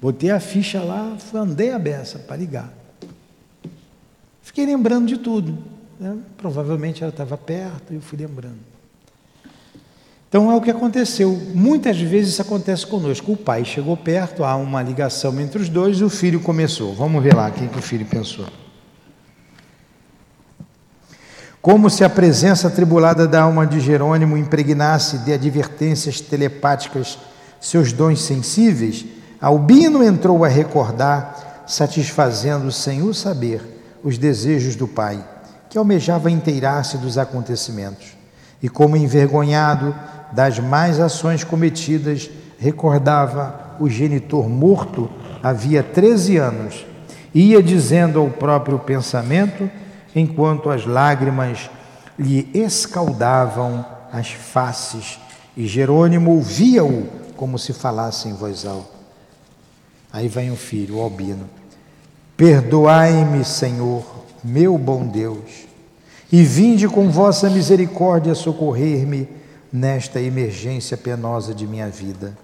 Botei 0.03 0.31
a 0.31 0.39
ficha 0.41 0.81
lá, 0.81 1.15
andei 1.33 1.71
a 1.71 1.79
beça 1.79 2.19
para 2.19 2.35
ligar. 2.35 2.69
Fiquei 4.41 4.65
lembrando 4.65 5.07
de 5.07 5.15
tudo. 5.15 5.57
Né? 5.97 6.17
Provavelmente 6.35 7.01
ela 7.01 7.09
estava 7.09 7.37
perto 7.37 7.93
e 7.93 7.95
eu 7.95 8.01
fui 8.01 8.17
lembrando. 8.17 8.59
Então 10.27 10.51
é 10.51 10.55
o 10.55 10.59
que 10.59 10.69
aconteceu. 10.69 11.31
Muitas 11.55 11.97
vezes 12.01 12.33
isso 12.33 12.41
acontece 12.41 12.85
conosco. 12.85 13.31
O 13.31 13.37
pai 13.37 13.63
chegou 13.63 13.95
perto, 13.95 14.43
há 14.43 14.57
uma 14.57 14.83
ligação 14.83 15.39
entre 15.39 15.61
os 15.61 15.69
dois 15.69 15.99
e 15.99 16.03
o 16.03 16.09
filho 16.09 16.41
começou. 16.41 16.93
Vamos 16.93 17.23
ver 17.23 17.33
lá 17.33 17.47
o 17.47 17.53
que 17.53 17.79
o 17.79 17.81
filho 17.81 18.05
pensou. 18.05 18.47
Como 21.61 21.89
se 21.89 22.03
a 22.03 22.09
presença 22.09 22.67
atribulada 22.67 23.25
da 23.25 23.43
alma 23.43 23.65
de 23.65 23.79
Jerônimo 23.79 24.35
impregnasse 24.35 25.19
de 25.19 25.31
advertências 25.31 26.19
telepáticas 26.19 27.17
seus 27.61 27.93
dons 27.93 28.21
sensíveis, 28.21 29.05
Albino 29.43 30.01
entrou 30.01 30.45
a 30.45 30.47
recordar, 30.47 31.65
satisfazendo 31.67 32.71
sem 32.71 33.01
o 33.01 33.13
saber 33.13 33.99
os 34.01 34.17
desejos 34.17 34.77
do 34.77 34.87
pai, 34.87 35.21
que 35.69 35.77
almejava 35.77 36.31
inteirar-se 36.31 36.97
dos 36.97 37.17
acontecimentos. 37.17 38.15
E 38.61 38.69
como 38.69 38.95
envergonhado, 38.95 39.93
das 40.31 40.59
más 40.59 40.97
ações 40.97 41.43
cometidas, 41.43 42.29
recordava 42.57 43.75
o 43.81 43.89
genitor 43.89 44.47
morto 44.47 45.09
havia 45.43 45.83
13 45.83 46.37
anos. 46.37 46.85
Ia 47.35 47.61
dizendo 47.61 48.21
ao 48.21 48.29
próprio 48.29 48.79
pensamento, 48.79 49.69
enquanto 50.15 50.69
as 50.69 50.85
lágrimas 50.85 51.69
lhe 52.17 52.49
escaldavam 52.53 53.85
as 54.09 54.31
faces, 54.31 55.19
e 55.57 55.67
Jerônimo 55.67 56.31
ouvia-o 56.31 57.07
como 57.35 57.59
se 57.59 57.73
falasse 57.73 58.29
em 58.29 58.33
voz 58.33 58.65
alta. 58.65 58.92
Aí 60.13 60.27
vem 60.27 60.51
o 60.51 60.55
filho, 60.55 60.97
o 60.97 61.01
Albino. 61.01 61.49
Perdoai-me, 62.37 63.43
Senhor, 63.43 64.05
meu 64.43 64.77
bom 64.77 65.07
Deus, 65.07 65.65
e 66.31 66.43
vinde 66.43 66.87
com 66.87 67.09
vossa 67.09 67.49
misericórdia 67.49 68.35
socorrer-me 68.35 69.27
nesta 69.71 70.21
emergência 70.21 70.95
penosa 70.95 71.51
de 71.51 71.65
minha 71.65 71.89
vida. 71.89 72.37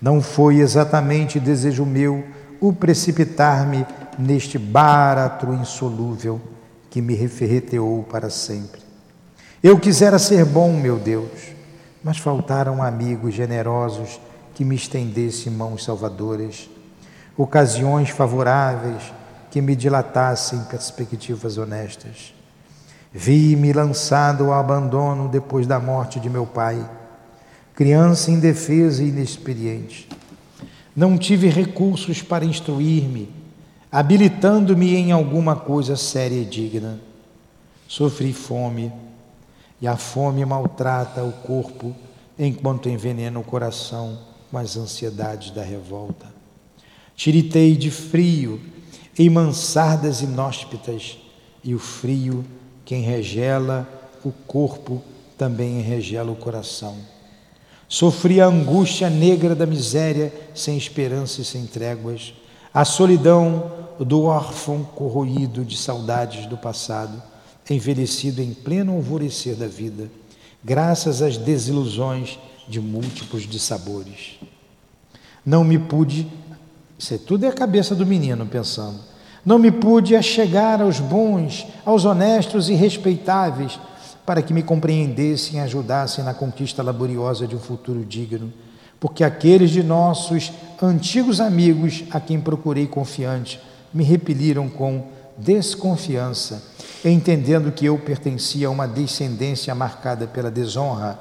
Não 0.00 0.22
foi 0.22 0.56
exatamente 0.56 1.38
desejo 1.38 1.84
meu 1.84 2.24
o 2.58 2.72
precipitar-me 2.72 3.86
neste 4.18 4.58
báratro 4.58 5.52
insolúvel 5.52 6.40
que 6.88 7.02
me 7.02 7.14
referreteou 7.14 8.04
para 8.04 8.30
sempre. 8.30 8.80
Eu 9.62 9.78
quisera 9.78 10.18
ser 10.18 10.46
bom, 10.46 10.72
meu 10.72 10.96
Deus, 10.96 11.30
mas 12.02 12.16
faltaram 12.16 12.82
amigos 12.82 13.34
generosos 13.34 14.18
que 14.54 14.64
me 14.64 14.76
estendessem 14.76 15.52
mãos 15.52 15.84
salvadoras, 15.84 16.70
ocasiões 17.36 18.10
favoráveis 18.10 19.12
que 19.50 19.60
me 19.60 19.76
dilatassem 19.76 20.60
perspectivas 20.64 21.58
honestas. 21.58 22.34
Vi-me 23.12 23.72
lançado 23.72 24.44
ao 24.44 24.52
abandono 24.52 25.28
depois 25.28 25.66
da 25.66 25.80
morte 25.80 26.20
de 26.20 26.28
meu 26.28 26.46
pai, 26.46 26.88
criança 27.74 28.30
indefesa 28.30 29.02
e 29.02 29.08
inexperiente. 29.08 30.08
Não 30.94 31.16
tive 31.18 31.48
recursos 31.48 32.22
para 32.22 32.44
instruir-me, 32.44 33.30
habilitando-me 33.90 34.94
em 34.94 35.12
alguma 35.12 35.56
coisa 35.56 35.96
séria 35.96 36.40
e 36.40 36.44
digna. 36.44 37.00
Sofri 37.86 38.32
fome, 38.32 38.92
e 39.80 39.86
a 39.86 39.96
fome 39.96 40.44
maltrata 40.44 41.22
o 41.22 41.32
corpo 41.32 41.94
enquanto 42.38 42.88
envenena 42.88 43.38
o 43.38 43.44
coração 43.44 44.18
com 44.50 44.58
as 44.58 44.76
ansiedades 44.76 45.50
da 45.50 45.62
revolta. 45.62 46.35
Tiritei 47.16 47.74
de 47.74 47.90
frio 47.90 48.60
em 49.18 49.30
mansardas 49.30 50.20
inóspitas, 50.20 51.18
e 51.64 51.74
o 51.74 51.78
frio 51.78 52.44
quem 52.84 53.02
regela 53.02 53.88
o 54.22 54.30
corpo 54.30 55.02
também 55.36 55.80
regela 55.80 56.30
o 56.30 56.36
coração. 56.36 56.96
Sofri 57.88 58.40
a 58.40 58.46
angústia 58.46 59.08
negra 59.08 59.54
da 59.54 59.64
miséria, 59.64 60.32
sem 60.54 60.76
esperança 60.76 61.40
e 61.40 61.44
sem 61.44 61.66
tréguas, 61.66 62.34
a 62.74 62.84
solidão 62.84 63.72
do 63.98 64.24
órfão 64.24 64.82
corroído 64.82 65.64
de 65.64 65.76
saudades 65.76 66.46
do 66.46 66.56
passado, 66.56 67.22
envelhecido 67.70 68.42
em 68.42 68.52
pleno 68.52 68.92
alvorecer 68.92 69.56
da 69.56 69.66
vida, 69.66 70.10
graças 70.62 71.22
às 71.22 71.36
desilusões 71.36 72.38
de 72.68 72.80
múltiplos 72.80 73.44
dissabores. 73.44 74.38
Não 75.44 75.62
me 75.62 75.78
pude, 75.78 76.26
isso 76.98 77.14
é 77.14 77.18
tudo 77.18 77.44
é 77.44 77.48
a 77.48 77.52
cabeça 77.52 77.94
do 77.94 78.06
menino 78.06 78.46
pensando 78.46 79.16
não 79.46 79.60
me 79.60 79.70
pude 79.70 80.16
achegar 80.16 80.82
aos 80.82 80.98
bons, 80.98 81.68
aos 81.84 82.04
honestos 82.04 82.68
e 82.68 82.74
respeitáveis, 82.74 83.78
para 84.26 84.42
que 84.42 84.52
me 84.52 84.60
compreendessem 84.60 85.60
e 85.60 85.62
ajudassem 85.62 86.24
na 86.24 86.34
conquista 86.34 86.82
laboriosa 86.82 87.46
de 87.46 87.54
um 87.54 87.60
futuro 87.60 88.04
digno. 88.04 88.52
Porque 88.98 89.22
aqueles 89.22 89.70
de 89.70 89.84
nossos 89.84 90.50
antigos 90.82 91.40
amigos, 91.40 92.02
a 92.10 92.18
quem 92.18 92.40
procurei 92.40 92.88
confiante, 92.88 93.60
me 93.94 94.02
repeliram 94.02 94.68
com 94.68 95.06
desconfiança, 95.38 96.60
entendendo 97.04 97.70
que 97.70 97.86
eu 97.86 97.96
pertencia 97.98 98.66
a 98.66 98.70
uma 98.70 98.88
descendência 98.88 99.72
marcada 99.76 100.26
pela 100.26 100.50
desonra, 100.50 101.20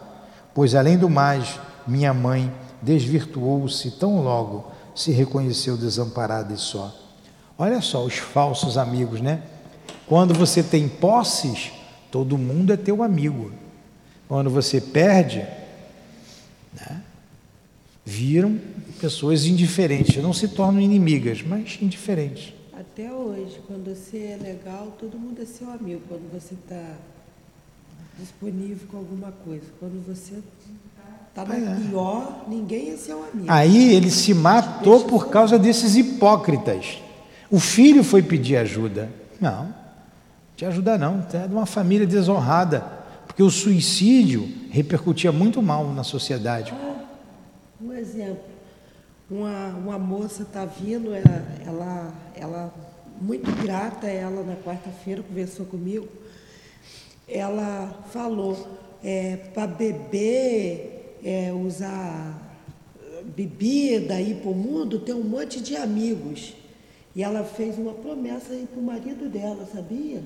pois, 0.52 0.74
além 0.74 0.98
do 0.98 1.12
mais, 1.12 1.60
minha 1.86 2.12
mãe 2.12 2.52
desvirtuou-se 2.82 3.92
tão 3.92 4.24
logo 4.24 4.72
se 4.96 5.12
reconheceu 5.12 5.76
desamparada 5.76 6.54
e 6.54 6.58
só. 6.58 6.96
Olha 7.58 7.82
só 7.82 8.04
os 8.04 8.16
falsos 8.16 8.78
amigos, 8.78 9.22
né? 9.22 9.44
Quando 10.08 10.34
você 10.34 10.64
tem 10.64 10.88
posses, 10.88 11.72
todo 12.10 12.38
mundo 12.38 12.72
é 12.74 12.78
teu 12.78 13.04
amigo. 13.04 13.52
Quando 14.28 14.50
você 14.50 14.80
perde, 14.80 15.46
né? 16.74 17.04
viram 18.04 18.60
pessoas 19.00 19.46
indiferentes, 19.46 20.22
não 20.22 20.34
se 20.34 20.48
tornam 20.48 20.80
inimigas, 20.80 21.42
mas 21.42 21.78
indiferentes. 21.82 22.54
Até 22.74 23.12
hoje, 23.12 23.60
quando 23.68 23.94
você 23.94 24.18
é 24.18 24.38
legal, 24.42 24.96
todo 25.00 25.18
mundo 25.20 25.42
é 25.42 25.46
seu 25.46 25.70
amigo. 25.70 26.02
Quando 26.08 26.32
você 26.32 26.54
está 26.54 26.96
disponível 28.18 28.88
com 28.88 28.98
alguma 28.98 29.32
coisa. 29.32 29.66
Quando 29.80 30.06
você 30.06 30.42
está 31.36 31.44
no 31.44 31.54
é. 31.54 31.76
pior, 31.76 32.46
ninguém 32.48 32.92
é 32.92 32.98
seu 32.98 33.22
amigo. 33.22 33.46
Aí 33.50 33.94
ele 33.94 34.10
se 34.10 34.34
matou 34.34 35.04
por 35.04 35.28
causa 35.28 35.60
desses 35.60 35.98
hipócritas. 35.98 37.02
O 37.52 37.60
filho 37.60 38.04
foi 38.06 38.24
pedir 38.24 38.56
ajuda. 38.56 39.12
Não, 39.40 39.74
te 40.56 40.66
ajudar 40.66 40.98
não, 40.98 41.26
é 41.34 41.46
de 41.46 41.54
uma 41.54 41.66
família 41.66 42.08
desonrada. 42.08 43.04
Porque 43.28 43.44
o 43.44 43.50
suicídio 43.50 44.50
repercutia 44.72 45.30
muito 45.30 45.62
mal 45.62 45.92
na 45.92 46.04
sociedade. 46.06 46.74
Ah, 46.74 47.04
um 47.82 47.92
exemplo. 47.92 48.56
Uma, 49.30 49.70
uma 49.70 50.00
moça 50.00 50.44
está 50.44 50.64
vindo, 50.64 51.14
ela, 51.14 51.46
ela, 51.66 52.14
ela, 52.36 52.74
muito 53.20 53.52
grata, 53.62 54.08
ela 54.08 54.42
na 54.44 54.56
quarta-feira 54.56 55.22
conversou 55.22 55.66
comigo. 55.66 56.08
Ela 57.28 57.94
falou 58.14 58.80
é, 59.04 59.36
para 59.54 59.68
beber, 59.68 60.95
é, 61.26 61.52
usar 61.52 62.40
bebida, 63.36 64.22
ir 64.22 64.36
para 64.36 64.52
o 64.52 64.54
mundo, 64.54 65.00
tem 65.00 65.16
um 65.16 65.24
monte 65.24 65.60
de 65.60 65.76
amigos. 65.76 66.54
E 67.16 67.24
ela 67.24 67.44
fez 67.44 67.80
uma 67.80 67.94
promessa 67.94 68.54
aí 68.54 68.68
para 68.72 68.80
o 68.80 68.84
marido 68.84 69.28
dela, 69.28 69.68
sabia? 69.74 70.22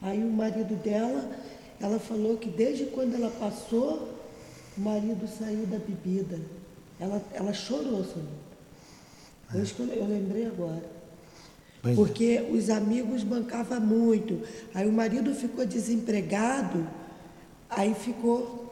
Aí 0.00 0.22
o 0.22 0.30
marido 0.30 0.76
dela, 0.76 1.28
ela 1.80 1.98
falou 1.98 2.36
que 2.36 2.48
desde 2.48 2.84
quando 2.84 3.14
ela 3.14 3.30
passou, 3.30 4.08
o 4.78 4.80
marido 4.80 5.26
saiu 5.26 5.66
da 5.66 5.78
bebida. 5.78 6.38
Ela, 7.00 7.20
ela 7.32 7.52
chorou. 7.52 8.04
Por 9.50 9.60
isso 9.60 9.74
que 9.74 9.80
eu, 9.80 9.88
eu 9.88 10.06
lembrei 10.06 10.46
agora. 10.46 10.84
Pois 11.82 11.92
é. 11.92 11.96
Porque 11.96 12.24
é. 12.24 12.50
os 12.52 12.70
amigos 12.70 13.24
bancavam 13.24 13.80
muito. 13.80 14.40
Aí 14.72 14.86
o 14.86 14.92
marido 14.92 15.34
ficou 15.34 15.66
desempregado, 15.66 16.86
aí 17.68 17.94
ficou 17.94 18.65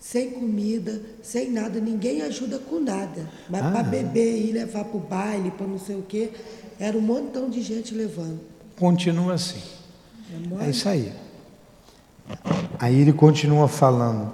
sem 0.00 0.30
comida, 0.30 1.02
sem 1.22 1.50
nada, 1.50 1.78
ninguém 1.78 2.22
ajuda 2.22 2.58
com 2.58 2.80
nada. 2.80 3.28
Mas 3.50 3.62
ah, 3.62 3.70
para 3.70 3.82
beber 3.82 4.46
e 4.46 4.50
levar 4.50 4.84
para 4.84 4.96
o 4.96 5.00
baile, 5.00 5.50
para 5.50 5.66
não 5.66 5.78
sei 5.78 5.96
o 5.96 6.02
quê, 6.02 6.30
era 6.78 6.96
um 6.96 7.02
montão 7.02 7.50
de 7.50 7.60
gente 7.60 7.94
levando. 7.94 8.40
Continua 8.78 9.34
assim. 9.34 9.60
É, 10.58 10.64
é 10.64 10.70
isso 10.70 10.88
aí. 10.88 11.12
Aí 12.78 12.98
ele 12.98 13.12
continua 13.12 13.68
falando. 13.68 14.32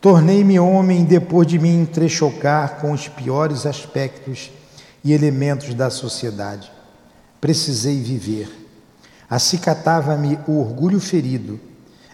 Tornei-me 0.00 0.58
homem 0.58 1.04
depois 1.04 1.46
de 1.46 1.58
me 1.58 1.68
entrechocar 1.68 2.80
com 2.80 2.90
os 2.92 3.06
piores 3.06 3.66
aspectos 3.66 4.50
e 5.04 5.12
elementos 5.12 5.74
da 5.74 5.90
sociedade. 5.90 6.72
Precisei 7.38 8.00
viver. 8.00 8.50
Acicatava-me 9.28 10.38
o 10.48 10.58
orgulho 10.58 10.98
ferido, 10.98 11.60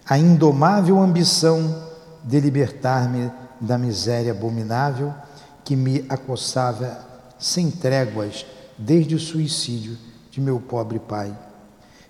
a 0.04 0.18
indomável 0.18 0.98
ambição 0.98 1.87
de 2.24 2.40
libertar-me 2.40 3.30
da 3.60 3.76
miséria 3.76 4.32
abominável 4.32 5.12
que 5.64 5.76
me 5.76 6.04
acossava 6.08 7.06
sem 7.38 7.70
tréguas 7.70 8.46
desde 8.76 9.14
o 9.14 9.18
suicídio 9.18 9.96
de 10.30 10.40
meu 10.40 10.60
pobre 10.60 10.98
pai. 10.98 11.36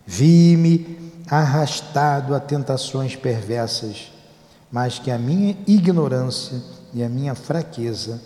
Vi-me 0.06 1.12
arrastado 1.28 2.34
a 2.34 2.40
tentações 2.40 3.14
perversas 3.14 4.12
mas 4.70 4.98
que 4.98 5.10
a 5.10 5.18
minha 5.18 5.56
ignorância 5.66 6.60
e 6.92 7.02
a 7.02 7.08
minha 7.08 7.34
fraqueza 7.34 8.20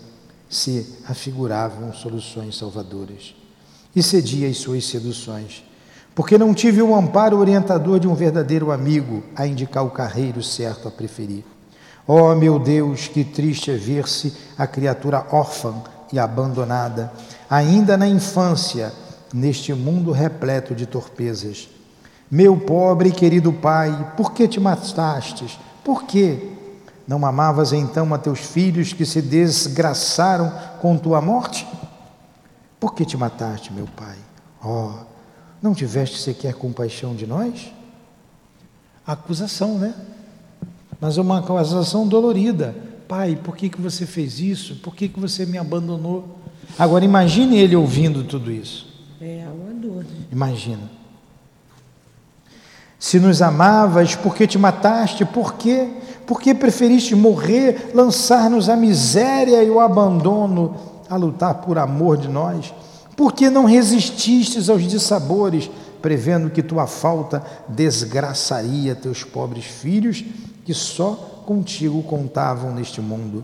se 0.49 0.97
afiguravam 1.07 1.93
soluções 1.93 2.57
salvadoras. 2.57 3.35
E 3.95 4.03
cedi 4.03 4.45
às 4.45 4.57
suas 4.57 4.85
seduções, 4.85 5.63
porque 6.13 6.37
não 6.37 6.53
tive 6.53 6.81
o 6.81 6.95
amparo 6.95 7.37
orientador 7.37 7.99
de 7.99 8.07
um 8.07 8.15
verdadeiro 8.15 8.71
amigo 8.71 9.23
a 9.35 9.47
indicar 9.47 9.85
o 9.85 9.91
carreiro 9.91 10.43
certo 10.43 10.87
a 10.87 10.91
preferir. 10.91 11.43
Oh, 12.05 12.35
meu 12.35 12.59
Deus, 12.59 13.07
que 13.07 13.23
triste 13.23 13.71
é 13.71 13.75
ver-se 13.75 14.33
a 14.57 14.67
criatura 14.67 15.25
órfã 15.31 15.73
e 16.11 16.19
abandonada, 16.19 17.11
ainda 17.49 17.97
na 17.97 18.07
infância, 18.07 18.91
neste 19.33 19.73
mundo 19.73 20.11
repleto 20.11 20.75
de 20.75 20.85
torpezas. 20.85 21.69
Meu 22.29 22.57
pobre 22.57 23.09
e 23.09 23.13
querido 23.13 23.53
pai, 23.53 24.13
por 24.17 24.33
que 24.33 24.47
te 24.47 24.59
matastes? 24.59 25.57
Por 25.83 26.03
quê? 26.03 26.51
Não 27.07 27.25
amavas 27.25 27.73
então 27.73 28.13
a 28.13 28.17
teus 28.17 28.39
filhos 28.39 28.93
que 28.93 29.05
se 29.05 29.21
desgraçaram 29.21 30.51
com 30.81 30.97
tua 30.97 31.21
morte? 31.21 31.67
Por 32.79 32.93
que 32.93 33.05
te 33.05 33.17
mataste, 33.17 33.71
meu 33.71 33.87
pai? 33.87 34.17
Oh, 34.63 34.91
não 35.61 35.73
tiveste 35.73 36.19
sequer 36.19 36.53
compaixão 36.53 37.15
de 37.15 37.25
nós? 37.25 37.73
Acusação, 39.05 39.77
né? 39.77 39.93
Mas 41.03 41.17
é 41.17 41.21
uma 41.21 41.39
acusação 41.39 42.07
dolorida. 42.07 42.73
Pai, 43.09 43.37
por 43.43 43.57
que, 43.57 43.67
que 43.67 43.81
você 43.81 44.05
fez 44.05 44.39
isso? 44.39 44.75
Por 44.75 44.95
que, 44.95 45.09
que 45.09 45.19
você 45.19 45.45
me 45.45 45.57
abandonou? 45.57 46.23
Agora 46.79 47.03
imagine 47.03 47.59
ele 47.59 47.75
ouvindo 47.75 48.23
tudo 48.23 48.49
isso. 48.49 48.87
É 49.19 49.45
uma 49.53 49.73
dor. 49.73 50.05
Né? 50.05 50.27
Imagina. 50.31 50.89
Se 52.97 53.19
nos 53.19 53.41
amavas, 53.41 54.15
por 54.15 54.33
que 54.33 54.47
te 54.47 54.57
mataste? 54.57 55.25
Por 55.25 55.55
quê? 55.55 55.89
Por 56.25 56.39
que 56.39 56.55
preferiste 56.55 57.13
morrer, 57.15 57.91
lançar-nos 57.93 58.69
a 58.69 58.77
miséria 58.77 59.61
e 59.61 59.69
o 59.69 59.81
abandono 59.81 60.73
a 61.09 61.17
lutar 61.17 61.55
por 61.55 61.77
amor 61.77 62.15
de 62.15 62.29
nós? 62.29 62.73
Por 63.17 63.33
que 63.33 63.49
não 63.49 63.65
resististes 63.65 64.69
aos 64.69 64.81
dissabores, 64.89 65.69
prevendo 66.01 66.49
que 66.49 66.63
tua 66.63 66.87
falta 66.87 67.43
desgraçaria 67.67 68.95
teus 68.95 69.25
pobres 69.25 69.65
filhos, 69.65 70.23
que 70.63 70.73
só 70.73 71.43
contigo 71.45 72.01
contavam 72.03 72.73
neste 72.73 73.01
mundo? 73.01 73.43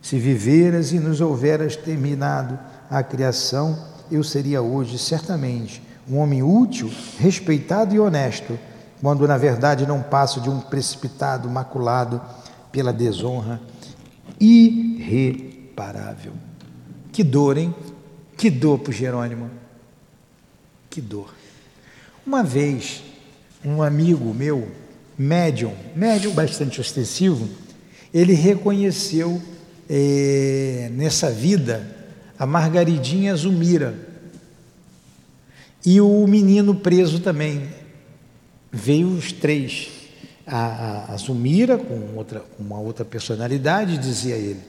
Se 0.00 0.18
viveras 0.18 0.92
e 0.92 0.98
nos 0.98 1.20
houveras 1.20 1.76
terminado 1.76 2.58
a 2.90 3.02
criação, 3.02 3.78
eu 4.10 4.24
seria 4.24 4.62
hoje 4.62 4.98
certamente 4.98 5.82
um 6.08 6.18
homem 6.18 6.42
útil, 6.42 6.90
respeitado 7.18 7.94
e 7.94 8.00
honesto, 8.00 8.58
quando 9.00 9.28
na 9.28 9.36
verdade 9.38 9.86
não 9.86 10.02
passo 10.02 10.40
de 10.40 10.50
um 10.50 10.60
precipitado 10.60 11.48
maculado 11.48 12.20
pela 12.72 12.92
desonra 12.92 13.60
irreparável. 14.40 16.32
Que 17.12 17.22
dor, 17.22 17.58
hein? 17.58 17.74
Que 18.36 18.50
dor 18.50 18.78
para 18.78 18.92
Jerônimo. 18.92 19.50
Que 20.88 21.00
dor. 21.00 21.34
Uma 22.26 22.42
vez, 22.42 23.02
um 23.64 23.82
amigo 23.82 24.32
meu, 24.34 24.68
médium, 25.20 25.74
médium 25.94 26.32
bastante 26.32 26.80
ostensivo, 26.80 27.46
ele 28.12 28.32
reconheceu 28.32 29.40
eh, 29.86 30.88
nessa 30.92 31.30
vida 31.30 31.86
a 32.38 32.46
Margaridinha 32.46 33.36
Zumira 33.36 33.94
e 35.84 36.00
o 36.00 36.26
menino 36.26 36.74
preso 36.74 37.20
também. 37.20 37.68
Veio 38.72 39.08
os 39.08 39.30
três. 39.30 39.90
A, 40.46 40.56
a, 40.56 41.12
a 41.12 41.16
Zumira, 41.18 41.76
com, 41.76 42.16
outra, 42.16 42.42
uma 42.58 42.78
outra 42.78 43.04
personalidade, 43.04 43.98
dizia 43.98 44.36
ele. 44.36 44.60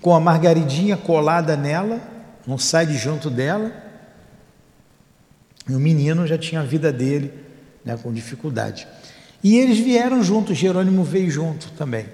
Com 0.00 0.14
a 0.14 0.20
Margaridinha 0.20 0.96
colada 0.96 1.56
nela, 1.56 2.00
não 2.46 2.56
sai 2.56 2.86
de 2.86 2.96
junto 2.96 3.28
dela. 3.28 3.72
E 5.68 5.74
o 5.74 5.80
menino 5.80 6.28
já 6.28 6.38
tinha 6.38 6.60
a 6.60 6.64
vida 6.64 6.92
dele 6.92 7.42
né, 7.84 7.98
com 8.02 8.12
dificuldade. 8.12 8.86
E 9.42 9.58
eles 9.58 9.78
vieram 9.78 10.22
juntos, 10.22 10.56
Jerônimo 10.56 11.04
veio 11.04 11.30
junto 11.30 11.70
também. 11.72 12.06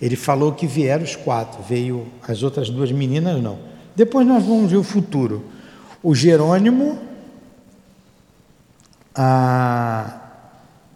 Ele 0.00 0.16
falou 0.16 0.52
que 0.52 0.66
vieram 0.66 1.04
os 1.04 1.14
quatro, 1.14 1.62
veio 1.62 2.06
as 2.26 2.42
outras 2.42 2.68
duas 2.68 2.90
meninas 2.90 3.40
não. 3.42 3.58
Depois 3.94 4.26
nós 4.26 4.44
vamos 4.44 4.70
ver 4.70 4.76
o 4.76 4.82
futuro 4.82 5.54
o 6.04 6.14
Jerônimo, 6.14 6.98
a, 9.14 10.20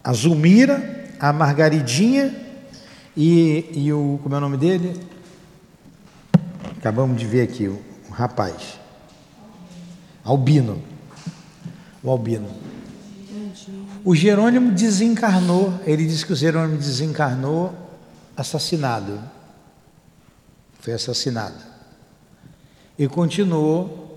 a 0.03 0.13
Zulmira, 0.13 1.07
a 1.19 1.33
Margaridinha 1.33 2.31
e, 3.17 3.65
e 3.73 3.91
o. 3.91 4.19
Como 4.21 4.35
é 4.35 4.37
o 4.37 4.41
nome 4.41 4.55
dele? 4.55 5.01
Acabamos 6.77 7.19
de 7.19 7.25
ver 7.25 7.41
aqui, 7.41 7.67
o, 7.67 7.81
o 8.07 8.11
rapaz. 8.11 8.79
Albino. 10.23 10.79
O 12.03 12.11
Albino. 12.11 12.68
O 14.03 14.15
Jerônimo 14.15 14.71
desencarnou, 14.71 15.73
ele 15.85 16.05
disse 16.05 16.25
que 16.25 16.33
o 16.33 16.35
Jerônimo 16.35 16.77
desencarnou 16.77 17.75
assassinado. 18.35 19.19
Foi 20.79 20.93
assassinado. 20.93 21.57
E 22.97 23.07
continuou 23.07 24.09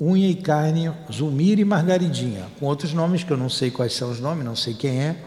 Unha 0.00 0.30
e 0.30 0.36
Carne, 0.36 0.92
Zumir 1.12 1.58
e 1.58 1.64
Margaridinha, 1.64 2.46
com 2.60 2.66
outros 2.66 2.92
nomes 2.92 3.24
que 3.24 3.32
eu 3.32 3.36
não 3.36 3.48
sei 3.48 3.68
quais 3.68 3.94
são 3.94 4.10
os 4.12 4.20
nomes, 4.20 4.44
não 4.44 4.54
sei 4.54 4.74
quem 4.74 5.02
é. 5.02 5.24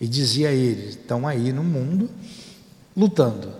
E 0.00 0.08
dizia 0.08 0.50
eles: 0.50 0.96
estão 0.96 1.26
aí 1.26 1.52
no 1.52 1.62
mundo, 1.62 2.10
lutando, 2.96 3.52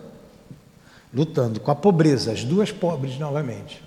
lutando 1.13 1.61
com 1.61 1.71
a 1.71 1.75
pobreza, 1.75 2.33
as 2.33 2.43
duas 2.43 2.71
pobres 2.73 3.17
novamente, 3.17 3.81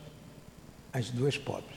as 0.95 1.11
duas 1.11 1.37
pobres. 1.37 1.74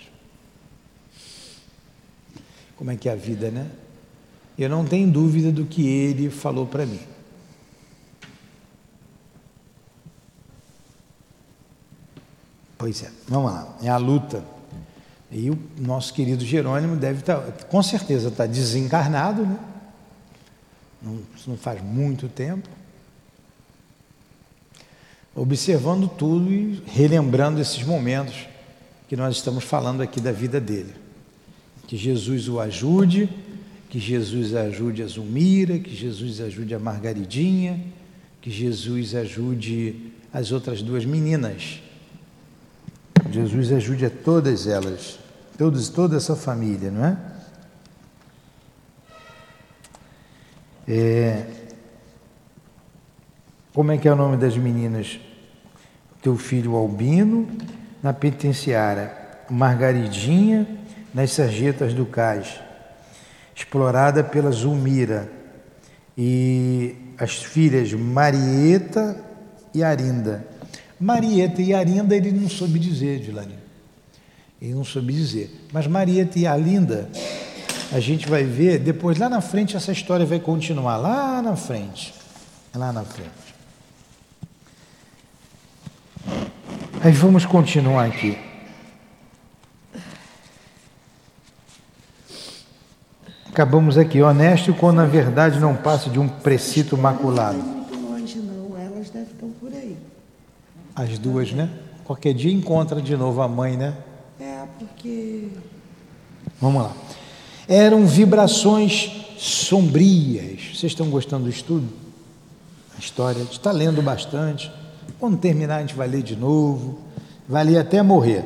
Como 2.78 2.92
é 2.92 2.96
que 2.96 3.10
é 3.10 3.12
a 3.12 3.16
vida, 3.16 3.50
né? 3.52 3.70
Eu 4.58 4.70
não 4.70 4.86
tenho 4.86 5.12
dúvida 5.12 5.52
do 5.52 5.66
que 5.66 5.86
ele 5.88 6.30
falou 6.30 6.66
para 6.66 6.86
mim. 6.86 7.00
Pois 12.78 13.04
é, 13.04 13.12
vamos 13.28 13.52
lá, 13.52 13.78
é 13.82 13.90
a 13.90 13.98
luta. 13.98 14.44
E 15.32 15.50
o 15.50 15.60
nosso 15.78 16.14
querido 16.14 16.46
Jerônimo 16.46 16.96
deve 16.96 17.20
estar, 17.20 17.40
tá, 17.40 17.66
com 17.66 17.82
certeza, 17.84 18.30
está 18.30 18.46
desencarnado, 18.46 19.46
né? 19.46 19.60
Não, 21.02 21.20
não 21.48 21.58
faz 21.58 21.82
muito 21.82 22.30
tempo. 22.30 22.70
Observando 25.36 26.08
tudo 26.08 26.52
e 26.52 26.82
relembrando 26.88 27.60
esses 27.60 27.84
momentos 27.84 28.48
que 29.08 29.16
nós 29.16 29.36
estamos 29.36 29.64
falando 29.64 30.02
aqui 30.02 30.20
da 30.22 30.32
vida 30.32 30.60
dele. 30.60 31.07
Que 31.88 31.98
Jesus 31.98 32.48
o 32.48 32.60
ajude, 32.60 33.30
que 33.90 34.00
Jesus 34.00 34.54
ajude 34.54 35.02
a 35.02 35.08
Zumira, 35.08 35.80
que 35.80 35.96
Jesus 35.96 36.42
ajude 36.42 36.76
a 36.76 36.80
Margaridinha, 36.80 37.82
que 38.42 38.52
Jesus 38.52 39.16
ajude 39.16 40.12
as 40.34 40.52
outras 40.52 40.82
duas 40.82 41.06
meninas. 41.06 41.82
Jesus 43.32 43.72
ajude 43.72 44.06
a 44.06 44.10
todas 44.10 44.68
elas, 44.68 45.20
todos, 45.58 45.90
toda 45.90 46.18
essa 46.18 46.36
família, 46.36 46.92
não 46.92 47.06
é? 47.06 47.18
é? 50.88 51.48
Como 53.74 53.92
é 53.92 53.98
que 53.98 54.08
é 54.08 54.12
o 54.12 54.16
nome 54.16 54.38
das 54.38 54.58
meninas? 54.58 55.20
Teu 56.22 56.36
filho 56.36 56.76
Albino, 56.76 57.48
na 58.02 58.14
penitenciária 58.14 59.16
Margaridinha, 59.50 60.68
nas 61.18 61.32
sarjetas 61.32 61.96
do 61.96 62.06
cais, 62.06 62.60
explorada 63.56 64.24
pela 64.24 64.52
Zulmira, 64.52 65.28
e 66.16 66.96
as 67.18 67.44
filhas 67.44 67.92
Marieta 67.92 69.20
e 69.74 69.84
Arinda. 69.84 70.46
Marieta 71.00 71.60
e 71.60 71.74
Arinda 71.74 72.16
ele 72.16 72.32
não 72.32 72.48
soube 72.48 72.78
dizer, 72.78 73.20
Dilani. 73.20 73.56
Ele 74.62 74.76
não 74.76 74.84
soube 74.84 75.12
dizer. 75.12 75.66
Mas 75.74 75.88
Marieta 75.88 76.38
e 76.38 76.46
Alinda, 76.46 77.10
a 77.92 78.00
gente 78.00 78.30
vai 78.30 78.44
ver, 78.44 78.78
depois 78.78 79.18
lá 79.18 79.28
na 79.28 79.42
frente 79.42 79.76
essa 79.76 79.92
história 79.92 80.24
vai 80.24 80.40
continuar, 80.40 80.98
lá 80.98 81.42
na 81.42 81.56
frente. 81.56 82.14
Lá 82.76 82.94
na 82.94 83.04
frente. 83.04 83.32
Mas 87.04 87.18
vamos 87.18 87.44
continuar 87.44 88.06
aqui. 88.06 88.47
Acabamos 93.58 93.98
aqui, 93.98 94.22
honesto 94.22 94.72
quando 94.72 94.98
na 94.98 95.08
verdade 95.08 95.60
não 95.60 95.76
passa 95.76 96.12
de 96.12 96.20
um 96.20 96.28
precito 96.28 96.96
maculado. 96.96 97.58
Muito 97.58 97.98
longe 98.08 98.38
não, 98.38 98.78
elas 98.78 99.10
devem 99.10 99.24
estar 99.24 99.48
por 99.60 99.74
aí. 99.74 99.98
As 100.96 101.18
duas, 101.18 101.52
né? 101.52 101.68
Qualquer 102.04 102.36
dia 102.36 102.54
encontra 102.54 103.02
de 103.02 103.18
novo 103.18 103.42
a 103.42 103.48
mãe, 103.48 103.76
né? 103.76 103.96
É, 104.40 104.64
porque. 104.78 105.48
Vamos 106.62 106.84
lá. 106.84 106.92
Eram 107.68 108.06
vibrações 108.06 109.26
sombrias. 109.40 110.78
Vocês 110.78 110.92
estão 110.92 111.10
gostando 111.10 111.46
do 111.46 111.50
estudo? 111.50 111.90
A 112.96 113.00
história, 113.00 113.42
está 113.42 113.72
lendo 113.72 114.04
bastante. 114.04 114.72
Quando 115.20 115.36
terminar, 115.36 115.78
a 115.78 115.80
gente 115.80 115.96
vai 115.96 116.08
ler 116.08 116.22
de 116.22 116.36
novo. 116.36 117.00
Vai 117.50 117.64
ler 117.64 117.80
até 117.80 118.04
morrer. 118.04 118.46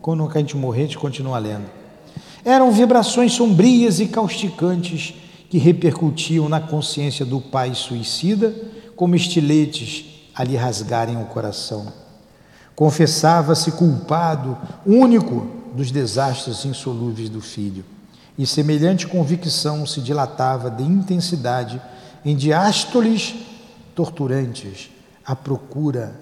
Quando 0.00 0.26
a 0.26 0.38
gente 0.38 0.56
morrer, 0.56 0.84
a 0.84 0.86
gente 0.86 0.96
continua 0.96 1.36
lendo. 1.36 1.66
Eram 2.46 2.70
vibrações 2.70 3.32
sombrias 3.32 3.98
e 3.98 4.06
causticantes 4.06 5.14
que 5.50 5.58
repercutiam 5.58 6.48
na 6.48 6.60
consciência 6.60 7.26
do 7.26 7.40
pai 7.40 7.74
suicida 7.74 8.54
como 8.94 9.16
estiletes 9.16 10.30
a 10.32 10.44
lhe 10.44 10.54
rasgarem 10.54 11.20
o 11.20 11.24
coração. 11.24 11.92
Confessava-se 12.76 13.72
culpado, 13.72 14.56
único 14.86 15.48
dos 15.74 15.90
desastres 15.90 16.64
insolúveis 16.64 17.28
do 17.28 17.40
filho, 17.40 17.84
e 18.38 18.46
semelhante 18.46 19.08
convicção 19.08 19.84
se 19.84 20.00
dilatava 20.00 20.70
de 20.70 20.84
intensidade 20.84 21.82
em 22.24 22.36
diástoles 22.36 23.34
torturantes, 23.92 24.88
à 25.24 25.34
procura, 25.34 26.14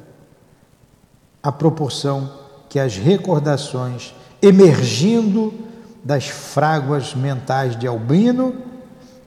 à 1.42 1.52
proporção 1.52 2.32
que 2.70 2.78
as 2.78 2.96
recordações, 2.96 4.14
emergindo 4.40 5.52
das 6.04 6.28
fráguas 6.28 7.14
mentais 7.14 7.78
de 7.78 7.86
Albino 7.86 8.54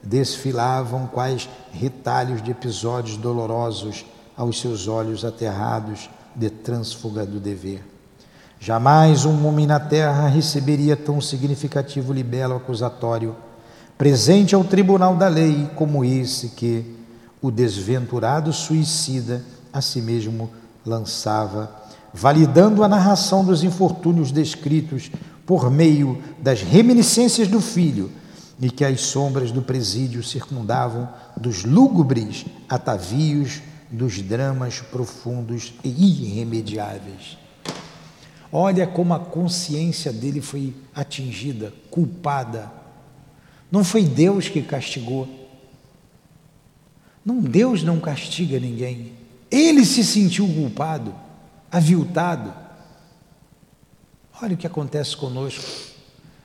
desfilavam 0.02 1.06
quais 1.06 1.48
retalhos 1.72 2.40
de 2.40 2.52
episódios 2.52 3.16
dolorosos 3.16 4.06
aos 4.36 4.60
seus 4.60 4.86
olhos 4.86 5.24
aterrados 5.24 6.08
de 6.34 6.48
trânsfuga 6.48 7.26
do 7.26 7.40
dever. 7.40 7.84
Jamais 8.60 9.24
um 9.24 9.46
homem 9.46 9.66
na 9.66 9.80
terra 9.80 10.28
receberia 10.28 10.96
tão 10.96 11.20
significativo 11.20 12.12
libelo 12.12 12.56
acusatório, 12.56 13.34
presente 13.96 14.54
ao 14.54 14.64
tribunal 14.64 15.16
da 15.16 15.28
lei, 15.28 15.68
como 15.74 16.04
esse 16.04 16.50
que 16.50 16.96
o 17.42 17.50
desventurado 17.50 18.52
suicida 18.52 19.44
a 19.72 19.80
si 19.80 20.00
mesmo 20.00 20.50
lançava, 20.84 21.70
validando 22.12 22.82
a 22.82 22.88
narração 22.88 23.44
dos 23.44 23.62
infortúnios 23.62 24.32
descritos 24.32 25.10
por 25.48 25.70
meio 25.70 26.22
das 26.42 26.60
reminiscências 26.60 27.48
do 27.48 27.58
filho, 27.58 28.12
e 28.60 28.70
que 28.70 28.84
as 28.84 29.00
sombras 29.00 29.50
do 29.50 29.62
presídio 29.62 30.22
circundavam 30.22 31.08
dos 31.34 31.64
lúgubres 31.64 32.44
atavios 32.68 33.62
dos 33.90 34.20
dramas 34.20 34.80
profundos 34.80 35.72
e 35.82 35.88
irremediáveis. 35.88 37.38
Olha 38.52 38.86
como 38.86 39.14
a 39.14 39.18
consciência 39.18 40.12
dele 40.12 40.42
foi 40.42 40.74
atingida, 40.94 41.72
culpada. 41.90 42.70
Não 43.72 43.82
foi 43.82 44.04
Deus 44.04 44.50
que 44.50 44.60
castigou. 44.60 45.26
Não, 47.24 47.40
Deus 47.40 47.82
não 47.82 47.98
castiga 47.98 48.60
ninguém. 48.60 49.12
Ele 49.50 49.86
se 49.86 50.04
sentiu 50.04 50.46
culpado, 50.46 51.14
aviltado. 51.72 52.67
Olha 54.40 54.54
o 54.54 54.56
que 54.56 54.66
acontece 54.66 55.16
conosco. 55.16 55.64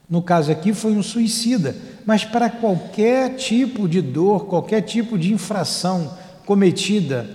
No 0.09 0.21
caso 0.21 0.51
aqui 0.51 0.73
foi 0.73 0.93
um 0.93 1.03
suicida, 1.03 1.75
mas 2.05 2.25
para 2.25 2.49
qualquer 2.49 3.35
tipo 3.35 3.87
de 3.87 4.01
dor, 4.01 4.45
qualquer 4.45 4.81
tipo 4.81 5.17
de 5.17 5.31
infração 5.31 6.17
cometida 6.45 7.29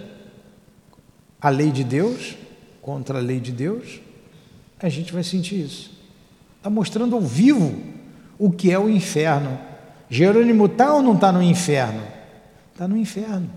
à 1.40 1.48
lei 1.48 1.70
de 1.70 1.82
Deus, 1.82 2.36
contra 2.82 3.18
a 3.18 3.22
lei 3.22 3.40
de 3.40 3.52
Deus, 3.52 4.00
a 4.80 4.88
gente 4.88 5.12
vai 5.12 5.22
sentir 5.22 5.61
isso. 5.61 5.90
Está 6.56 6.68
mostrando 6.68 7.14
ao 7.14 7.22
vivo 7.22 7.80
o 8.38 8.50
que 8.50 8.70
é 8.70 8.78
o 8.78 8.88
inferno. 8.88 9.59
Jerônimo 10.11 10.66
está 10.66 10.94
ou 10.94 11.02
não 11.02 11.14
está 11.14 11.32
no 11.32 11.42
inferno? 11.42 12.02
Está 12.72 12.86
no 12.86 12.96
inferno. 12.96 13.48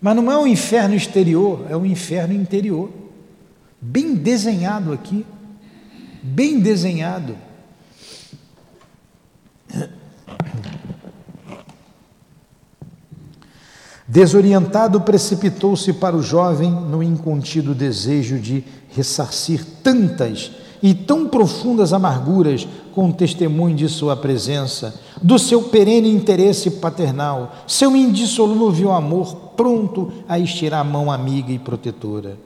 Mas 0.00 0.16
não 0.16 0.30
é 0.30 0.38
um 0.38 0.46
inferno 0.46 0.94
exterior, 0.94 1.66
é 1.68 1.76
um 1.76 1.84
inferno 1.84 2.34
interior. 2.34 2.90
Bem 3.80 4.14
desenhado 4.14 4.92
aqui 4.92 5.24
bem 6.22 6.60
desenhado. 6.60 7.36
Desorientado, 14.06 15.00
precipitou-se 15.02 15.92
para 15.92 16.16
o 16.16 16.22
jovem 16.22 16.70
no 16.70 17.00
incontido 17.00 17.74
desejo 17.74 18.40
de 18.40 18.64
ressarcir 18.88 19.64
tantas 19.84 20.50
e 20.82 20.92
tão 20.92 21.28
profundas 21.28 21.92
amarguras 21.92 22.66
com 22.92 23.08
o 23.08 23.12
testemunho 23.12 23.76
de 23.76 23.88
sua 23.88 24.16
presença, 24.16 25.00
do 25.22 25.38
seu 25.38 25.62
perene 25.62 26.10
interesse 26.10 26.70
paternal, 26.72 27.54
seu 27.68 27.94
indissolúvel 27.94 28.90
amor 28.90 29.36
pronto 29.56 30.12
a 30.28 30.38
estirar 30.38 30.80
a 30.80 30.84
mão 30.84 31.12
amiga 31.12 31.52
e 31.52 31.58
protetora. 31.58 32.36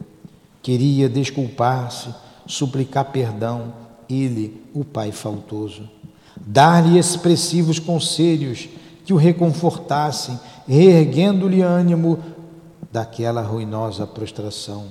Queria 0.63 1.09
desculpar-se, 1.09 2.09
suplicar 2.47 3.07
perdão, 3.07 3.73
ele, 4.09 4.63
o 4.75 4.85
Pai 4.85 5.13
faltoso. 5.13 5.89
Dar-lhe 6.37 6.99
expressivos 6.99 7.79
conselhos 7.79 8.69
que 9.05 9.13
o 9.13 9.17
reconfortassem, 9.17 10.39
reerguendo-lhe 10.67 11.63
ânimo 11.63 12.19
daquela 12.91 13.43
ruinosa 13.43 14.07
prostração. 14.07 14.87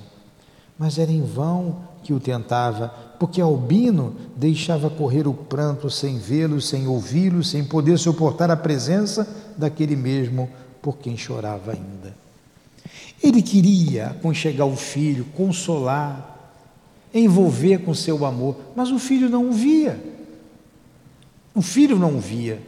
Mas 0.77 0.97
era 0.97 1.11
em 1.11 1.21
vão 1.21 1.77
que 2.03 2.13
o 2.13 2.19
tentava, 2.19 2.89
porque 3.19 3.39
Albino 3.39 4.15
deixava 4.35 4.89
correr 4.89 5.27
o 5.27 5.33
pranto 5.33 5.89
sem 5.89 6.17
vê-lo, 6.17 6.59
sem 6.59 6.87
ouvi-lo, 6.87 7.43
sem 7.43 7.63
poder 7.63 7.97
suportar 7.97 8.51
a 8.51 8.57
presença 8.57 9.27
daquele 9.57 9.95
mesmo 9.95 10.49
por 10.81 10.97
quem 10.97 11.15
chorava 11.15 11.71
ainda. 11.71 12.13
Ele 13.21 13.41
queria 13.41 14.07
aconchegar 14.07 14.67
o 14.67 14.75
filho, 14.75 15.23
consolar, 15.37 16.32
envolver 17.13 17.79
com 17.79 17.93
seu 17.93 18.25
amor, 18.25 18.57
mas 18.75 18.89
o 18.91 18.97
filho 18.97 19.29
não 19.29 19.49
o 19.49 19.53
via. 19.53 20.01
O 21.53 21.61
filho 21.61 21.99
não 21.99 22.17
o 22.17 22.19
via. 22.19 22.61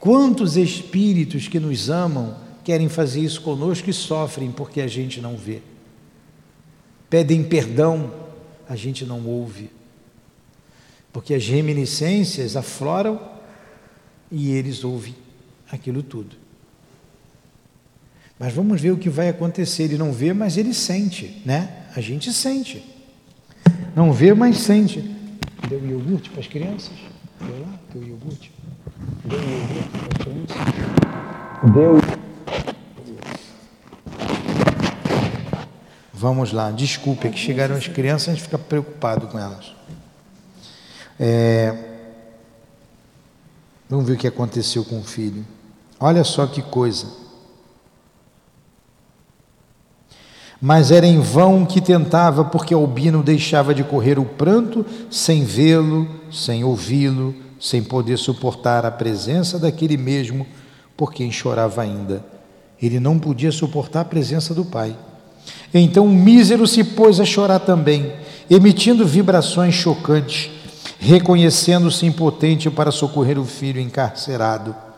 Quantos 0.00 0.56
espíritos 0.56 1.46
que 1.46 1.60
nos 1.60 1.88
amam 1.88 2.36
querem 2.64 2.88
fazer 2.88 3.20
isso 3.20 3.40
conosco 3.42 3.88
e 3.88 3.92
sofrem 3.92 4.50
porque 4.50 4.80
a 4.80 4.88
gente 4.88 5.20
não 5.20 5.36
vê? 5.36 5.62
Pedem 7.08 7.44
perdão, 7.44 8.12
a 8.68 8.74
gente 8.74 9.04
não 9.04 9.24
ouve. 9.24 9.70
Porque 11.12 11.34
as 11.34 11.46
reminiscências 11.46 12.56
afloram 12.56 13.20
e 14.30 14.50
eles 14.50 14.82
ouvem 14.82 15.14
aquilo 15.70 16.02
tudo. 16.02 16.36
Mas 18.38 18.52
vamos 18.52 18.80
ver 18.80 18.90
o 18.90 18.98
que 18.98 19.08
vai 19.08 19.28
acontecer. 19.28 19.84
Ele 19.84 19.98
não 19.98 20.12
vê, 20.12 20.32
mas 20.32 20.56
ele 20.56 20.74
sente, 20.74 21.40
né? 21.44 21.81
A 21.94 22.00
gente 22.00 22.32
sente. 22.32 22.82
Não 23.94 24.12
vê, 24.12 24.32
mas 24.32 24.58
sente. 24.58 25.00
Deu 25.68 25.86
iogurte 25.86 26.30
para 26.30 26.40
as 26.40 26.46
crianças? 26.46 26.94
Deu 27.38 27.60
lá? 27.60 27.78
Deu 27.92 28.02
iogurte? 28.02 28.50
Deu 29.24 29.38
iogurte 29.38 29.88
para 29.90 30.08
as 30.08 30.24
crianças? 30.24 31.72
Deu. 31.74 32.22
Vamos 36.14 36.52
lá, 36.52 36.70
desculpe, 36.70 37.26
é 37.26 37.30
que 37.30 37.38
chegaram 37.38 37.74
as 37.74 37.88
crianças, 37.88 38.28
a 38.28 38.32
gente 38.32 38.44
fica 38.44 38.56
preocupado 38.56 39.26
com 39.26 39.38
elas. 39.38 39.74
É... 41.18 41.76
Vamos 43.90 44.06
ver 44.06 44.14
o 44.14 44.16
que 44.16 44.28
aconteceu 44.28 44.84
com 44.84 45.00
o 45.00 45.04
filho. 45.04 45.44
Olha 46.00 46.24
só 46.24 46.46
que 46.46 46.62
coisa. 46.62 47.21
Mas 50.64 50.92
era 50.92 51.04
em 51.04 51.18
vão 51.18 51.66
que 51.66 51.80
tentava, 51.80 52.44
porque 52.44 52.72
Albino 52.72 53.20
deixava 53.20 53.74
de 53.74 53.82
correr 53.82 54.16
o 54.16 54.24
pranto 54.24 54.86
sem 55.10 55.44
vê-lo, 55.44 56.08
sem 56.30 56.62
ouvi-lo, 56.62 57.34
sem 57.58 57.82
poder 57.82 58.16
suportar 58.16 58.86
a 58.86 58.90
presença 58.92 59.58
daquele 59.58 59.96
mesmo 59.96 60.46
por 60.96 61.12
quem 61.12 61.32
chorava 61.32 61.82
ainda. 61.82 62.24
Ele 62.80 63.00
não 63.00 63.18
podia 63.18 63.50
suportar 63.50 64.02
a 64.02 64.04
presença 64.04 64.54
do 64.54 64.64
pai. 64.64 64.96
Então 65.74 66.06
o 66.06 66.08
mísero 66.08 66.64
se 66.64 66.84
pôs 66.84 67.18
a 67.18 67.24
chorar 67.24 67.58
também, 67.58 68.12
emitindo 68.48 69.04
vibrações 69.04 69.74
chocantes, 69.74 70.48
reconhecendo-se 71.00 72.06
impotente 72.06 72.70
para 72.70 72.92
socorrer 72.92 73.36
o 73.36 73.44
filho 73.44 73.80
encarcerado. 73.80 74.91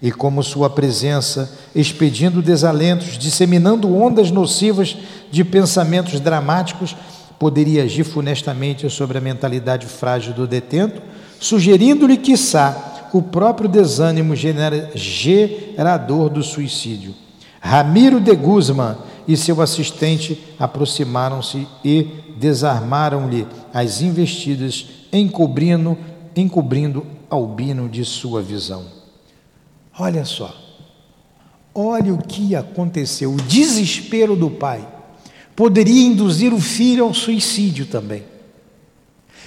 E 0.00 0.12
como 0.12 0.42
sua 0.42 0.70
presença, 0.70 1.52
expedindo 1.74 2.40
desalentos, 2.40 3.18
disseminando 3.18 3.92
ondas 3.94 4.30
nocivas 4.30 4.96
de 5.30 5.44
pensamentos 5.44 6.20
dramáticos, 6.20 6.96
poderia 7.38 7.84
agir 7.84 8.04
funestamente 8.04 8.88
sobre 8.90 9.18
a 9.18 9.20
mentalidade 9.20 9.86
frágil 9.86 10.32
do 10.32 10.46
detento, 10.46 11.02
sugerindo-lhe, 11.40 12.16
quiçá, 12.16 13.08
o 13.12 13.22
próprio 13.22 13.68
desânimo 13.68 14.34
gerador 14.36 16.28
do 16.28 16.42
suicídio. 16.42 17.14
Ramiro 17.60 18.20
de 18.20 18.34
Guzman 18.34 18.96
e 19.26 19.36
seu 19.36 19.60
assistente 19.60 20.38
aproximaram-se 20.58 21.66
e 21.84 22.06
desarmaram-lhe 22.36 23.46
as 23.72 24.00
investidas, 24.00 24.86
encobrindo, 25.12 25.96
encobrindo 26.36 27.04
Albino 27.30 27.88
de 27.88 28.04
sua 28.04 28.40
visão. 28.40 28.97
Olha 29.98 30.24
só, 30.24 30.56
olha 31.74 32.14
o 32.14 32.22
que 32.22 32.54
aconteceu. 32.54 33.32
O 33.32 33.42
desespero 33.42 34.36
do 34.36 34.48
pai 34.48 34.86
poderia 35.56 36.06
induzir 36.06 36.54
o 36.54 36.60
filho 36.60 37.04
ao 37.04 37.12
suicídio 37.12 37.84
também. 37.86 38.24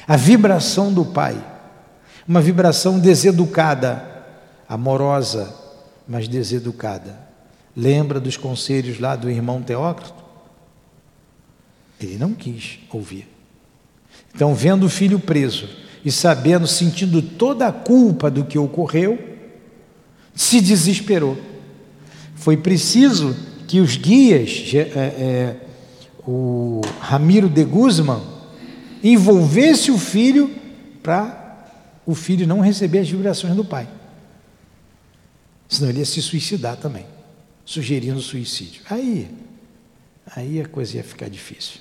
A 0.06 0.18
vibração 0.18 0.92
do 0.92 1.06
pai, 1.06 1.42
uma 2.28 2.42
vibração 2.42 3.00
deseducada, 3.00 4.26
amorosa, 4.68 5.56
mas 6.06 6.28
deseducada. 6.28 7.18
Lembra 7.76 8.20
dos 8.20 8.36
conselhos 8.36 9.00
lá 9.00 9.16
do 9.16 9.30
irmão 9.30 9.62
Teócrito? 9.62 10.22
Ele 11.98 12.18
não 12.18 12.34
quis 12.34 12.80
ouvir. 12.92 13.26
Então, 14.36 14.54
vendo 14.54 14.86
o 14.86 14.90
filho 14.90 15.20
preso 15.20 15.70
e 16.04 16.12
sabendo, 16.12 16.68
sentindo 16.68 17.22
toda 17.22 17.68
a 17.68 17.72
culpa 17.72 18.30
do 18.30 18.44
que 18.44 18.58
ocorreu, 18.58 19.31
se 20.34 20.62
desesperou. 20.62 21.38
Foi 22.36 22.58
preciso 22.58 23.36
que 23.68 23.80
os 23.80 23.98
guias, 23.98 24.72
é, 24.74 24.80
é, 24.80 25.56
o 26.28 26.82
Ramiro 27.00 27.50
de 27.50 27.64
Guzman, 27.64 28.22
envolvesse 29.04 29.92
o 29.92 29.98
filho 29.98 30.52
para 31.02 31.40
o 32.06 32.16
filho 32.16 32.48
não 32.48 32.60
receber 32.60 33.00
as 33.00 33.10
vibrações 33.10 33.56
do 33.56 33.64
pai. 33.64 33.88
Senão 35.70 35.90
ele 35.90 36.00
ia 36.00 36.06
se 36.06 36.22
suicidar 36.22 36.76
também 36.78 37.06
sugerindo 37.64 38.20
suicídio. 38.20 38.82
Aí, 38.90 39.30
aí 40.36 40.60
a 40.60 40.68
coisa 40.68 40.98
ia 40.98 41.04
ficar 41.04 41.30
difícil. 41.30 41.80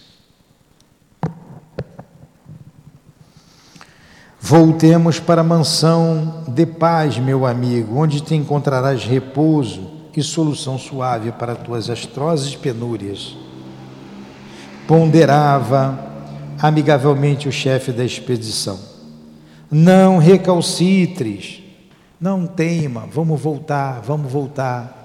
Voltemos 4.43 5.21
para 5.21 5.43
a 5.43 5.45
mansão 5.45 6.43
de 6.49 6.65
paz, 6.65 7.19
meu 7.19 7.45
amigo, 7.45 8.01
onde 8.01 8.23
te 8.23 8.35
encontrarás 8.35 9.05
repouso 9.05 9.91
e 10.17 10.23
solução 10.23 10.79
suave 10.79 11.31
para 11.33 11.55
tuas 11.55 11.91
astrozes 11.91 12.57
penúrias. 12.57 13.37
Ponderava 14.89 16.11
amigavelmente 16.59 17.49
o 17.49 17.53
chefe 17.53 17.93
da 17.93 18.03
expedição. 18.03 18.79
Não 19.71 20.17
recalcitres, 20.17 21.63
não 22.19 22.47
teima, 22.47 23.07
vamos 23.13 23.41
voltar, 23.41 24.01
vamos 24.01 24.33
voltar. 24.33 24.97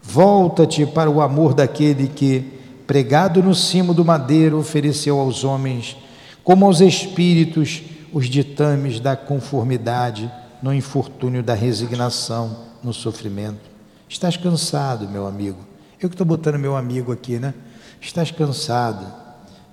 Volta-te 0.00 0.86
para 0.86 1.10
o 1.10 1.20
amor 1.20 1.54
daquele 1.54 2.06
que, 2.06 2.58
pregado 2.86 3.42
no 3.42 3.54
cimo 3.54 3.92
do 3.92 4.04
madeiro, 4.04 4.58
ofereceu 4.58 5.18
aos 5.20 5.44
homens, 5.44 5.96
como 6.44 6.66
aos 6.66 6.80
espíritos, 6.80 7.82
os 8.12 8.28
ditames 8.28 9.00
da 9.00 9.16
conformidade, 9.16 10.30
no 10.62 10.72
infortúnio 10.72 11.42
da 11.42 11.54
resignação, 11.54 12.56
no 12.82 12.92
sofrimento. 12.92 13.70
Estás 14.08 14.36
cansado, 14.36 15.08
meu 15.08 15.26
amigo. 15.26 15.58
Eu 16.00 16.08
que 16.08 16.14
estou 16.14 16.26
botando 16.26 16.58
meu 16.58 16.76
amigo 16.76 17.12
aqui, 17.12 17.38
né? 17.38 17.54
Estás 18.00 18.30
cansado, 18.30 19.06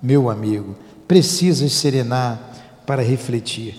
meu 0.01 0.29
amigo. 0.29 0.75
Precisas 1.07 1.73
serenar 1.73 2.39
para 2.85 3.03
refletir. 3.03 3.75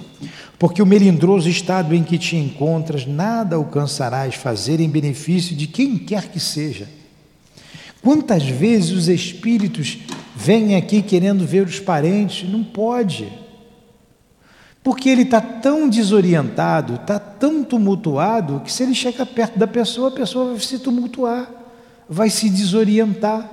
Porque 0.59 0.83
o 0.83 0.87
melindroso 0.87 1.49
estado 1.49 1.95
em 1.95 2.03
que 2.03 2.19
te 2.19 2.37
encontras, 2.37 3.07
nada 3.07 3.57
alcançarás 3.57 4.35
fazer 4.35 4.79
em 4.79 4.89
benefício 4.89 5.57
de 5.57 5.67
quem 5.67 5.97
quer 5.97 6.29
que 6.29 6.39
seja. 6.39 6.89
Quantas 8.03 8.45
vezes 8.45 8.91
os 8.91 9.09
espíritos 9.09 9.99
vêm 10.35 10.77
aqui 10.77 11.03
querendo 11.03 11.47
ver 11.47 11.67
os 11.67 11.81
parentes? 11.81 12.49
Não 12.49 12.63
pode. 12.63 13.31
Porque 14.83 15.09
ele 15.09 15.23
está 15.23 15.41
tão 15.41 15.89
desorientado, 15.89 16.95
está 16.95 17.19
tão 17.19 17.63
tumultuado, 17.63 18.61
que 18.61 18.73
se 18.73 18.83
ele 18.83 18.95
chega 18.95 19.27
perto 19.27 19.59
da 19.59 19.67
pessoa, 19.67 20.09
a 20.09 20.13
pessoa 20.13 20.53
vai 20.53 20.61
se 20.61 20.79
tumultuar, 20.79 21.51
vai 22.09 22.31
se 22.31 22.49
desorientar. 22.49 23.49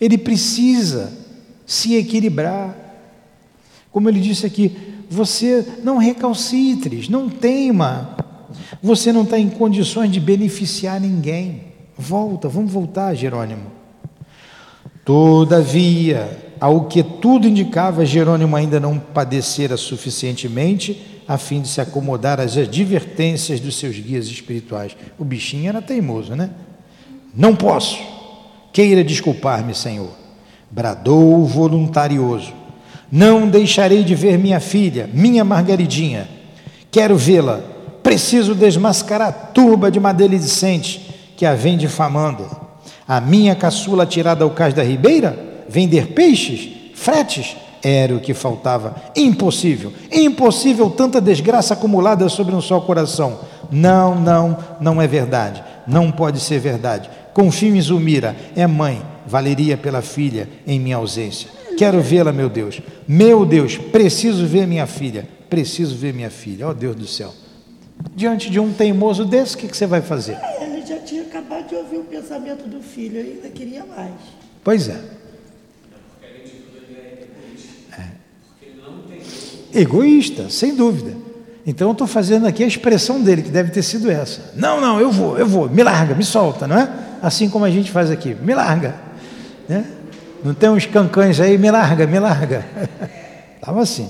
Ele 0.00 0.18
precisa 0.18 1.12
se 1.64 1.94
equilibrar. 1.94 2.76
Como 3.90 4.08
ele 4.08 4.20
disse 4.20 4.44
aqui, 4.44 4.76
você 5.08 5.66
não 5.82 5.96
recalcitres, 5.96 7.08
não 7.08 7.28
teima. 7.28 8.16
Você 8.82 9.12
não 9.12 9.22
está 9.22 9.38
em 9.38 9.48
condições 9.48 10.10
de 10.10 10.20
beneficiar 10.20 11.00
ninguém. 11.00 11.64
Volta, 11.96 12.48
vamos 12.48 12.70
voltar, 12.70 13.14
Jerônimo. 13.14 13.81
Todavia, 15.04 16.54
ao 16.60 16.84
que 16.84 17.02
tudo 17.02 17.48
indicava, 17.48 18.06
Jerônimo 18.06 18.54
ainda 18.54 18.78
não 18.78 18.98
padecera 18.98 19.76
suficientemente 19.76 21.22
a 21.26 21.36
fim 21.36 21.60
de 21.60 21.68
se 21.68 21.80
acomodar 21.80 22.40
às 22.40 22.56
advertências 22.56 23.58
dos 23.58 23.76
seus 23.76 23.98
guias 23.98 24.26
espirituais. 24.26 24.96
O 25.18 25.24
bichinho 25.24 25.68
era 25.68 25.82
teimoso, 25.82 26.36
né? 26.36 26.50
Não 27.34 27.56
posso. 27.56 27.98
Queira 28.72 29.02
desculpar-me, 29.02 29.74
Senhor. 29.74 30.10
Bradou 30.70 31.44
voluntarioso. 31.46 32.52
Não 33.10 33.48
deixarei 33.48 34.04
de 34.04 34.14
ver 34.14 34.38
minha 34.38 34.60
filha, 34.60 35.10
minha 35.12 35.44
Margaridinha. 35.44 36.28
Quero 36.90 37.16
vê-la. 37.16 37.60
Preciso 38.02 38.54
desmascarar 38.54 39.28
a 39.28 39.32
turba 39.32 39.90
de 39.90 39.98
maledicentes 39.98 41.00
que 41.36 41.44
a 41.44 41.54
vem 41.54 41.76
difamando. 41.76 42.61
A 43.06 43.20
minha 43.20 43.54
caçula 43.54 44.06
tirada 44.06 44.44
ao 44.44 44.50
cais 44.50 44.74
da 44.74 44.82
ribeira? 44.82 45.64
Vender 45.68 46.08
peixes? 46.08 46.68
Fretes? 46.94 47.56
Era 47.82 48.14
o 48.14 48.20
que 48.20 48.32
faltava. 48.32 48.94
Impossível, 49.16 49.92
impossível 50.10 50.88
tanta 50.88 51.20
desgraça 51.20 51.74
acumulada 51.74 52.28
sobre 52.28 52.54
um 52.54 52.60
só 52.60 52.80
coração. 52.80 53.40
Não, 53.72 54.14
não, 54.14 54.56
não 54.80 55.02
é 55.02 55.06
verdade. 55.06 55.64
Não 55.86 56.12
pode 56.12 56.38
ser 56.38 56.60
verdade. 56.60 57.10
Confio 57.34 57.74
em 57.74 57.80
Zulmira, 57.80 58.36
é 58.54 58.66
mãe, 58.66 59.02
valeria 59.26 59.76
pela 59.76 60.00
filha 60.00 60.48
em 60.64 60.78
minha 60.78 60.96
ausência. 60.96 61.48
Quero 61.76 62.00
vê-la, 62.00 62.32
meu 62.32 62.48
Deus. 62.48 62.80
Meu 63.08 63.44
Deus, 63.44 63.76
preciso 63.76 64.46
ver 64.46 64.66
minha 64.66 64.86
filha. 64.86 65.26
Preciso 65.50 65.96
ver 65.96 66.14
minha 66.14 66.30
filha. 66.30 66.68
Oh, 66.68 66.74
Deus 66.74 66.94
do 66.94 67.06
céu. 67.06 67.34
Diante 68.14 68.48
de 68.50 68.60
um 68.60 68.72
teimoso 68.72 69.24
desse, 69.24 69.56
o 69.56 69.58
que 69.58 69.76
você 69.76 69.86
vai 69.86 70.00
fazer? 70.00 70.36
Tinha 71.12 71.24
acabado 71.24 71.68
de 71.68 71.74
ouvir 71.74 71.98
o 71.98 72.04
pensamento 72.04 72.66
do 72.66 72.80
filho, 72.80 73.18
ele 73.18 73.32
ainda 73.32 73.50
queria 73.50 73.84
mais. 73.84 74.14
Pois 74.64 74.88
é. 74.88 74.98
é. 77.98 79.78
Egoísta, 79.78 80.48
sem 80.48 80.74
dúvida. 80.74 81.14
Então 81.66 81.88
eu 81.88 81.92
estou 81.92 82.06
fazendo 82.06 82.46
aqui 82.46 82.64
a 82.64 82.66
expressão 82.66 83.20
dele, 83.20 83.42
que 83.42 83.50
deve 83.50 83.70
ter 83.70 83.82
sido 83.82 84.10
essa. 84.10 84.52
Não, 84.56 84.80
não, 84.80 84.98
eu 84.98 85.12
vou, 85.12 85.36
eu 85.36 85.46
vou, 85.46 85.68
me 85.68 85.82
larga, 85.82 86.14
me 86.14 86.24
solta, 86.24 86.66
não 86.66 86.78
é? 86.78 86.90
Assim 87.20 87.50
como 87.50 87.66
a 87.66 87.70
gente 87.70 87.90
faz 87.90 88.10
aqui, 88.10 88.34
me 88.34 88.54
larga. 88.54 88.94
Né? 89.68 89.84
Não 90.42 90.54
tem 90.54 90.70
uns 90.70 90.86
cancães 90.86 91.38
aí, 91.40 91.58
me 91.58 91.70
larga, 91.70 92.06
me 92.06 92.18
larga. 92.18 92.64
Estava 93.60 93.82
assim. 93.82 94.08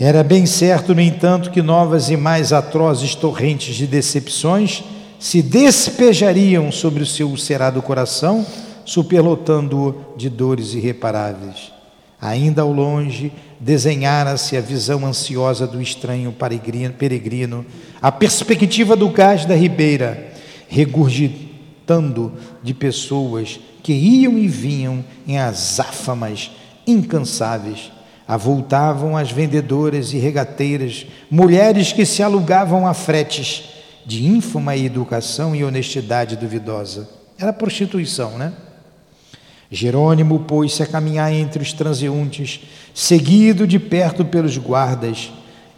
Era 0.00 0.22
bem 0.22 0.46
certo, 0.46 0.94
no 0.94 1.00
entanto, 1.00 1.50
que 1.50 1.60
novas 1.60 2.08
e 2.08 2.16
mais 2.16 2.52
atrozes 2.52 3.16
torrentes 3.16 3.74
de 3.74 3.84
decepções 3.84 4.84
se 5.18 5.42
despejariam 5.42 6.70
sobre 6.70 7.02
o 7.02 7.06
seu 7.06 7.28
ulcerado 7.28 7.82
coração, 7.82 8.46
superlotando-o 8.84 10.14
de 10.16 10.30
dores 10.30 10.72
irreparáveis. 10.72 11.72
Ainda 12.20 12.62
ao 12.62 12.72
longe, 12.72 13.32
desenhara-se 13.58 14.56
a 14.56 14.60
visão 14.60 15.04
ansiosa 15.04 15.66
do 15.66 15.82
estranho 15.82 16.32
peregrino, 16.96 17.66
a 18.00 18.12
perspectiva 18.12 18.94
do 18.94 19.08
gás 19.08 19.44
da 19.44 19.56
ribeira, 19.56 20.32
regurgitando 20.68 22.34
de 22.62 22.72
pessoas 22.72 23.58
que 23.82 23.92
iam 23.92 24.38
e 24.38 24.46
vinham 24.46 25.04
em 25.26 25.38
azáfamas 25.38 26.52
incansáveis 26.86 27.90
avultavam 28.28 29.16
as 29.16 29.32
vendedoras 29.32 30.12
e 30.12 30.18
regateiras, 30.18 31.06
mulheres 31.30 31.94
que 31.94 32.04
se 32.04 32.22
alugavam 32.22 32.86
a 32.86 32.92
fretes 32.92 33.64
de 34.04 34.26
ínfima 34.26 34.76
educação 34.76 35.56
e 35.56 35.64
honestidade 35.64 36.36
duvidosa. 36.36 37.08
Era 37.38 37.54
prostituição, 37.54 38.36
né? 38.36 38.52
Jerônimo 39.70 40.40
pôs-se 40.40 40.82
a 40.82 40.86
caminhar 40.86 41.32
entre 41.32 41.62
os 41.62 41.72
transeuntes, 41.72 42.60
seguido 42.94 43.66
de 43.66 43.78
perto 43.78 44.24
pelos 44.24 44.58
guardas, 44.58 45.30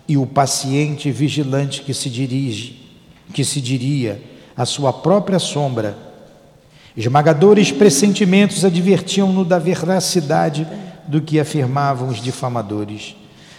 e 0.09 0.17
o 0.17 0.27
paciente 0.27 1.09
vigilante 1.13 1.83
que 1.83 1.95
se 1.95 2.11
dirige, 2.11 2.91
que 3.33 3.45
se 3.45 3.61
diria 3.61 4.21
à 4.57 4.67
sua 4.67 4.93
própria 4.93 5.39
sombra. 5.39 5.97
Esmagadores 6.97 7.71
pressentimentos 7.71 8.65
advertiam-no 8.65 9.45
da 9.45 9.59
veracidade 9.59 10.67
do 11.11 11.21
que 11.21 11.41
afirmavam 11.41 12.09
os 12.09 12.23
difamadores. 12.23 13.17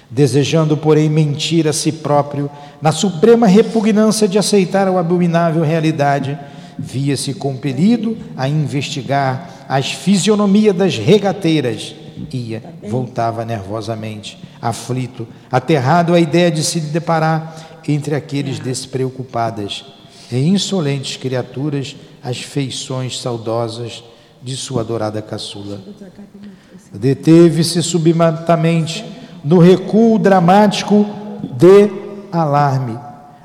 Desejando, 0.09 0.75
porém, 0.75 1.09
mentir 1.09 1.67
a 1.67 1.73
si 1.73 1.91
próprio, 1.91 2.49
na 2.81 2.91
suprema 2.91 3.47
repugnância 3.47 4.27
de 4.27 4.37
aceitar 4.37 4.87
a 4.87 4.99
abominável 4.99 5.63
realidade, 5.63 6.37
via-se 6.77 7.33
compelido 7.33 8.17
a 8.35 8.47
investigar 8.47 9.65
as 9.69 9.91
fisionomias 9.91 10.75
das 10.75 10.97
regateiras. 10.97 11.95
Ia, 12.31 12.61
voltava 12.89 13.45
nervosamente, 13.45 14.37
aflito, 14.61 15.27
aterrado 15.51 16.13
à 16.13 16.19
ideia 16.19 16.51
de 16.51 16.63
se 16.63 16.79
deparar 16.79 17.81
entre 17.87 18.15
aqueles 18.15 18.59
despreocupadas 18.59 19.85
e 20.31 20.37
insolentes 20.37 21.17
criaturas 21.17 21.95
as 22.23 22.41
feições 22.41 23.19
saudosas 23.19 24.03
de 24.41 24.55
sua 24.55 24.81
adorada 24.81 25.21
caçula. 25.21 25.81
Deteve-se 26.93 27.81
subitamente 27.81 29.05
no 29.43 29.57
recuo 29.59 30.19
dramático 30.19 31.05
de 31.57 31.89
alarme. 32.31 32.99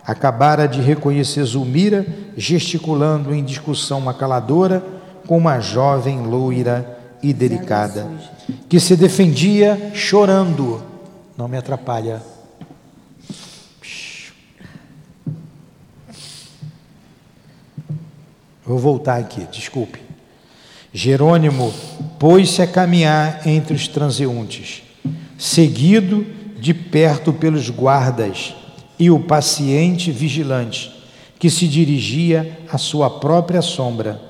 Acabara 0.05 0.66
de 0.66 0.81
reconhecer 0.81 1.44
Zulmira 1.44 2.06
gesticulando 2.36 3.35
em 3.35 3.44
discussão 3.44 4.01
macaladora 4.01 4.85
com 5.27 5.36
uma 5.39 5.59
jovem 5.60 6.23
loira 6.23 6.98
e 7.23 7.32
delicada, 7.32 8.06
que 8.68 8.78
se 8.78 8.97
defendia 8.97 9.90
chorando. 9.94 10.82
Não 11.36 11.48
me 11.48 11.56
atrapalha. 11.56 12.23
Vou 18.64 18.78
voltar 18.78 19.18
aqui, 19.18 19.47
desculpe. 19.51 20.01
Jerônimo 20.93 21.73
pôs-se 22.18 22.62
a 22.62 22.66
caminhar 22.66 23.47
entre 23.47 23.74
os 23.74 23.86
transeuntes, 23.88 24.82
seguido 25.38 26.26
de 26.59 26.72
perto 26.72 27.32
pelos 27.32 27.68
guardas 27.68 28.55
e 28.98 29.10
o 29.10 29.20
paciente 29.20 30.10
vigilante, 30.10 30.93
que 31.38 31.51
se 31.51 31.68
dirigia 31.68 32.59
à 32.72 32.78
sua 32.78 33.10
própria 33.10 33.60
sombra. 33.60 34.20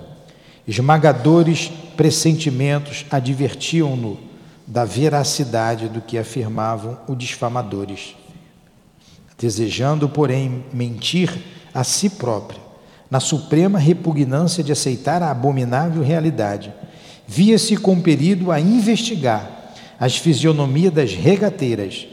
Esmagadores 0.67 1.71
pressentimentos 1.97 3.07
advertiam-no 3.11 4.19
da 4.67 4.85
veracidade 4.85 5.89
do 5.89 6.01
que 6.01 6.19
afirmavam 6.19 6.99
os 7.07 7.17
difamadores. 7.17 8.17
Desejando, 9.39 10.09
porém, 10.09 10.65
mentir 10.73 11.31
a 11.73 11.85
si 11.85 12.11
próprio, 12.11 12.61
na 13.09 13.21
suprema 13.21 13.79
repugnância 13.79 14.65
de 14.65 14.73
aceitar 14.73 15.23
a 15.23 15.31
abominável 15.31 16.03
realidade, 16.03 16.73
via-se 17.27 17.77
compelido 17.77 18.53
a 18.53 18.61
investigar 18.61 19.75
as 19.99 20.17
fisionomias 20.17 20.93
das 20.93 21.13
regateiras. 21.15 22.07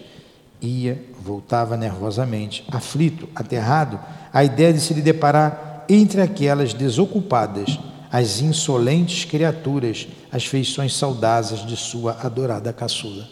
Ia, 0.61 1.02
voltava 1.22 1.77
nervosamente, 1.77 2.64
aflito, 2.72 3.27
aterrado, 3.35 3.99
a 4.31 4.44
ideia 4.44 4.73
de 4.73 4.80
se 4.80 4.94
lhe 4.94 5.02
deparar 5.02 5.85
entre 5.90 6.22
aquelas 6.22 6.73
desocupadas, 6.73 7.77
as 8.11 8.41
insolentes 8.41 9.26
criaturas, 9.26 10.07
as 10.31 10.45
feições 10.45 10.95
saudosas 10.95 11.65
de 11.65 11.76
sua 11.76 12.18
adorada 12.22 12.72
caçula. 12.72 13.27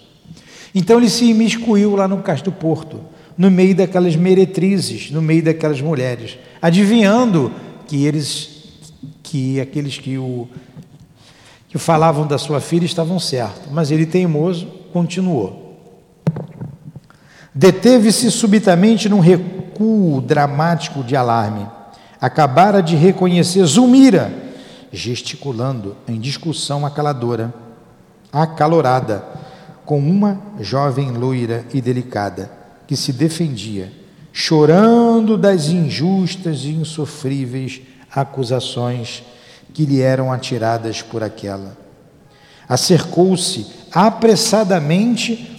Então 0.73 0.97
ele 0.97 1.09
se 1.09 1.25
imiscuiu 1.25 1.95
lá 1.95 2.07
no 2.07 2.21
Cais 2.21 2.41
do 2.41 2.51
Porto, 2.51 3.01
no 3.37 3.49
meio 3.49 3.75
daquelas 3.75 4.15
meretrizes, 4.15 5.11
no 5.11 5.21
meio 5.21 5.43
daquelas 5.43 5.81
mulheres, 5.81 6.37
adivinhando 6.61 7.51
que 7.87 8.05
eles, 8.05 8.49
que 9.23 9.59
aqueles 9.59 9.97
que 9.97 10.17
o 10.17 10.47
que 11.71 11.77
falavam 11.77 12.27
da 12.27 12.37
sua 12.37 12.59
filha 12.59 12.83
estavam 12.83 13.17
certos, 13.17 13.71
mas 13.71 13.91
ele 13.91 14.05
teimoso 14.05 14.67
continuou. 14.91 15.79
Deteve-se 17.55 18.29
subitamente 18.29 19.07
num 19.07 19.21
recuo 19.21 20.19
dramático 20.19 21.01
de 21.01 21.15
alarme. 21.15 21.65
Acabara 22.19 22.81
de 22.81 22.97
reconhecer 22.97 23.63
Zulmira, 23.63 24.33
gesticulando 24.91 25.95
em 26.09 26.19
discussão 26.19 26.85
acaladora, 26.85 27.53
acalorada, 28.33 29.23
com 29.85 29.97
uma 29.97 30.41
jovem 30.59 31.11
loira 31.11 31.65
e 31.73 31.79
delicada 31.79 32.51
que 32.85 32.97
se 32.97 33.13
defendia, 33.13 33.93
chorando 34.33 35.37
das 35.37 35.69
injustas 35.69 36.65
e 36.65 36.71
insofríveis 36.71 37.81
acusações 38.13 39.23
que 39.73 39.85
lhe 39.85 40.01
eram 40.01 40.31
atiradas 40.31 41.01
por 41.01 41.23
aquela. 41.23 41.77
Acercou-se 42.67 43.67
apressadamente 43.91 45.51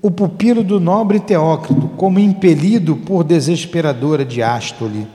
o 0.00 0.10
pupilo 0.10 0.62
do 0.62 0.78
nobre 0.78 1.18
Teócrito, 1.18 1.88
como 1.96 2.18
impelido 2.18 2.96
por 2.96 3.24
desesperadora 3.24 4.24
diástole, 4.24 5.08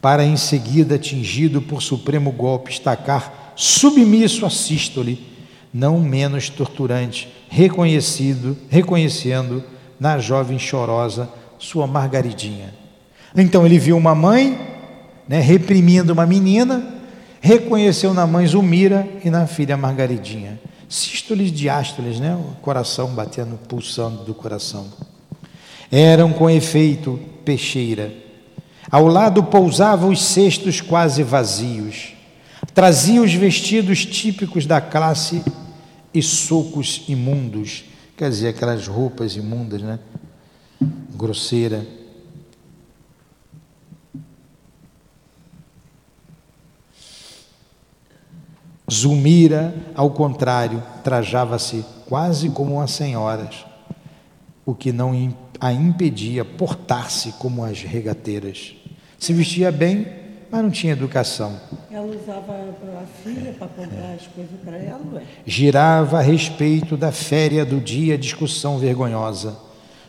para 0.00 0.24
em 0.24 0.36
seguida, 0.36 0.94
atingido 0.94 1.60
por 1.60 1.82
supremo 1.82 2.30
golpe, 2.30 2.70
estacar 2.70 3.52
submisso 3.56 4.46
a 4.46 4.50
sístole, 4.50 5.26
não 5.74 5.98
menos 5.98 6.48
torturante, 6.48 7.28
reconhecido, 7.48 8.56
reconhecendo 8.68 9.64
na 9.98 10.18
jovem 10.18 10.58
chorosa 10.58 11.28
sua 11.58 11.86
Margaridinha. 11.86 12.85
Então 13.34 13.64
ele 13.64 13.78
viu 13.78 13.96
uma 13.96 14.14
mãe 14.14 14.58
né, 15.28 15.40
reprimindo 15.40 16.12
uma 16.12 16.26
menina, 16.26 16.94
reconheceu 17.40 18.12
na 18.14 18.26
mãe 18.26 18.46
Zulmira 18.46 19.08
e 19.24 19.30
na 19.30 19.46
filha 19.46 19.76
Margaridinha. 19.76 20.60
Sístoles 20.88 21.50
diástoles, 21.50 22.20
né, 22.20 22.34
o 22.34 22.60
coração 22.60 23.08
batendo, 23.08 23.58
pulsando 23.68 24.24
do 24.24 24.34
coração. 24.34 24.86
Eram 25.90 26.32
com 26.32 26.48
efeito 26.48 27.18
peixeira. 27.44 28.12
Ao 28.90 29.06
lado 29.06 29.42
pousavam 29.42 30.10
os 30.10 30.22
cestos 30.22 30.80
quase 30.80 31.22
vazios. 31.22 32.12
Trazia 32.74 33.22
os 33.22 33.34
vestidos 33.34 34.04
típicos 34.04 34.66
da 34.66 34.80
classe 34.80 35.42
e 36.14 36.22
socos 36.22 37.02
imundos 37.08 37.84
quer 38.16 38.30
dizer, 38.30 38.48
aquelas 38.48 38.86
roupas 38.86 39.36
imundas, 39.36 39.82
né? 39.82 39.98
Grosseira. 41.14 41.86
Zulmira, 48.90 49.74
ao 49.94 50.10
contrário, 50.10 50.82
trajava-se 51.02 51.84
quase 52.08 52.50
como 52.50 52.80
as 52.80 52.92
senhoras, 52.92 53.66
o 54.64 54.74
que 54.74 54.92
não 54.92 55.12
a 55.60 55.72
impedia 55.72 56.44
portar-se 56.44 57.32
como 57.32 57.64
as 57.64 57.82
regateiras. 57.82 58.76
Se 59.18 59.32
vestia 59.32 59.72
bem, 59.72 60.06
mas 60.50 60.62
não 60.62 60.70
tinha 60.70 60.92
educação. 60.92 61.58
Ela 61.90 62.06
usava 62.06 62.52
a 62.52 63.06
filha 63.24 63.52
para 63.58 63.66
comprar 63.66 64.12
as 64.14 64.26
coisas 64.28 64.60
para 64.64 64.76
ela, 64.76 65.00
ué? 65.14 65.22
Girava 65.44 66.18
a 66.18 66.22
respeito 66.22 66.96
da 66.96 67.10
féria 67.10 67.64
do 67.64 67.80
dia 67.80 68.16
discussão 68.16 68.78
vergonhosa. 68.78 69.56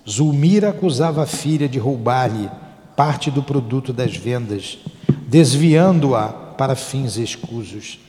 Zulmira 0.08 0.70
acusava 0.70 1.24
a 1.24 1.26
filha 1.26 1.68
de 1.68 1.80
roubar-lhe 1.80 2.50
parte 2.96 3.32
do 3.32 3.42
produto 3.42 3.92
das 3.92 4.16
vendas, 4.16 4.78
desviando-a 5.28 6.28
para 6.30 6.76
fins 6.76 7.18
escusos. 7.18 8.00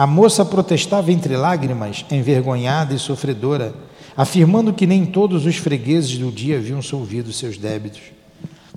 A 0.00 0.06
moça 0.06 0.46
protestava 0.46 1.12
entre 1.12 1.36
lágrimas, 1.36 2.06
envergonhada 2.10 2.94
e 2.94 2.98
sofredora, 2.98 3.74
afirmando 4.16 4.72
que 4.72 4.86
nem 4.86 5.04
todos 5.04 5.44
os 5.44 5.58
fregueses 5.58 6.16
do 6.16 6.32
dia 6.32 6.56
haviam 6.56 6.80
solvido 6.80 7.30
seus 7.34 7.58
débitos. 7.58 8.00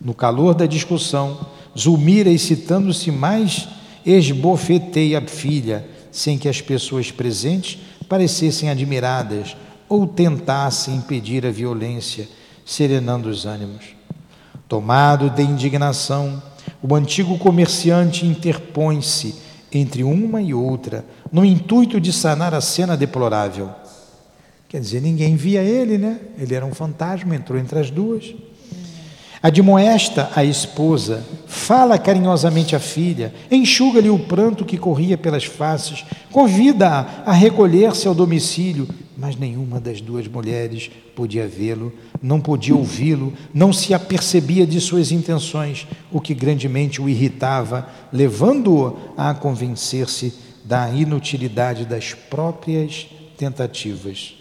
No 0.03 0.13
calor 0.13 0.53
da 0.53 0.65
discussão, 0.65 1.47
Zulmira, 1.79 2.29
excitando-se 2.29 3.09
mais, 3.09 3.69
esbofeteia 4.05 5.19
a 5.19 5.21
filha, 5.21 5.87
sem 6.11 6.37
que 6.37 6.49
as 6.49 6.59
pessoas 6.59 7.09
presentes 7.09 7.79
parecessem 8.09 8.69
admiradas 8.69 9.55
ou 9.87 10.05
tentassem 10.05 10.95
impedir 10.95 11.45
a 11.45 11.51
violência, 11.51 12.27
serenando 12.65 13.29
os 13.29 13.45
ânimos. 13.45 13.95
Tomado 14.67 15.29
de 15.29 15.41
indignação, 15.41 16.43
o 16.81 16.93
antigo 16.93 17.37
comerciante 17.37 18.25
interpõe-se 18.25 19.41
entre 19.77 20.03
uma 20.03 20.41
e 20.41 20.53
outra, 20.53 21.05
no 21.31 21.43
intuito 21.43 21.99
de 21.99 22.13
sanar 22.13 22.53
a 22.53 22.61
cena 22.61 22.95
deplorável. 22.95 23.69
Quer 24.69 24.79
dizer, 24.79 25.01
ninguém 25.01 25.35
via 25.35 25.61
ele, 25.61 25.97
né? 25.97 26.19
Ele 26.37 26.55
era 26.55 26.65
um 26.65 26.73
fantasma, 26.73 27.35
entrou 27.35 27.59
entre 27.59 27.79
as 27.79 27.91
duas. 27.91 28.33
Admoesta 29.41 30.31
a 30.35 30.43
esposa, 30.43 31.21
fala 31.45 31.97
carinhosamente 31.97 32.75
à 32.75 32.79
filha, 32.79 33.33
enxuga-lhe 33.51 34.09
o 34.09 34.17
pranto 34.17 34.63
que 34.63 34.77
corria 34.77 35.17
pelas 35.17 35.43
faces, 35.43 36.05
convida-a 36.31 37.23
a 37.25 37.33
recolher-se 37.33 38.07
ao 38.07 38.15
domicílio, 38.15 38.87
mas 39.17 39.35
nenhuma 39.35 39.79
das 39.79 40.01
duas 40.01 40.27
mulheres 40.27 40.89
podia 41.15 41.47
vê-lo, 41.47 41.93
não 42.21 42.41
podia 42.41 42.75
ouvi-lo, 42.75 43.33
não 43.53 43.71
se 43.71 43.93
apercebia 43.93 44.65
de 44.65 44.81
suas 44.81 45.11
intenções, 45.11 45.87
o 46.11 46.19
que 46.19 46.33
grandemente 46.33 47.01
o 47.01 47.07
irritava, 47.07 47.87
levando-o 48.11 48.97
a 49.15 49.33
convencer-se 49.33 50.33
da 50.63 50.89
inutilidade 50.89 51.85
das 51.85 52.13
próprias 52.13 53.07
tentativas. 53.37 54.35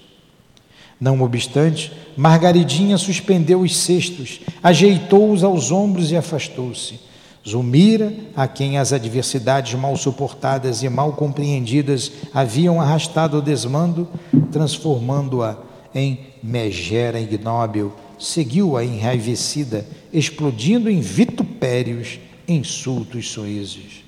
Não 1.01 1.20
obstante, 1.20 1.93
Margaridinha 2.16 2.97
suspendeu 2.97 3.62
os 3.62 3.77
cestos, 3.77 4.40
ajeitou-os 4.62 5.43
aos 5.43 5.73
ombros 5.73 6.12
e 6.12 6.16
afastou-se. 6.16 7.11
Zulmira, 7.47 8.12
a 8.36 8.47
quem 8.47 8.78
as 8.78 8.93
adversidades 8.93 9.74
mal 9.74 9.97
suportadas 9.97 10.82
e 10.82 10.89
mal 10.89 11.12
compreendidas 11.14 12.12
haviam 12.32 12.81
arrastado 12.81 13.36
ao 13.36 13.43
desmando, 13.43 14.09
transformando-a 14.52 15.56
em 15.94 16.20
megera 16.43 17.20
ignóbil, 17.20 17.93
seguiu-a 18.19 18.85
enraivecida, 18.85 19.85
explodindo 20.12 20.89
em 20.89 21.01
vitupérios, 21.01 22.20
insultos 22.47 23.31
soezes. 23.31 24.05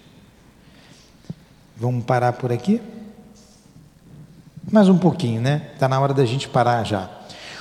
Vamos 1.77 2.05
parar 2.05 2.35
por 2.35 2.53
aqui? 2.53 2.81
Mais 4.71 4.89
um 4.89 4.97
pouquinho, 4.97 5.41
né? 5.41 5.71
Está 5.75 5.89
na 5.89 6.01
hora 6.01 6.15
da 6.15 6.25
gente 6.25 6.49
parar 6.49 6.85
já. 6.85 7.11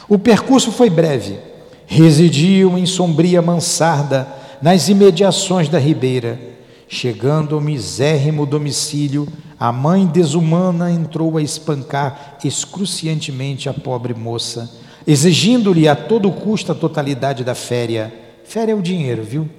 O 0.08 0.20
percurso 0.20 0.72
foi 0.72 0.90
breve. 0.90 1.40
Residiam 1.88 2.78
em 2.78 2.86
sombria 2.86 3.42
mansarda, 3.42 4.28
nas 4.64 4.88
imediações 4.88 5.68
da 5.68 5.78
ribeira. 5.78 6.40
Chegando 6.88 7.54
ao 7.54 7.60
misérrimo 7.60 8.46
domicílio, 8.46 9.28
a 9.60 9.74
mãe 9.74 10.06
desumana 10.06 10.90
entrou 10.90 11.38
a 11.38 11.42
espancar 11.42 12.38
excruciantemente 12.46 13.68
a 13.68 13.74
pobre 13.74 14.14
moça, 14.14 14.72
exigindo-lhe 15.06 15.86
a 15.86 15.98
todo 15.98 16.32
custo 16.32 16.72
a 16.72 16.76
totalidade 16.76 17.44
da 17.44 17.54
féria. 17.54 18.14
Féria 18.46 18.72
é 18.72 18.76
o 18.76 18.82
dinheiro, 18.82 19.22
viu? 19.22 19.50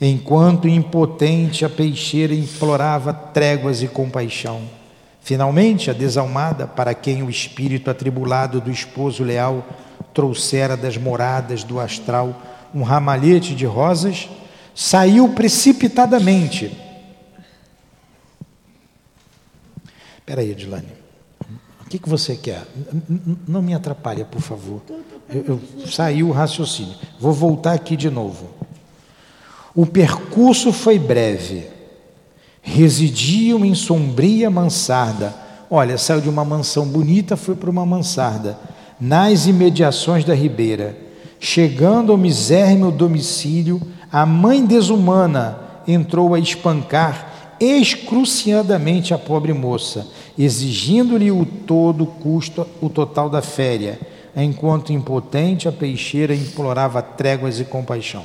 Enquanto 0.00 0.66
impotente 0.66 1.62
a 1.62 1.68
peixeira 1.68 2.34
implorava 2.34 3.12
tréguas 3.12 3.82
e 3.82 3.88
compaixão. 3.88 4.62
Finalmente, 5.20 5.90
a 5.90 5.92
desalmada, 5.92 6.66
para 6.66 6.94
quem 6.94 7.22
o 7.22 7.28
espírito 7.28 7.90
atribulado 7.90 8.58
do 8.58 8.70
esposo 8.70 9.22
leal 9.22 9.62
trouxera 10.14 10.78
das 10.78 10.96
moradas 10.96 11.62
do 11.62 11.78
astral 11.78 12.40
um 12.74 12.82
ramalhete 12.82 13.54
de 13.54 13.66
rosas, 13.66 14.28
saiu 14.74 15.28
precipitadamente. 15.30 16.76
Espera 20.18 20.40
aí, 20.40 20.50
Edilane. 20.50 20.88
O 21.80 21.88
que, 21.88 21.98
que 21.98 22.08
você 22.08 22.36
quer? 22.36 22.66
Não 23.46 23.60
me 23.60 23.74
atrapalha, 23.74 24.24
por 24.24 24.40
favor. 24.40 24.80
Eu, 25.28 25.44
eu, 25.46 25.86
saiu 25.86 26.28
o 26.28 26.32
raciocínio. 26.32 26.94
Vou 27.20 27.32
voltar 27.32 27.72
aqui 27.72 27.96
de 27.96 28.08
novo. 28.08 28.48
O 29.74 29.84
percurso 29.84 30.72
foi 30.72 30.98
breve 30.98 31.72
residiam 32.62 33.64
em 33.64 33.74
sombria 33.74 34.48
mansarda. 34.48 35.34
Olha, 35.68 35.98
saiu 35.98 36.20
de 36.20 36.28
uma 36.28 36.44
mansão 36.44 36.86
bonita, 36.86 37.36
foi 37.36 37.56
para 37.56 37.68
uma 37.68 37.84
mansarda, 37.84 38.56
nas 39.00 39.46
imediações 39.46 40.24
da 40.24 40.34
ribeira. 40.34 40.96
Chegando 41.44 42.12
ao 42.12 42.16
misérrimo 42.16 42.92
domicílio, 42.92 43.82
a 44.12 44.24
mãe 44.24 44.64
desumana 44.64 45.58
entrou 45.88 46.34
a 46.34 46.38
espancar 46.38 47.56
excruciadamente 47.58 49.12
a 49.12 49.18
pobre 49.18 49.52
moça, 49.52 50.06
exigindo-lhe 50.38 51.32
o 51.32 51.44
todo 51.44 52.06
custo, 52.06 52.64
o 52.80 52.88
total 52.88 53.28
da 53.28 53.42
féria, 53.42 53.98
enquanto 54.36 54.92
impotente 54.92 55.66
a 55.66 55.72
peixeira 55.72 56.32
implorava 56.32 57.02
tréguas 57.02 57.58
e 57.58 57.64
compaixão. 57.64 58.24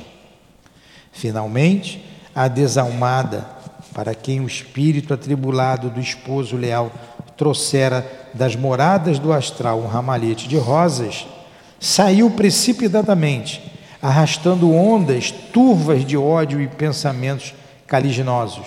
Finalmente, 1.10 2.00
a 2.32 2.46
desalmada 2.46 3.48
para 3.92 4.14
quem 4.14 4.38
o 4.38 4.46
espírito 4.46 5.12
atribulado 5.12 5.90
do 5.90 5.98
esposo 5.98 6.56
leal 6.56 6.92
trouxera 7.36 8.08
das 8.32 8.54
moradas 8.54 9.18
do 9.18 9.32
astral 9.32 9.80
um 9.80 9.88
ramalhete 9.88 10.46
de 10.46 10.56
rosas, 10.56 11.26
saiu 11.78 12.30
precipitadamente, 12.30 13.62
arrastando 14.00 14.72
ondas 14.72 15.30
turvas 15.30 16.04
de 16.04 16.16
ódio 16.16 16.60
e 16.60 16.68
pensamentos 16.68 17.54
caliginosos, 17.86 18.66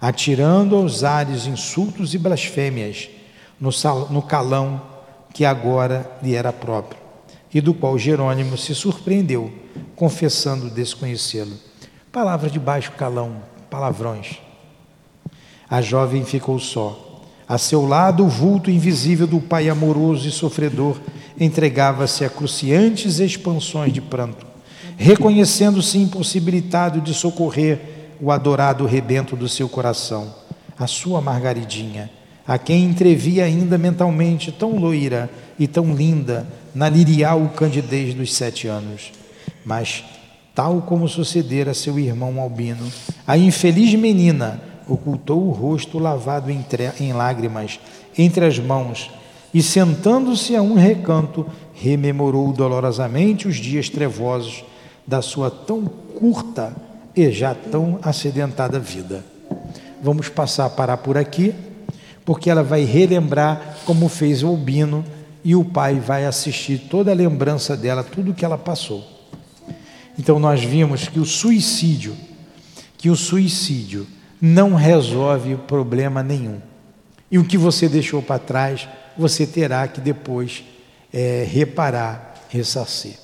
atirando 0.00 0.76
aos 0.76 1.04
ares 1.04 1.46
insultos 1.46 2.14
e 2.14 2.18
blasfêmias 2.18 3.08
no, 3.60 3.70
no 4.10 4.22
calão 4.22 4.80
que 5.32 5.44
agora 5.44 6.10
lhe 6.22 6.34
era 6.34 6.52
próprio, 6.52 7.00
e 7.52 7.60
do 7.60 7.74
qual 7.74 7.98
Jerônimo 7.98 8.56
se 8.56 8.74
surpreendeu, 8.74 9.52
confessando 9.96 10.70
desconhecê-lo. 10.70 11.56
Palavra 12.12 12.48
de 12.48 12.58
baixo 12.58 12.92
calão, 12.92 13.42
palavrões. 13.70 14.38
A 15.68 15.82
jovem 15.82 16.24
ficou 16.24 16.58
só. 16.58 17.22
A 17.46 17.58
seu 17.58 17.86
lado, 17.86 18.24
o 18.24 18.28
vulto 18.28 18.70
invisível 18.70 19.26
do 19.26 19.40
pai 19.40 19.68
amoroso 19.68 20.28
e 20.28 20.30
sofredor 20.30 20.98
entregava-se 21.38 22.24
a 22.24 22.30
cruciantes 22.30 23.18
expansões 23.18 23.92
de 23.92 24.00
pranto, 24.00 24.46
reconhecendo-se 24.96 25.98
impossibilitado 25.98 27.00
de 27.00 27.14
socorrer 27.14 27.80
o 28.20 28.32
adorado 28.32 28.84
rebento 28.86 29.36
do 29.36 29.48
seu 29.48 29.68
coração, 29.68 30.34
a 30.78 30.86
sua 30.86 31.20
Margaridinha, 31.20 32.10
a 32.46 32.58
quem 32.58 32.84
entrevia 32.84 33.44
ainda 33.44 33.76
mentalmente 33.78 34.50
tão 34.50 34.76
loira 34.76 35.30
e 35.58 35.66
tão 35.66 35.94
linda 35.94 36.46
na 36.74 36.88
lirial 36.88 37.52
candidez 37.54 38.14
dos 38.14 38.34
sete 38.34 38.66
anos. 38.66 39.12
Mas 39.64 40.02
tal 40.58 40.82
como 40.82 41.06
sucedera 41.06 41.72
seu 41.72 42.00
irmão 42.00 42.40
Albino. 42.40 42.84
A 43.24 43.38
infeliz 43.38 43.94
menina 43.94 44.60
ocultou 44.88 45.46
o 45.46 45.52
rosto 45.52 46.00
lavado 46.00 46.50
em, 46.50 46.64
em 46.98 47.12
lágrimas 47.12 47.78
entre 48.18 48.44
as 48.44 48.58
mãos 48.58 49.08
e, 49.52 49.62
sentando-se 49.62 50.54
a 50.54 50.62
um 50.62 50.74
recanto, 50.74 51.46
rememorou 51.74 52.52
dolorosamente 52.52 53.48
os 53.48 53.56
dias 53.56 53.88
trevosos 53.88 54.64
da 55.06 55.22
sua 55.22 55.50
tão 55.50 55.84
curta 55.84 56.74
e 57.14 57.30
já 57.30 57.54
tão 57.54 57.98
acidentada 58.02 58.78
vida. 58.78 59.24
Vamos 60.02 60.28
passar 60.28 60.66
a 60.66 60.70
parar 60.70 60.98
por 60.98 61.16
aqui, 61.16 61.54
porque 62.24 62.50
ela 62.50 62.62
vai 62.62 62.84
relembrar 62.84 63.78
como 63.84 64.08
fez 64.08 64.42
o 64.42 64.48
Albino 64.48 65.04
e 65.42 65.56
o 65.56 65.64
pai 65.64 65.98
vai 65.98 66.26
assistir 66.26 66.78
toda 66.90 67.10
a 67.10 67.14
lembrança 67.14 67.76
dela, 67.76 68.04
tudo 68.04 68.34
que 68.34 68.44
ela 68.44 68.58
passou. 68.58 69.04
Então 70.18 70.38
nós 70.38 70.62
vimos 70.62 71.08
que 71.08 71.18
o 71.18 71.24
suicídio, 71.24 72.14
que 72.96 73.08
o 73.08 73.16
suicídio 73.16 74.06
não 74.40 74.74
resolve 74.74 75.56
problema 75.56 76.22
nenhum. 76.22 76.60
E 77.30 77.38
o 77.38 77.44
que 77.44 77.56
você 77.56 77.88
deixou 77.88 78.20
para 78.20 78.38
trás, 78.38 78.88
você 79.18 79.46
terá 79.46 79.86
que 79.88 80.00
depois 80.00 80.64
é, 81.12 81.44
reparar, 81.44 82.46
ressarcir. 82.48 83.18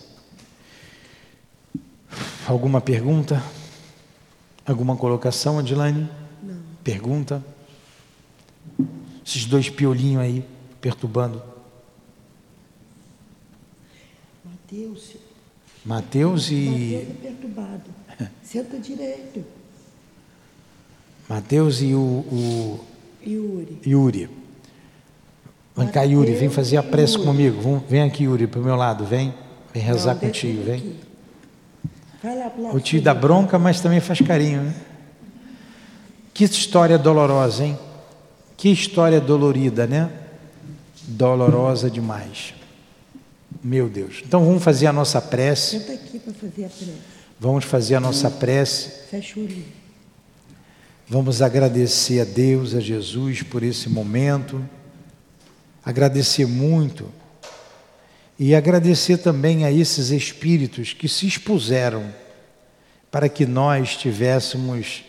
Alguma 2.47 2.81
pergunta? 2.81 3.43
Alguma 4.67 4.97
colocação, 4.97 5.59
Adilane? 5.59 6.11
Não. 6.43 6.61
Pergunta? 6.83 7.43
Esses 9.25 9.45
dois 9.47 9.71
piolinhos 9.71 10.23
aí 10.23 10.45
perturbando. 10.81 11.43
Mateus. 14.45 15.17
Mateus 15.85 16.51
e. 16.51 16.65
Mateus 16.65 17.11
é 17.11 17.29
perturbado. 17.29 17.91
Senta 18.43 18.79
direito. 18.79 19.45
Mateus 21.29 21.81
e 21.81 21.95
o, 21.95 22.01
o 22.01 22.85
Yuri. 23.27 23.81
Yuri. 23.87 24.44
Vem 25.77 25.89
cá, 25.89 26.03
Yuri, 26.03 26.35
vem 26.35 26.49
fazer 26.49 26.77
a 26.77 26.83
prece 26.83 27.19
comigo. 27.19 27.83
Vem 27.89 28.03
aqui, 28.03 28.25
Yuri, 28.25 28.47
para 28.47 28.61
o 28.61 28.65
meu 28.65 28.77
lado, 28.77 29.05
vem. 29.05 29.35
Vem 29.73 29.83
rezar 29.83 30.15
Não, 30.15 30.21
contigo, 30.21 30.63
vem. 30.63 30.97
O 32.73 32.81
tio 32.81 33.03
dá 33.03 33.13
bronca, 33.13 33.59
mas 33.59 33.81
também 33.81 34.01
faz 34.01 34.21
carinho, 34.21 34.63
né? 34.63 34.75
Que 36.33 36.45
história 36.45 36.97
dolorosa, 36.97 37.65
hein? 37.65 37.79
Que 38.57 38.71
história 38.71 39.21
dolorida, 39.21 39.87
né? 39.87 40.11
Dolorosa 41.03 41.91
demais. 41.91 42.55
Meu 43.63 43.89
Deus. 43.89 44.23
Então 44.25 44.45
vamos 44.45 44.63
fazer 44.63 44.87
a 44.87 44.93
nossa 44.93 45.21
prece. 45.21 45.79
Senta 45.79 45.93
aqui 45.93 46.19
para 46.19 46.33
fazer 46.33 46.65
a 46.65 46.69
prece. 46.69 46.93
Vamos 47.39 47.65
fazer 47.65 47.95
a 47.97 48.01
nossa 48.01 48.31
prece. 48.31 49.09
Fecha 49.11 49.39
o 49.39 49.43
olho. 49.43 49.65
Vamos 51.09 51.43
agradecer 51.43 52.21
a 52.21 52.25
Deus, 52.25 52.75
a 52.75 52.81
Jesus 52.81 53.43
por 53.43 53.63
esse 53.63 53.89
momento. 53.89 54.63
Agradecer 55.85 56.47
muito. 56.47 57.11
E 58.39 58.55
agradecer 58.55 59.19
também 59.19 59.65
a 59.65 59.71
esses 59.71 60.11
espíritos 60.11 60.93
que 60.93 61.09
se 61.09 61.27
expuseram 61.27 62.13
para 63.11 63.29
que 63.29 63.47
nós 63.47 63.97
tivéssemos 63.97 65.05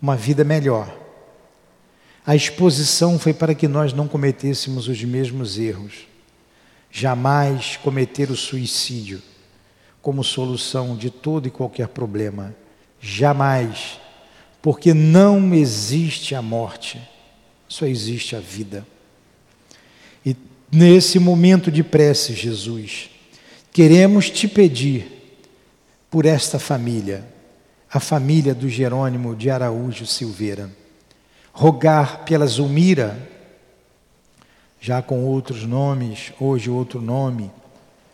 uma 0.00 0.16
vida 0.16 0.44
melhor. 0.44 0.96
A 2.24 2.36
exposição 2.36 3.18
foi 3.18 3.34
para 3.34 3.54
que 3.54 3.66
nós 3.66 3.92
não 3.92 4.06
cometêssemos 4.06 4.86
os 4.86 5.02
mesmos 5.02 5.58
erros. 5.58 6.06
Jamais 6.92 7.76
cometer 7.76 8.30
o 8.30 8.36
suicídio 8.36 9.20
como 10.00 10.22
solução 10.22 10.96
de 10.96 11.10
todo 11.10 11.48
e 11.48 11.50
qualquer 11.50 11.88
problema. 11.88 12.54
Jamais. 13.00 13.98
Porque 14.62 14.92
não 14.92 15.54
existe 15.54 16.34
a 16.34 16.42
morte, 16.42 17.00
só 17.66 17.86
existe 17.86 18.36
a 18.36 18.40
vida. 18.40 18.86
Nesse 20.72 21.18
momento 21.18 21.68
de 21.68 21.82
prece, 21.82 22.32
Jesus, 22.32 23.10
queremos 23.72 24.30
te 24.30 24.46
pedir 24.46 25.20
por 26.08 26.24
esta 26.24 26.60
família, 26.60 27.24
a 27.92 27.98
família 27.98 28.54
do 28.54 28.68
Jerônimo 28.68 29.34
de 29.34 29.50
Araújo 29.50 30.06
Silveira, 30.06 30.70
rogar 31.52 32.24
pela 32.24 32.46
Zulmira, 32.46 33.18
já 34.80 35.02
com 35.02 35.24
outros 35.24 35.64
nomes, 35.64 36.32
hoje 36.40 36.70
outro 36.70 37.02
nome, 37.02 37.50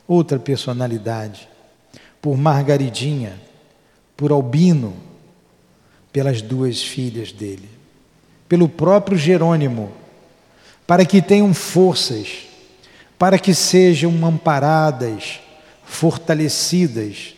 outra 0.08 0.38
personalidade, 0.38 1.46
por 2.22 2.38
Margaridinha, 2.38 3.38
por 4.16 4.32
Albino, 4.32 4.96
pelas 6.10 6.40
duas 6.40 6.82
filhas 6.82 7.32
dele, 7.32 7.68
pelo 8.48 8.66
próprio 8.66 9.18
Jerônimo, 9.18 9.92
para 10.86 11.04
que 11.04 11.20
tenham 11.20 11.52
forças, 11.52 12.45
para 13.18 13.38
que 13.38 13.54
sejam 13.54 14.24
amparadas, 14.24 15.40
fortalecidas 15.84 17.34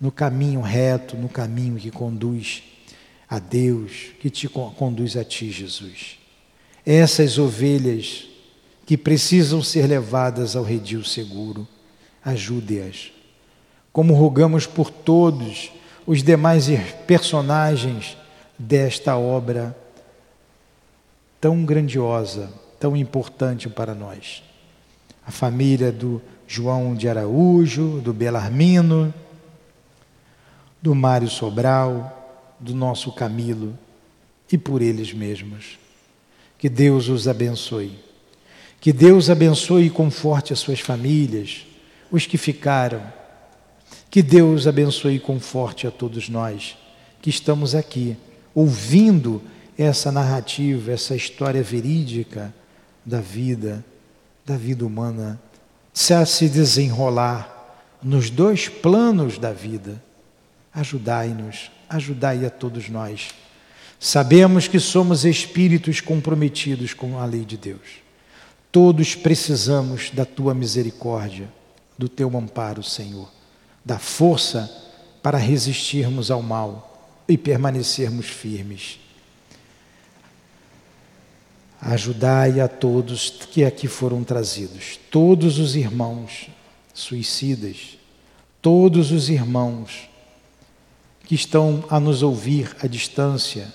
no 0.00 0.10
caminho 0.10 0.60
reto, 0.60 1.16
no 1.16 1.28
caminho 1.28 1.76
que 1.76 1.90
conduz 1.90 2.62
a 3.28 3.38
Deus, 3.38 4.12
que 4.20 4.30
te 4.30 4.48
con- 4.48 4.72
conduz 4.74 5.16
a 5.16 5.24
ti, 5.24 5.50
Jesus. 5.50 6.18
Essas 6.84 7.38
ovelhas 7.38 8.26
que 8.84 8.96
precisam 8.96 9.62
ser 9.62 9.86
levadas 9.88 10.54
ao 10.54 10.62
redil 10.62 11.04
seguro, 11.04 11.66
ajude-as. 12.24 13.10
Como 13.92 14.14
rogamos 14.14 14.66
por 14.66 14.90
todos 14.90 15.72
os 16.06 16.22
demais 16.22 16.66
personagens 17.06 18.16
desta 18.58 19.16
obra 19.16 19.76
tão 21.40 21.64
grandiosa, 21.64 22.48
tão 22.78 22.96
importante 22.96 23.68
para 23.68 23.94
nós. 23.94 24.42
A 25.26 25.30
família 25.30 25.90
do 25.90 26.22
João 26.46 26.94
de 26.94 27.08
Araújo, 27.08 28.00
do 28.00 28.14
Belarmino, 28.14 29.12
do 30.80 30.94
Mário 30.94 31.28
Sobral, 31.28 32.56
do 32.60 32.74
nosso 32.74 33.12
Camilo 33.12 33.76
e 34.50 34.56
por 34.56 34.80
eles 34.80 35.12
mesmos. 35.12 35.78
Que 36.56 36.68
Deus 36.68 37.08
os 37.08 37.26
abençoe. 37.26 37.98
Que 38.80 38.92
Deus 38.92 39.28
abençoe 39.28 39.86
e 39.86 39.90
conforte 39.90 40.52
as 40.52 40.60
suas 40.60 40.80
famílias, 40.80 41.66
os 42.10 42.24
que 42.24 42.38
ficaram. 42.38 43.02
Que 44.10 44.22
Deus 44.22 44.66
abençoe 44.66 45.16
e 45.16 45.20
conforte 45.20 45.86
a 45.86 45.90
todos 45.90 46.28
nós 46.28 46.76
que 47.20 47.30
estamos 47.30 47.74
aqui, 47.74 48.16
ouvindo 48.54 49.42
essa 49.76 50.12
narrativa, 50.12 50.92
essa 50.92 51.16
história 51.16 51.60
verídica 51.60 52.54
da 53.04 53.20
vida, 53.20 53.84
da 54.46 54.56
vida 54.56 54.86
humana, 54.86 55.40
se 55.92 56.14
a 56.14 56.24
se 56.24 56.48
desenrolar 56.48 57.52
nos 58.02 58.30
dois 58.30 58.68
planos 58.68 59.38
da 59.38 59.52
vida. 59.52 60.00
Ajudai-nos, 60.72 61.70
ajudai 61.88 62.46
a 62.46 62.50
todos 62.50 62.88
nós. 62.88 63.30
Sabemos 63.98 64.68
que 64.68 64.78
somos 64.78 65.24
espíritos 65.24 66.00
comprometidos 66.00 66.94
com 66.94 67.18
a 67.18 67.24
lei 67.24 67.44
de 67.44 67.56
Deus. 67.56 68.04
Todos 68.70 69.14
precisamos 69.14 70.10
da 70.10 70.24
tua 70.24 70.54
misericórdia, 70.54 71.48
do 71.98 72.08
teu 72.08 72.36
amparo, 72.36 72.82
Senhor, 72.82 73.28
da 73.84 73.98
força 73.98 74.70
para 75.22 75.38
resistirmos 75.38 76.30
ao 76.30 76.42
mal 76.42 77.24
e 77.26 77.36
permanecermos 77.36 78.26
firmes. 78.26 79.00
Ajudai 81.80 82.60
a 82.60 82.68
todos 82.68 83.30
que 83.30 83.64
aqui 83.64 83.86
foram 83.86 84.24
trazidos, 84.24 84.98
todos 85.10 85.58
os 85.58 85.76
irmãos 85.76 86.48
suicidas, 86.94 87.98
todos 88.62 89.12
os 89.12 89.28
irmãos 89.28 90.08
que 91.24 91.34
estão 91.34 91.84
a 91.90 92.00
nos 92.00 92.22
ouvir 92.22 92.74
à 92.82 92.86
distância, 92.86 93.72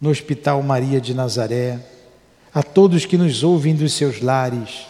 no 0.00 0.10
Hospital 0.10 0.62
Maria 0.62 1.00
de 1.00 1.14
Nazaré, 1.14 1.80
a 2.52 2.62
todos 2.62 3.06
que 3.06 3.16
nos 3.16 3.42
ouvem 3.42 3.74
dos 3.74 3.92
seus 3.92 4.20
lares, 4.20 4.86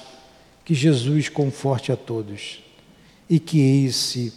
que 0.65 0.75
Jesus 0.75 1.29
conforte 1.29 1.93
a 1.93 1.97
todos. 1.97 2.63
E 3.29 3.39
que 3.39 3.85
esse 3.87 4.33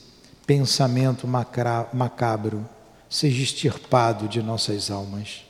pensamento 0.45 1.27
macabro 1.27 2.67
seja 3.09 3.41
extirpado 3.41 4.27
de 4.27 4.41
nossas 4.41 4.91
almas 4.91 5.42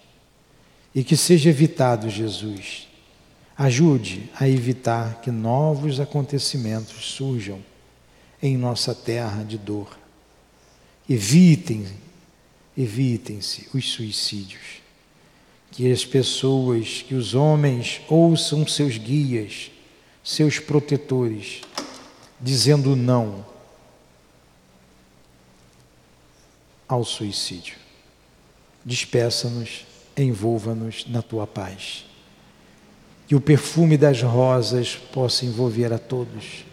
e 0.94 1.04
que 1.04 1.18
seja 1.18 1.50
evitado, 1.50 2.10
Jesus. 2.10 2.88
Ajude 3.58 4.30
a 4.40 4.48
evitar 4.48 5.22
que 5.22 5.32
novos 5.32 6.00
acontecimentos 6.00 7.12
surjam 7.12 7.64
em 8.42 8.58
nossa 8.58 8.94
terra 8.94 9.44
de 9.44 9.58
dor. 9.58 9.98
Evitem, 11.10 11.86
evitem-se 12.78 13.70
os 13.74 13.92
suicídios. 13.92 14.82
Que 15.72 15.92
as 15.92 16.06
pessoas, 16.06 17.04
que 17.08 17.16
os 17.16 17.34
homens 17.34 18.02
ouçam 18.08 18.68
seus 18.68 18.98
guias, 18.98 19.72
seus 20.24 20.60
protetores, 20.60 21.62
dizendo 22.40 22.96
não 22.96 23.46
ao 26.88 27.04
suicídio. 27.04 27.78
Despeça-nos, 28.86 29.86
envolva-nos 30.22 31.06
na 31.08 31.22
tua 31.22 31.48
paz. 31.48 32.06
Que 33.28 33.36
o 33.36 33.42
perfume 33.42 33.98
das 33.98 34.22
rosas 34.22 34.96
possa 34.96 35.46
envolver 35.46 35.92
a 35.92 35.98
todos. 35.98 36.66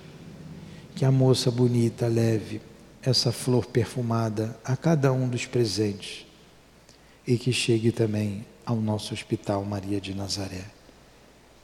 Que 0.95 1.05
a 1.05 1.11
moça 1.11 1.51
bonita 1.51 2.07
leve 2.07 2.61
essa 3.03 3.33
flor 3.33 3.67
perfumada 3.67 4.59
a 4.65 4.77
cada 4.77 5.13
um 5.13 5.29
dos 5.29 5.47
presentes 5.47 6.27
e 7.27 7.39
que 7.39 7.53
chegue 7.53 7.93
também 7.93 8.45
ao 8.67 8.77
nosso 8.77 9.15
Hospital 9.15 9.65
Maria 9.65 10.01
de 10.01 10.15
Nazaré. 10.15 10.65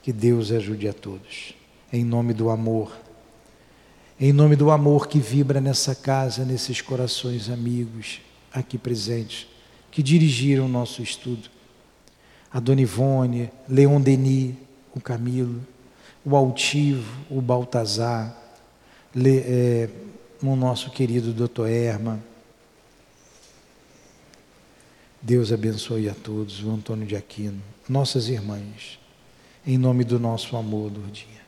Que 0.02 0.12
Deus 0.12 0.50
ajude 0.50 0.88
a 0.88 0.92
todos. 0.92 1.54
em 1.92 2.04
nome 2.04 2.32
do 2.34 2.50
amor. 2.50 2.96
Em 4.18 4.32
nome 4.32 4.56
do 4.56 4.70
amor 4.70 5.06
que 5.08 5.18
vibra 5.18 5.60
nessa 5.60 5.94
casa, 5.94 6.44
nesses 6.44 6.80
corações 6.80 7.48
amigos 7.48 8.20
aqui 8.52 8.78
presentes, 8.78 9.46
que 9.90 10.02
dirigiram 10.02 10.64
o 10.64 10.68
nosso 10.68 11.02
estudo. 11.02 11.50
A 12.56 12.60
Dona 12.60 12.80
Ivone, 12.80 13.50
Leon 13.68 14.00
Denis, 14.00 14.54
o 14.94 14.98
Camilo, 14.98 15.60
o 16.24 16.34
Altivo, 16.34 17.04
o 17.28 17.42
Baltazar, 17.42 18.34
Le, 19.14 19.40
é, 19.40 19.90
o 20.42 20.56
nosso 20.56 20.90
querido 20.90 21.34
doutor 21.34 21.68
Erma. 21.68 22.18
Deus 25.20 25.52
abençoe 25.52 26.08
a 26.08 26.14
todos, 26.14 26.64
o 26.64 26.70
Antônio 26.70 27.06
de 27.06 27.14
Aquino, 27.14 27.60
nossas 27.86 28.30
irmãs, 28.30 28.98
em 29.66 29.76
nome 29.76 30.02
do 30.02 30.18
nosso 30.18 30.56
amor, 30.56 30.90
Lourdinha. 30.90 31.42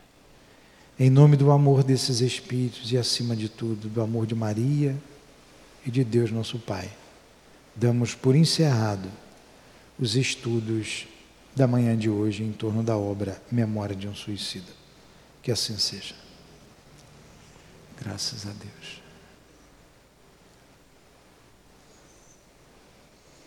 Em 1.00 1.08
nome 1.08 1.38
do 1.38 1.50
amor 1.50 1.82
desses 1.82 2.20
Espíritos 2.20 2.92
e, 2.92 2.98
acima 2.98 3.34
de 3.34 3.48
tudo, 3.48 3.88
do 3.88 4.02
amor 4.02 4.26
de 4.26 4.34
Maria 4.34 4.94
e 5.86 5.90
de 5.90 6.04
Deus, 6.04 6.30
nosso 6.30 6.58
Pai, 6.58 6.90
damos 7.74 8.14
por 8.14 8.36
encerrado 8.36 9.08
os 9.98 10.14
estudos 10.14 11.06
da 11.56 11.66
manhã 11.66 11.96
de 11.96 12.08
hoje 12.08 12.44
em 12.44 12.52
torno 12.52 12.82
da 12.82 12.96
obra 12.96 13.42
Memória 13.50 13.96
de 13.96 14.06
um 14.06 14.14
Suicida. 14.14 14.72
Que 15.42 15.50
assim 15.50 15.76
seja. 15.76 16.14
Graças 18.00 18.46
a 18.46 18.50
Deus. 18.50 18.97